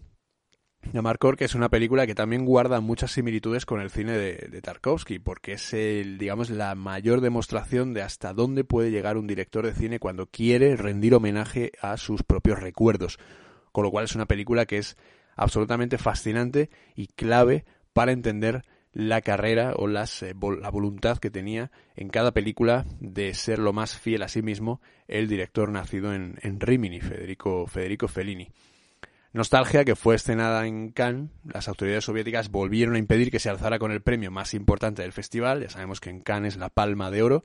A 0.94 1.02
Marcor, 1.02 1.36
que 1.36 1.46
es 1.46 1.56
una 1.56 1.70
película 1.70 2.08
que 2.08 2.16
también 2.16 2.46
guarda 2.46 2.80
muchas 2.80 3.12
similitudes 3.12 3.66
con 3.66 3.82
el 3.82 3.90
cine 3.90 4.14
de, 4.14 4.48
de, 4.50 4.62
Tarkovsky, 4.62 5.20
porque 5.20 5.54
es 5.54 5.74
el, 5.74 6.18
digamos, 6.18 6.50
la 6.50 6.76
mayor 6.76 7.20
demostración 7.20 7.94
de 7.94 8.04
hasta 8.04 8.34
dónde 8.34 8.64
puede 8.64 8.92
llegar 8.92 9.18
un 9.18 9.28
director 9.28 9.66
de 9.66 9.74
cine 9.74 10.00
cuando 10.00 10.28
quiere 10.28 10.78
rendir 10.78 11.14
homenaje 11.14 11.72
a 11.82 11.98
sus 11.98 12.24
propios 12.24 12.60
recuerdos. 12.60 13.20
Con 13.74 13.84
lo 13.84 13.92
cual 13.92 14.06
es 14.06 14.16
una 14.16 14.28
película 14.28 14.66
que 14.66 14.78
es 14.78 14.96
absolutamente 15.36 15.98
fascinante 15.98 16.70
y 16.96 17.08
clave 17.08 17.66
para 17.92 18.14
entender 18.14 18.64
la 18.98 19.22
carrera 19.22 19.74
o 19.76 19.86
las, 19.86 20.24
eh, 20.24 20.34
la 20.60 20.72
voluntad 20.72 21.20
que 21.20 21.30
tenía 21.30 21.70
en 21.96 22.10
cada 22.10 22.32
película 22.32 22.84
de 23.00 23.36
ser 23.36 23.60
lo 23.60 23.72
más 23.72 23.96
fiel 23.96 24.24
a 24.24 24.28
sí 24.28 24.42
mismo 24.42 24.82
el 25.08 25.28
director 25.28 25.70
nacido 25.70 26.16
en, 26.16 26.60
Rimini, 26.60 27.00
Federico, 27.00 27.68
Federico 27.68 28.08
Fellini. 28.08 28.50
Nostalgia 29.34 29.86
que 29.86 29.96
fue 29.96 30.16
escenada 30.16 30.66
en 30.66 30.90
Cannes, 30.90 31.30
las 31.44 31.68
autoridades 31.68 32.06
soviéticas 32.06 32.50
volvieron 32.50 32.96
a 32.96 32.98
impedir 32.98 33.30
que 33.30 33.38
se 33.38 33.52
alzara 33.52 33.78
con 33.78 33.92
el 33.92 34.02
premio 34.02 34.32
más 34.32 34.56
importante 34.56 35.04
del 35.04 35.14
festival, 35.14 35.62
ya 35.62 35.70
sabemos 35.70 36.02
que 36.02 36.10
en 36.10 36.22
Cannes 36.22 36.56
es 36.56 36.60
la 36.60 36.70
Palma 36.70 37.12
de 37.12 37.22
Oro. 37.22 37.44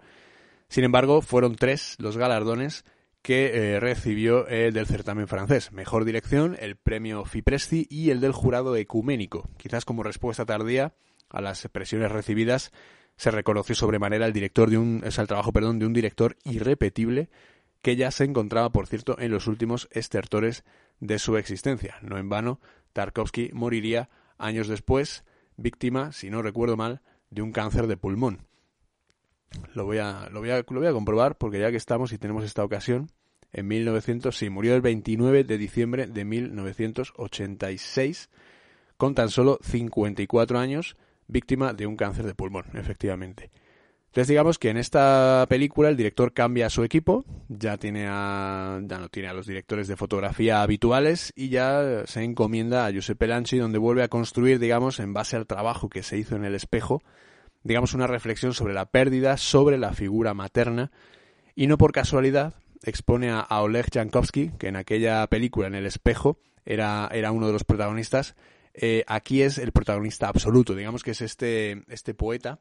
Sin 0.68 0.84
embargo, 0.84 1.20
fueron 1.20 1.56
tres 1.56 1.96
los 1.98 2.16
galardones 2.16 2.86
que 3.20 3.74
eh, 3.74 3.78
recibió 3.78 4.46
el 4.46 4.72
del 4.72 4.86
certamen 4.86 5.28
francés. 5.28 5.70
Mejor 5.70 6.06
dirección, 6.06 6.56
el 6.58 6.76
premio 6.76 7.26
Fipresti 7.26 7.86
y 7.90 8.08
el 8.08 8.22
del 8.22 8.32
jurado 8.32 8.74
ecuménico. 8.74 9.50
Quizás 9.58 9.84
como 9.84 10.02
respuesta 10.02 10.46
tardía 10.46 10.94
a 11.30 11.40
las 11.40 11.66
presiones 11.68 12.12
recibidas, 12.12 12.72
se 13.16 13.30
reconoció 13.30 13.74
sobremanera 13.74 14.26
el 14.26 14.32
director 14.32 14.70
de 14.70 14.78
un, 14.78 15.02
es 15.04 15.18
el 15.18 15.26
trabajo, 15.26 15.52
perdón, 15.52 15.78
de 15.78 15.86
un 15.86 15.92
director 15.92 16.36
irrepetible 16.44 17.28
que 17.82 17.96
ya 17.96 18.10
se 18.10 18.24
encontraba, 18.24 18.70
por 18.70 18.86
cierto, 18.86 19.18
en 19.18 19.30
los 19.30 19.46
últimos 19.46 19.88
estertores 19.90 20.64
de 21.00 21.18
su 21.18 21.36
existencia. 21.36 21.96
No 22.00 22.18
en 22.18 22.28
vano, 22.28 22.60
Tarkovsky 22.92 23.50
moriría 23.52 24.08
años 24.38 24.68
después, 24.68 25.24
víctima, 25.56 26.12
si 26.12 26.30
no 26.30 26.42
recuerdo 26.42 26.76
mal, 26.76 27.02
de 27.30 27.42
un 27.42 27.52
cáncer 27.52 27.86
de 27.86 27.96
pulmón. 27.96 28.46
Lo 29.74 29.84
voy 29.84 29.98
a, 29.98 30.28
lo 30.30 30.40
voy 30.40 30.50
a, 30.50 30.64
lo 30.68 30.80
voy 30.80 30.86
a 30.86 30.92
comprobar 30.92 31.36
porque 31.36 31.58
ya 31.58 31.70
que 31.70 31.76
estamos 31.76 32.12
y 32.12 32.18
tenemos 32.18 32.44
esta 32.44 32.64
ocasión, 32.64 33.10
en 33.52 33.68
1900, 33.68 34.34
sí, 34.34 34.48
murió 34.48 34.74
el 34.74 34.80
29 34.80 35.44
de 35.44 35.58
diciembre 35.58 36.06
de 36.06 36.24
1986 36.24 38.30
con 38.96 39.14
tan 39.14 39.28
solo 39.28 39.58
54 39.62 40.58
años 40.58 40.96
víctima 41.32 41.72
de 41.72 41.86
un 41.86 41.96
cáncer 41.96 42.26
de 42.26 42.34
pulmón, 42.34 42.66
efectivamente. 42.74 43.50
Entonces 44.12 44.28
digamos 44.28 44.58
que 44.58 44.68
en 44.68 44.76
esta 44.76 45.46
película 45.48 45.88
el 45.88 45.96
director 45.96 46.34
cambia 46.34 46.66
a 46.66 46.70
su 46.70 46.84
equipo, 46.84 47.24
ya 47.48 47.78
tiene 47.78 48.06
a, 48.06 48.78
ya 48.82 48.98
no 48.98 49.08
tiene 49.08 49.30
a 49.30 49.32
los 49.32 49.46
directores 49.46 49.88
de 49.88 49.96
fotografía 49.96 50.60
habituales 50.60 51.32
y 51.34 51.48
ya 51.48 52.02
se 52.04 52.22
encomienda 52.22 52.84
a 52.84 52.90
Giuseppe 52.90 53.26
Lanci 53.26 53.56
donde 53.56 53.78
vuelve 53.78 54.02
a 54.02 54.08
construir, 54.08 54.58
digamos, 54.58 55.00
en 55.00 55.14
base 55.14 55.36
al 55.36 55.46
trabajo 55.46 55.88
que 55.88 56.02
se 56.02 56.18
hizo 56.18 56.36
en 56.36 56.44
el 56.44 56.54
espejo, 56.54 57.02
digamos 57.62 57.94
una 57.94 58.06
reflexión 58.06 58.52
sobre 58.52 58.74
la 58.74 58.84
pérdida, 58.84 59.38
sobre 59.38 59.78
la 59.78 59.94
figura 59.94 60.34
materna 60.34 60.90
y 61.54 61.66
no 61.66 61.78
por 61.78 61.92
casualidad 61.92 62.52
expone 62.84 63.30
a, 63.30 63.46
Oleg 63.62 63.86
Jankowski, 63.90 64.50
que 64.58 64.68
en 64.68 64.76
aquella 64.76 65.26
película 65.28 65.68
en 65.68 65.74
el 65.74 65.86
espejo 65.86 66.38
era, 66.66 67.08
era 67.12 67.32
uno 67.32 67.46
de 67.46 67.54
los 67.54 67.64
protagonistas, 67.64 68.34
eh, 68.74 69.04
aquí 69.06 69.42
es 69.42 69.58
el 69.58 69.72
protagonista 69.72 70.28
absoluto, 70.28 70.74
digamos 70.74 71.02
que 71.02 71.10
es 71.10 71.20
este, 71.20 71.84
este 71.88 72.14
poeta 72.14 72.60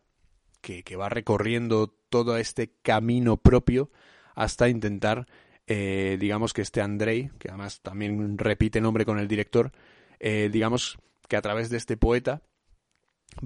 que, 0.61 0.83
va 0.95 1.09
recorriendo 1.09 1.87
todo 2.09 2.37
este 2.37 2.73
camino 2.81 3.37
propio 3.37 3.89
hasta 4.35 4.69
intentar, 4.69 5.27
eh, 5.67 6.17
digamos 6.19 6.53
que 6.53 6.61
este 6.61 6.81
Andrei, 6.81 7.31
que 7.39 7.49
además 7.49 7.81
también 7.81 8.37
repite 8.37 8.81
nombre 8.81 9.05
con 9.05 9.19
el 9.19 9.27
director, 9.27 9.71
eh, 10.19 10.49
digamos 10.51 10.99
que 11.27 11.37
a 11.37 11.41
través 11.41 11.69
de 11.69 11.77
este 11.77 11.97
poeta 11.97 12.41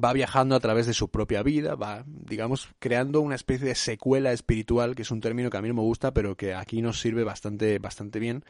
va 0.04 0.14
viajando 0.14 0.56
a 0.56 0.60
través 0.60 0.88
de 0.88 0.94
su 0.94 1.10
propia 1.10 1.44
vida, 1.44 1.76
va, 1.76 2.04
digamos, 2.08 2.70
creando 2.80 3.22
una 3.22 3.36
especie 3.36 3.68
de 3.68 3.76
secuela 3.76 4.34
espiritual, 4.34 4.96
que 4.96 5.04
es 5.04 5.12
un 5.12 5.22
término 5.22 5.50
que 5.50 5.58
a 5.58 5.62
mí 5.62 5.68
no 5.68 5.76
me 5.76 5.82
gusta, 5.82 6.14
pero 6.14 6.36
que 6.36 6.56
aquí 6.56 6.82
nos 6.82 7.00
sirve 7.00 7.24
bastante, 7.24 7.78
bastante 7.78 8.20
bien, 8.20 8.44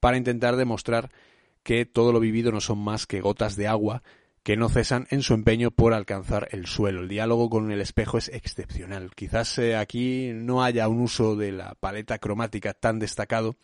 para 0.00 0.16
intentar 0.16 0.56
demostrar 0.56 1.10
que 1.62 1.86
todo 1.86 2.12
lo 2.12 2.20
vivido 2.20 2.52
no 2.52 2.60
son 2.60 2.78
más 2.78 3.06
que 3.06 3.20
gotas 3.20 3.56
de 3.56 3.68
agua 3.68 4.02
que 4.42 4.56
no 4.56 4.68
cesan 4.68 5.06
en 5.10 5.22
su 5.22 5.34
empeño 5.34 5.70
por 5.70 5.94
alcanzar 5.94 6.48
el 6.50 6.66
suelo. 6.66 7.02
El 7.02 7.08
diálogo 7.08 7.48
con 7.48 7.70
el 7.70 7.80
espejo 7.80 8.18
es 8.18 8.28
excepcional. 8.28 9.12
Quizás 9.14 9.56
eh, 9.58 9.76
aquí 9.76 10.32
no 10.34 10.64
haya 10.64 10.88
un 10.88 11.00
uso 11.00 11.36
de 11.36 11.52
la 11.52 11.74
paleta 11.78 12.18
cromática 12.18 12.74
tan 12.74 12.98
destacado, 12.98 13.56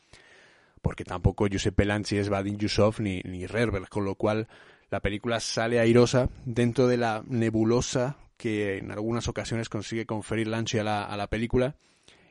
porque 0.80 1.04
tampoco 1.04 1.48
Giuseppe 1.48 1.84
Lanci 1.84 2.16
es 2.16 2.28
Vadim 2.28 2.56
Yusuf 2.56 3.00
ni, 3.00 3.20
ni 3.24 3.46
Rerber, 3.46 3.88
con 3.88 4.04
lo 4.04 4.14
cual 4.14 4.46
la 4.90 5.00
película 5.00 5.40
sale 5.40 5.80
airosa 5.80 6.28
dentro 6.44 6.86
de 6.86 6.96
la 6.96 7.24
nebulosa 7.26 8.16
que 8.36 8.78
en 8.78 8.92
algunas 8.92 9.26
ocasiones 9.26 9.68
consigue 9.68 10.06
conferir 10.06 10.46
Lanci 10.46 10.78
a 10.78 10.84
la, 10.84 11.04
a 11.04 11.16
la 11.16 11.26
película 11.26 11.74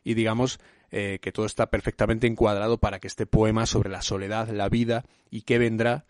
y 0.05 0.13
digamos 0.13 0.59
eh, 0.91 1.19
que 1.21 1.31
todo 1.31 1.45
está 1.45 1.69
perfectamente 1.69 2.27
encuadrado 2.27 2.77
para 2.77 2.99
que 2.99 3.07
este 3.07 3.25
poema 3.25 3.65
sobre 3.65 3.89
la 3.89 4.01
soledad, 4.01 4.49
la 4.49 4.69
vida 4.69 5.05
y 5.29 5.41
qué 5.41 5.57
vendrá 5.57 6.05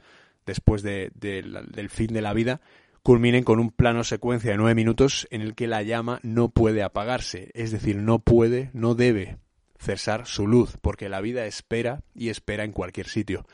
después 0.46 0.82
de, 0.82 1.12
del 1.16 1.90
fin 1.90 2.14
de 2.14 2.22
la 2.22 2.34
vida 2.34 2.62
culminen 3.04 3.44
con 3.44 3.60
un 3.60 3.72
plano 3.72 4.04
secuencia 4.04 4.52
de 4.52 4.58
nueve 4.58 4.76
minutos 4.76 5.28
en 5.32 5.42
el 5.42 5.56
que 5.56 5.68
la 5.68 5.82
llama 5.82 6.20
no 6.24 6.50
puede 6.50 6.84
apagarse, 6.84 7.52
es 7.54 7.72
decir, 7.72 7.96
no 7.96 8.20
puede, 8.20 8.70
no 8.74 8.96
debe 8.96 9.38
cesar 9.80 10.26
su 10.26 10.46
luz, 10.46 10.78
porque 10.82 11.08
la 11.08 11.22
vida 11.22 11.46
espera 11.46 12.02
y 12.14 12.30
espera 12.30 12.66
en 12.66 12.74
cualquier 12.74 13.08
sitio. 13.08 13.46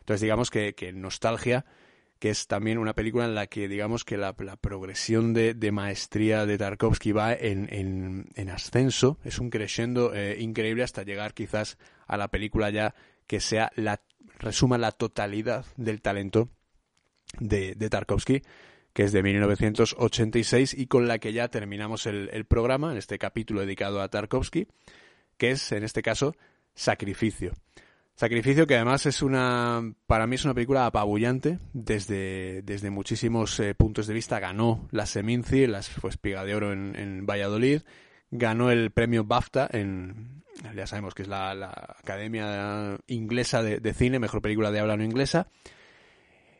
Entonces 0.00 0.22
digamos 0.22 0.50
que, 0.50 0.74
que 0.74 0.94
Nostalgia 0.94 1.66
que 2.18 2.30
es 2.30 2.46
también 2.46 2.78
una 2.78 2.94
película 2.94 3.24
en 3.24 3.34
la 3.34 3.46
que 3.46 3.68
digamos 3.68 4.04
que 4.04 4.16
la, 4.16 4.34
progresión 4.34 5.34
de, 5.34 5.70
maestría 5.72 6.46
de 6.46 6.58
Tarkovsky 6.58 7.12
va 7.12 7.34
en, 7.34 7.68
en, 8.34 8.50
ascenso, 8.50 9.18
es 9.24 9.38
un 9.38 9.50
crescendo 9.50 10.14
eh, 10.14 10.36
increíble 10.40 10.82
hasta 10.82 11.02
llegar 11.02 11.34
quizás 11.34 11.76
a 12.06 12.16
la 12.16 12.28
película 12.28 12.70
ya 12.70 12.94
que 13.26 13.40
sea 13.40 13.70
la 13.76 14.00
resuma 14.38 14.78
la 14.78 14.92
totalidad 14.92 15.66
del 15.76 16.00
talento 16.00 16.48
de, 17.38 17.74
de 17.74 17.90
Tarkovsky, 17.90 18.42
que 18.92 19.02
es 19.02 19.12
de 19.12 19.22
1986 19.22 20.74
y 20.74 20.86
con 20.86 21.06
la 21.08 21.18
que 21.18 21.32
ya 21.32 21.48
terminamos 21.48 22.06
el, 22.06 22.30
el 22.32 22.46
programa, 22.46 22.92
en 22.92 22.98
este 22.98 23.18
capítulo 23.18 23.60
dedicado 23.60 24.00
a 24.00 24.08
Tarkovsky, 24.08 24.68
que 25.36 25.50
es 25.50 25.72
en 25.72 25.84
este 25.84 26.02
caso 26.02 26.34
Sacrificio. 26.74 27.52
Sacrificio 28.16 28.66
que 28.66 28.76
además 28.76 29.04
es 29.04 29.20
una, 29.20 29.92
para 30.06 30.26
mí 30.26 30.36
es 30.36 30.44
una 30.46 30.54
película 30.54 30.86
apabullante 30.86 31.58
desde, 31.74 32.62
desde 32.62 32.88
muchísimos 32.88 33.60
eh, 33.60 33.74
puntos 33.74 34.06
de 34.06 34.14
vista. 34.14 34.40
Ganó 34.40 34.88
la 34.90 35.04
Seminci, 35.04 35.66
las 35.66 35.90
fue 35.90 36.08
espiga 36.08 36.42
de 36.42 36.54
oro 36.54 36.72
en, 36.72 37.26
Valladolid, 37.26 37.82
ganó 38.30 38.70
el 38.70 38.90
premio 38.90 39.24
BAFTA 39.24 39.68
en, 39.70 40.42
ya 40.74 40.86
sabemos 40.86 41.14
que 41.14 41.22
es 41.24 41.28
la, 41.28 41.50
Academia 41.98 42.96
Inglesa 43.06 43.62
de, 43.62 43.92
Cine, 43.92 44.18
mejor 44.18 44.40
película 44.40 44.70
de 44.70 44.80
habla 44.80 44.96
no 44.96 45.04
inglesa. 45.04 45.48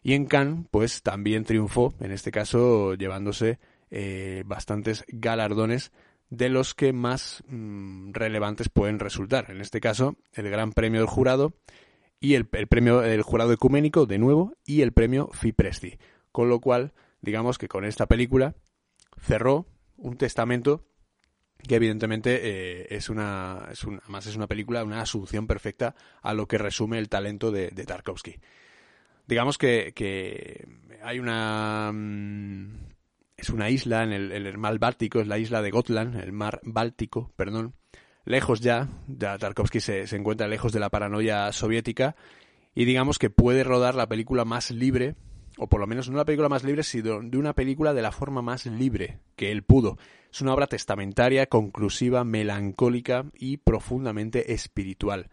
Y 0.03 0.13
en 0.13 0.27
Cannes, 0.27 0.67
pues 0.71 1.03
también 1.03 1.45
triunfó, 1.45 1.95
en 2.01 2.13
este 2.13 2.31
caso 2.31 2.93
llevándose 2.97 3.59
eh, 3.91 4.43
bastantes 4.45 5.07
galardones 5.09 5.91
de 6.31 6.49
los 6.49 6.75
que 6.75 6.93
más 6.93 7.43
mm, 7.49 8.13
relevantes 8.13 8.69
pueden 8.69 8.99
resultar. 8.99 9.51
En 9.51 9.61
este 9.61 9.81
caso, 9.81 10.17
el 10.33 10.51
Gran 10.51 10.73
Premio 10.73 11.01
del 11.01 11.09
Jurado 11.09 11.55
y 12.21 12.35
el, 12.35 12.47
Premio 12.47 13.01
del 13.01 13.23
Jurado 13.23 13.53
Ecuménico, 13.53 14.07
de 14.07 14.19
nuevo, 14.19 14.55
y 14.65 14.83
el 14.83 14.93
Premio 14.93 15.29
Fipresti. 15.33 15.99
Con 16.33 16.49
lo 16.49 16.61
cual, 16.61 16.93
digamos 17.21 17.59
que 17.59 17.69
con 17.69 17.85
esta 17.85 18.07
película 18.07 18.57
cerró 19.21 19.67
un 19.97 20.17
testamento 20.17 20.87
que 21.67 21.77
evidentemente 21.77 22.41
eh, 22.43 22.87
es 22.91 23.09
una, 23.09 23.69
es 23.71 23.85
además 23.85 24.27
es 24.27 24.37
una 24.37 24.47
película, 24.47 24.85
una 24.85 25.01
asunción 25.01 25.47
perfecta 25.47 25.95
a 26.23 26.35
lo 26.35 26.47
que 26.47 26.59
resume 26.59 26.99
el 26.99 27.09
talento 27.09 27.51
de, 27.51 27.71
Tarkovsky. 27.71 28.37
Digamos 29.27 29.59
que, 29.59 29.93
que 29.95 30.69
hay 31.03 31.19
una, 31.19 31.91
mm, 31.93 32.96
es 33.37 33.51
una 33.51 33.69
isla 33.71 34.03
en 34.03 34.13
el, 34.13 34.59
mar 34.59 34.79
Báltico, 34.79 35.21
es 35.21 35.27
la 35.27 35.39
isla 35.39 35.61
de 35.61 35.71
Gotland, 35.71 36.17
el 36.17 36.33
mar 36.33 36.61
Báltico, 36.63 37.33
perdón. 37.37 37.75
Lejos 38.25 38.61
ya, 38.61 38.89
ya 39.07 39.39
Tarkovsky 39.39 39.81
se, 39.81 40.17
encuentra 40.17 40.49
lejos 40.49 40.73
de 40.73 40.81
la 40.81 40.91
paranoia 40.91 41.53
soviética 41.53 42.17
y 42.75 42.85
digamos 42.85 43.19
que 43.19 43.31
puede 43.31 43.63
rodar 43.63 43.95
la 43.95 44.09
película 44.09 44.45
más 44.45 44.71
libre, 44.71 45.15
o 45.59 45.69
por 45.69 45.81
lo 45.81 45.87
menos 45.87 46.09
no 46.09 46.17
la 46.17 46.25
película 46.25 46.49
más 46.49 46.65
libre, 46.65 46.83
sino 46.83 47.21
de 47.21 47.39
una 47.39 47.55
película 47.55 47.95
de 47.95 48.03
la 48.03 48.11
forma 48.11 48.43
más 48.43 48.67
libre 48.67 49.21
que 49.37 49.53
él 49.53 49.63
pudo. 49.63 49.99
Es 50.33 50.41
una 50.41 50.55
obra 50.55 50.67
testamentaria, 50.67 51.47
conclusiva, 51.47 52.25
melancólica 52.25 53.27
y 53.35 53.59
profundamente 53.59 54.55
espiritual. 54.55 55.29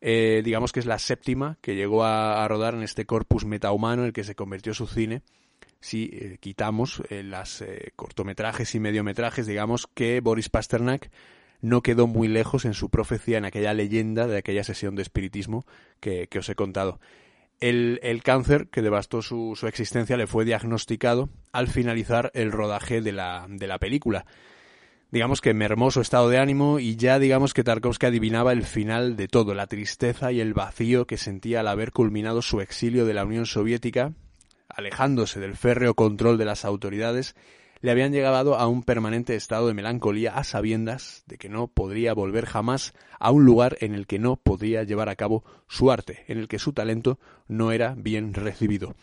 Eh, 0.00 0.42
digamos 0.44 0.70
que 0.70 0.80
es 0.80 0.86
la 0.86 0.98
séptima 1.00 1.58
que 1.60 1.74
llegó 1.74 2.04
a, 2.04 2.44
a 2.44 2.48
rodar 2.48 2.74
en 2.74 2.82
este 2.82 3.04
corpus 3.04 3.44
metahumano 3.44 4.02
en 4.02 4.08
el 4.08 4.12
que 4.12 4.22
se 4.22 4.36
convirtió 4.36 4.74
su 4.74 4.86
cine 4.86 5.22
si 5.80 6.10
eh, 6.12 6.38
quitamos 6.40 7.02
eh, 7.08 7.22
las 7.22 7.62
eh, 7.62 7.92
cortometrajes 7.96 8.74
y 8.74 8.80
mediometrajes, 8.80 9.46
digamos, 9.46 9.86
que 9.86 10.20
Boris 10.20 10.48
Pasternak 10.48 11.10
no 11.60 11.82
quedó 11.82 12.06
muy 12.06 12.28
lejos 12.28 12.64
en 12.64 12.74
su 12.74 12.90
profecía, 12.90 13.38
en 13.38 13.44
aquella 13.44 13.74
leyenda 13.74 14.26
de 14.26 14.38
aquella 14.38 14.64
sesión 14.64 14.94
de 14.94 15.02
espiritismo 15.02 15.66
que, 16.00 16.28
os 16.38 16.48
he 16.48 16.54
contado. 16.54 17.00
El, 17.60 18.20
cáncer 18.22 18.68
que 18.68 18.82
devastó 18.82 19.22
su, 19.22 19.54
su, 19.56 19.66
existencia 19.66 20.16
le 20.16 20.28
fue 20.28 20.44
diagnosticado 20.44 21.28
al 21.52 21.66
finalizar 21.66 22.30
el 22.34 22.52
rodaje 22.52 23.00
de 23.00 23.10
la, 23.10 23.46
de 23.48 23.66
la 23.66 23.78
película 23.78 24.26
digamos 25.10 25.40
que 25.40 25.54
mermó 25.54 25.90
su 25.90 26.00
estado 26.00 26.28
de 26.28 26.38
ánimo 26.38 26.78
y 26.78 26.96
ya 26.96 27.18
digamos 27.18 27.54
que 27.54 27.64
Tarkovsky 27.64 28.06
adivinaba 28.06 28.52
el 28.52 28.64
final 28.64 29.16
de 29.16 29.28
todo, 29.28 29.54
la 29.54 29.66
tristeza 29.66 30.32
y 30.32 30.40
el 30.40 30.54
vacío 30.54 31.06
que 31.06 31.16
sentía 31.16 31.60
al 31.60 31.68
haber 31.68 31.92
culminado 31.92 32.42
su 32.42 32.60
exilio 32.60 33.06
de 33.06 33.14
la 33.14 33.24
Unión 33.24 33.46
Soviética, 33.46 34.12
alejándose 34.78 35.40
del 35.40 35.56
férreo 35.56 35.94
control 35.94 36.38
de 36.38 36.44
las 36.44 36.64
autoridades, 36.64 37.34
le 37.80 37.90
habían 37.90 38.12
llegado 38.12 38.54
a 38.54 38.68
un 38.68 38.84
permanente 38.84 39.34
estado 39.34 39.66
de 39.66 39.74
melancolía 39.74 40.36
a 40.36 40.44
sabiendas 40.44 41.24
de 41.26 41.36
que 41.36 41.48
no 41.48 41.66
podría 41.66 42.14
volver 42.14 42.46
jamás 42.46 42.94
a 43.18 43.32
un 43.32 43.44
lugar 43.44 43.76
en 43.80 43.92
el 43.92 44.06
que 44.06 44.20
no 44.20 44.36
podía 44.36 44.84
llevar 44.84 45.08
a 45.08 45.16
cabo 45.16 45.44
su 45.66 45.90
arte, 45.90 46.24
en 46.28 46.38
el 46.38 46.46
que 46.46 46.60
su 46.60 46.72
talento 46.72 47.18
no 47.48 47.72
era 47.72 47.96
bien 47.98 48.34
recibido. 48.34 48.94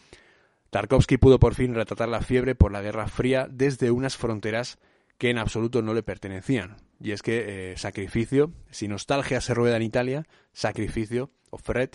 Tarkovsky 0.69 1.17
pudo 1.17 1.39
por 1.39 1.55
fin 1.55 1.75
retratar 1.75 2.07
la 2.07 2.21
fiebre 2.21 2.55
por 2.55 2.71
la 2.71 2.81
Guerra 2.81 3.09
Fría 3.09 3.47
desde 3.51 3.91
unas 3.91 4.15
fronteras 4.15 4.79
que 5.17 5.29
en 5.29 5.37
absoluto 5.37 5.81
no 5.81 5.93
le 5.93 6.03
pertenecían. 6.03 6.77
Y 7.01 7.11
es 7.11 7.21
que 7.21 7.71
eh, 7.71 7.77
Sacrificio, 7.77 8.53
si 8.71 8.87
Nostalgia 8.87 9.41
se 9.41 9.53
rueda 9.53 9.75
en 9.75 9.83
Italia, 9.83 10.25
Sacrificio, 10.53 11.31
o 11.49 11.57
Fred, 11.57 11.89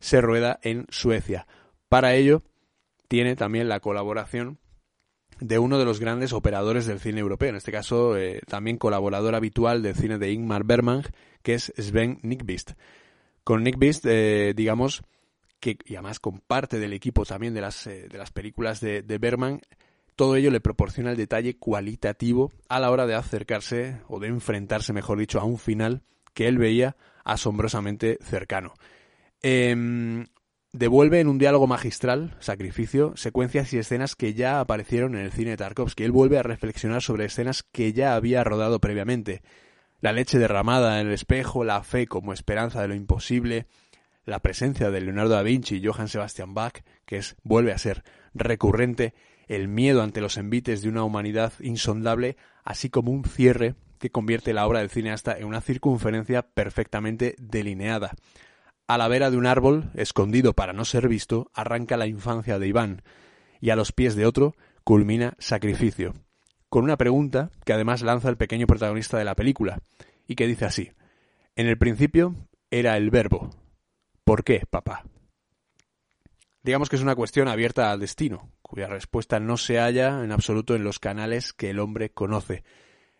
se 0.00 0.20
rueda 0.20 0.58
en 0.62 0.86
Suecia. 0.90 1.46
Para 1.88 2.14
ello, 2.14 2.42
tiene 3.12 3.36
también 3.36 3.68
la 3.68 3.80
colaboración 3.80 4.58
de 5.38 5.58
uno 5.58 5.78
de 5.78 5.84
los 5.84 6.00
grandes 6.00 6.32
operadores 6.32 6.86
del 6.86 6.98
cine 6.98 7.20
europeo, 7.20 7.50
en 7.50 7.56
este 7.56 7.70
caso 7.70 8.16
eh, 8.16 8.40
también 8.48 8.78
colaborador 8.78 9.34
habitual 9.34 9.82
del 9.82 9.94
cine 9.94 10.16
de 10.16 10.32
Ingmar 10.32 10.64
Bergman, 10.64 11.02
que 11.42 11.52
es 11.52 11.74
Sven 11.76 12.20
Nykvist. 12.22 12.70
Con 13.44 13.64
Nykvist, 13.64 14.06
eh, 14.08 14.54
digamos, 14.56 15.02
que 15.60 15.76
y 15.84 15.96
además 15.96 16.20
comparte 16.20 16.78
del 16.78 16.94
equipo 16.94 17.26
también 17.26 17.52
de 17.52 17.60
las, 17.60 17.84
de 17.84 18.16
las 18.16 18.30
películas 18.30 18.80
de, 18.80 19.02
de 19.02 19.18
Bergman, 19.18 19.60
todo 20.16 20.36
ello 20.36 20.50
le 20.50 20.62
proporciona 20.62 21.10
el 21.10 21.18
detalle 21.18 21.58
cualitativo 21.58 22.50
a 22.70 22.80
la 22.80 22.90
hora 22.90 23.06
de 23.06 23.14
acercarse, 23.14 24.00
o 24.08 24.20
de 24.20 24.28
enfrentarse, 24.28 24.94
mejor 24.94 25.18
dicho, 25.18 25.38
a 25.38 25.44
un 25.44 25.58
final 25.58 26.00
que 26.32 26.48
él 26.48 26.56
veía 26.56 26.96
asombrosamente 27.24 28.16
cercano. 28.22 28.72
Em, 29.42 30.24
devuelve 30.72 31.20
en 31.20 31.28
un 31.28 31.38
diálogo 31.38 31.66
magistral, 31.66 32.34
sacrificio, 32.40 33.12
secuencias 33.16 33.72
y 33.72 33.78
escenas 33.78 34.16
que 34.16 34.32
ya 34.32 34.58
aparecieron 34.58 35.14
en 35.14 35.20
el 35.20 35.32
cine 35.32 35.50
de 35.50 35.56
Tarkovsky. 35.58 36.04
Él 36.04 36.12
vuelve 36.12 36.38
a 36.38 36.42
reflexionar 36.42 37.02
sobre 37.02 37.26
escenas 37.26 37.62
que 37.62 37.92
ya 37.92 38.14
había 38.14 38.42
rodado 38.42 38.80
previamente. 38.80 39.42
La 40.00 40.12
leche 40.12 40.38
derramada 40.38 41.00
en 41.00 41.08
el 41.08 41.12
espejo, 41.12 41.62
la 41.62 41.82
fe 41.84 42.06
como 42.06 42.32
esperanza 42.32 42.80
de 42.80 42.88
lo 42.88 42.94
imposible, 42.94 43.66
la 44.24 44.40
presencia 44.40 44.90
de 44.90 45.00
Leonardo 45.00 45.34
da 45.34 45.42
Vinci 45.42 45.76
y 45.76 45.86
Johann 45.86 46.08
Sebastian 46.08 46.54
Bach, 46.54 46.82
que 47.04 47.18
es, 47.18 47.36
vuelve 47.42 47.72
a 47.72 47.78
ser 47.78 48.02
recurrente, 48.34 49.14
el 49.48 49.68
miedo 49.68 50.02
ante 50.02 50.20
los 50.20 50.38
envites 50.38 50.80
de 50.82 50.88
una 50.88 51.04
humanidad 51.04 51.52
insondable, 51.60 52.36
así 52.64 52.88
como 52.88 53.12
un 53.12 53.24
cierre 53.24 53.74
que 53.98 54.10
convierte 54.10 54.54
la 54.54 54.66
obra 54.66 54.78
del 54.78 54.90
cineasta 54.90 55.36
en 55.36 55.44
una 55.44 55.60
circunferencia 55.60 56.42
perfectamente 56.42 57.36
delineada. 57.38 58.14
A 58.86 58.98
la 58.98 59.08
vera 59.08 59.30
de 59.30 59.36
un 59.36 59.46
árbol, 59.46 59.90
escondido 59.94 60.52
para 60.54 60.72
no 60.72 60.84
ser 60.84 61.08
visto, 61.08 61.50
arranca 61.54 61.96
la 61.96 62.06
infancia 62.06 62.58
de 62.58 62.68
Iván, 62.68 63.02
y 63.60 63.70
a 63.70 63.76
los 63.76 63.92
pies 63.92 64.16
de 64.16 64.26
otro 64.26 64.54
culmina 64.84 65.34
Sacrificio, 65.38 66.14
con 66.68 66.84
una 66.84 66.96
pregunta 66.96 67.50
que 67.64 67.72
además 67.72 68.02
lanza 68.02 68.28
el 68.28 68.36
pequeño 68.36 68.66
protagonista 68.66 69.18
de 69.18 69.24
la 69.24 69.36
película, 69.36 69.80
y 70.26 70.34
que 70.34 70.46
dice 70.46 70.64
así 70.64 70.92
En 71.56 71.66
el 71.66 71.78
principio 71.78 72.34
era 72.70 72.96
el 72.96 73.10
verbo. 73.10 73.50
¿Por 74.24 74.44
qué, 74.44 74.64
papá? 74.68 75.04
Digamos 76.62 76.88
que 76.88 76.96
es 76.96 77.02
una 77.02 77.16
cuestión 77.16 77.48
abierta 77.48 77.90
al 77.90 78.00
destino, 78.00 78.50
cuya 78.62 78.86
respuesta 78.86 79.40
no 79.40 79.56
se 79.56 79.78
halla 79.78 80.22
en 80.24 80.32
absoluto 80.32 80.74
en 80.74 80.84
los 80.84 80.98
canales 80.98 81.52
que 81.52 81.70
el 81.70 81.80
hombre 81.80 82.10
conoce. 82.10 82.62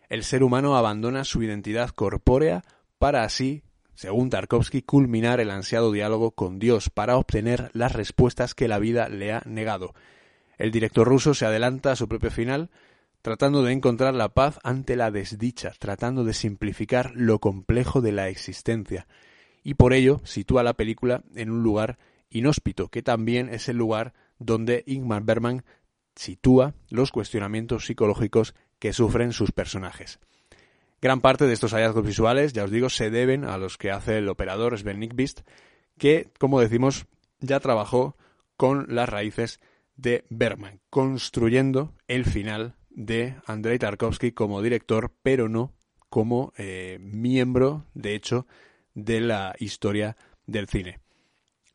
El 0.09 0.23
ser 0.23 0.43
humano 0.43 0.77
abandona 0.77 1.23
su 1.25 1.43
identidad 1.43 1.89
corpórea 1.89 2.63
para 2.97 3.23
así, 3.23 3.63
según 3.95 4.29
Tarkovsky, 4.29 4.81
culminar 4.81 5.39
el 5.39 5.51
ansiado 5.51 5.91
diálogo 5.91 6.31
con 6.31 6.59
Dios 6.59 6.89
para 6.89 7.17
obtener 7.17 7.69
las 7.73 7.93
respuestas 7.93 8.55
que 8.55 8.67
la 8.67 8.79
vida 8.79 9.09
le 9.09 9.33
ha 9.33 9.41
negado. 9.45 9.93
El 10.57 10.71
director 10.71 11.07
ruso 11.07 11.33
se 11.33 11.45
adelanta 11.45 11.91
a 11.91 11.95
su 11.95 12.07
propio 12.07 12.31
final, 12.31 12.69
tratando 13.21 13.63
de 13.63 13.71
encontrar 13.71 14.13
la 14.13 14.29
paz 14.29 14.59
ante 14.63 14.95
la 14.95 15.11
desdicha, 15.11 15.71
tratando 15.79 16.23
de 16.23 16.33
simplificar 16.33 17.11
lo 17.15 17.39
complejo 17.39 18.01
de 18.01 18.11
la 18.11 18.29
existencia, 18.29 19.07
y 19.63 19.75
por 19.75 19.93
ello 19.93 20.21
sitúa 20.25 20.63
la 20.63 20.73
película 20.73 21.23
en 21.35 21.49
un 21.49 21.63
lugar 21.63 21.97
inhóspito, 22.29 22.89
que 22.89 23.01
también 23.01 23.49
es 23.49 23.69
el 23.69 23.77
lugar 23.77 24.13
donde 24.39 24.83
Ingmar 24.87 25.23
Bergman 25.23 25.63
sitúa 26.15 26.75
los 26.89 27.11
cuestionamientos 27.11 27.85
psicológicos 27.85 28.55
que 28.79 28.93
sufren 28.93 29.31
sus 29.31 29.51
personajes. 29.51 30.19
Gran 31.03 31.19
parte 31.19 31.47
de 31.47 31.53
estos 31.53 31.73
hallazgos 31.73 32.05
visuales, 32.05 32.53
ya 32.53 32.63
os 32.63 32.71
digo, 32.71 32.89
se 32.89 33.09
deben 33.09 33.43
a 33.43 33.57
los 33.57 33.77
que 33.77 33.91
hace 33.91 34.19
el 34.19 34.29
operador 34.29 34.77
Sven 34.77 35.01
Nykvist, 35.01 35.41
que, 35.97 36.31
como 36.39 36.61
decimos, 36.61 37.07
ya 37.41 37.59
trabajó 37.59 38.15
con 38.55 38.85
las 38.87 39.09
raíces 39.09 39.59
de 39.97 40.23
Bergman, 40.29 40.79
construyendo 40.89 41.93
el 42.07 42.23
final 42.23 42.77
de 42.89 43.35
Andrei 43.45 43.77
Tarkovsky 43.79 44.31
como 44.31 44.61
director, 44.61 45.11
pero 45.21 45.49
no 45.49 45.73
como 46.09 46.53
eh, 46.55 46.99
miembro, 47.01 47.85
de 47.93 48.15
hecho, 48.15 48.47
de 48.93 49.19
la 49.19 49.55
historia 49.59 50.15
del 50.47 50.69
cine. 50.69 51.01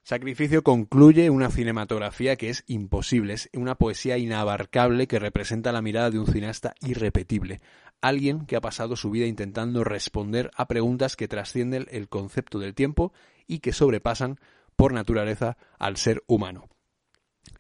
Sacrificio 0.09 0.63
concluye 0.63 1.29
una 1.29 1.51
cinematografía 1.51 2.37
que 2.37 2.49
es 2.49 2.65
imposible, 2.67 3.35
es 3.35 3.51
una 3.53 3.75
poesía 3.75 4.17
inabarcable 4.17 5.07
que 5.07 5.19
representa 5.19 5.71
la 5.71 5.83
mirada 5.83 6.11
de 6.11 6.19
un 6.19 6.27
cineasta 6.27 6.73
irrepetible, 6.81 7.61
alguien 8.01 8.47
que 8.47 8.57
ha 8.57 8.61
pasado 8.61 8.97
su 8.97 9.11
vida 9.11 9.27
intentando 9.27 9.85
responder 9.85 10.51
a 10.57 10.69
preguntas 10.69 11.17
que 11.17 11.29
trascienden 11.29 11.87
el 11.91 12.09
concepto 12.09 12.59
del 12.59 12.75
tiempo 12.75 13.13
y 13.47 13.61
que 13.61 13.73
sobrepasan 13.73 14.39
por 14.77 14.93
naturaleza 14.93 15.57
al 15.79 15.97
ser 15.97 16.23
humano. 16.27 16.69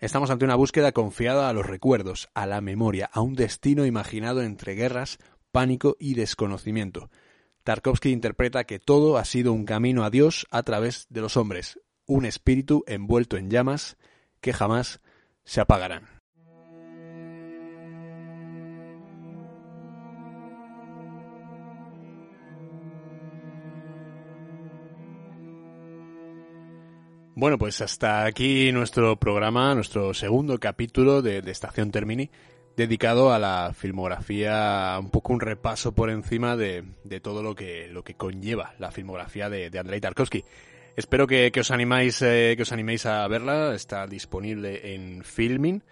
Estamos 0.00 0.30
ante 0.30 0.44
una 0.44 0.54
búsqueda 0.54 0.92
confiada 0.92 1.48
a 1.48 1.52
los 1.52 1.66
recuerdos, 1.66 2.28
a 2.34 2.46
la 2.46 2.60
memoria, 2.60 3.10
a 3.12 3.20
un 3.20 3.34
destino 3.34 3.86
imaginado 3.86 4.42
entre 4.42 4.74
guerras, 4.74 5.18
pánico 5.50 5.96
y 5.98 6.14
desconocimiento. 6.14 7.10
Tarkovsky 7.64 8.10
interpreta 8.10 8.64
que 8.64 8.78
todo 8.78 9.18
ha 9.18 9.24
sido 9.24 9.52
un 9.52 9.64
camino 9.64 10.04
a 10.04 10.10
Dios 10.10 10.46
a 10.50 10.62
través 10.62 11.06
de 11.10 11.20
los 11.20 11.36
hombres, 11.36 11.80
un 12.06 12.24
espíritu 12.24 12.84
envuelto 12.86 13.36
en 13.36 13.50
llamas 13.50 13.96
que 14.40 14.52
jamás 14.52 15.00
se 15.44 15.60
apagarán. 15.60 16.17
Bueno, 27.38 27.56
pues 27.56 27.80
hasta 27.82 28.24
aquí 28.24 28.72
nuestro 28.72 29.14
programa, 29.14 29.72
nuestro 29.72 30.12
segundo 30.12 30.58
capítulo 30.58 31.22
de, 31.22 31.38
Estación 31.38 31.92
Termini, 31.92 32.28
dedicado 32.76 33.32
a 33.32 33.38
la 33.38 33.72
filmografía, 33.74 34.96
un 34.98 35.10
poco 35.10 35.34
un 35.34 35.38
repaso 35.38 35.92
por 35.92 36.10
encima 36.10 36.56
de, 36.56 36.82
todo 37.22 37.44
lo 37.44 37.54
que, 37.54 37.86
lo 37.92 38.02
que 38.02 38.14
conlleva 38.14 38.74
la 38.80 38.90
filmografía 38.90 39.48
de, 39.48 39.70
de 39.70 39.78
Andrei 39.78 40.00
Tarkovsky. 40.00 40.42
Espero 40.96 41.28
que, 41.28 41.52
os 41.56 41.70
animáis, 41.70 42.20
eh, 42.22 42.54
que 42.56 42.62
os 42.62 42.72
animéis 42.72 43.06
a 43.06 43.28
verla. 43.28 43.72
Está 43.72 44.08
disponible 44.08 44.92
en 44.96 45.22
Filming 45.22 45.84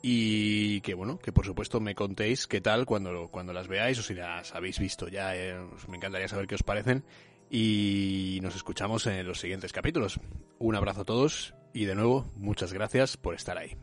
y 0.00 0.80
que 0.82 0.94
bueno, 0.94 1.18
que 1.18 1.32
por 1.32 1.44
supuesto 1.44 1.80
me 1.80 1.96
contéis 1.96 2.46
qué 2.46 2.60
tal 2.60 2.86
cuando, 2.86 3.30
cuando 3.32 3.52
las 3.52 3.66
veáis 3.66 3.98
o 3.98 4.02
si 4.04 4.14
las 4.14 4.54
habéis 4.54 4.78
visto 4.78 5.08
ya. 5.08 5.34
Eh, 5.34 5.56
me 5.88 5.96
encantaría 5.96 6.28
saber 6.28 6.46
qué 6.46 6.54
os 6.54 6.62
parecen 6.62 7.02
y 7.56 8.40
nos 8.42 8.56
escuchamos 8.56 9.06
en 9.06 9.28
los 9.28 9.38
siguientes 9.38 9.72
capítulos. 9.72 10.18
Un 10.58 10.74
abrazo 10.74 11.02
a 11.02 11.04
todos 11.04 11.54
y 11.72 11.84
de 11.84 11.94
nuevo 11.94 12.32
muchas 12.34 12.72
gracias 12.72 13.16
por 13.16 13.36
estar 13.36 13.58
ahí. 13.58 13.76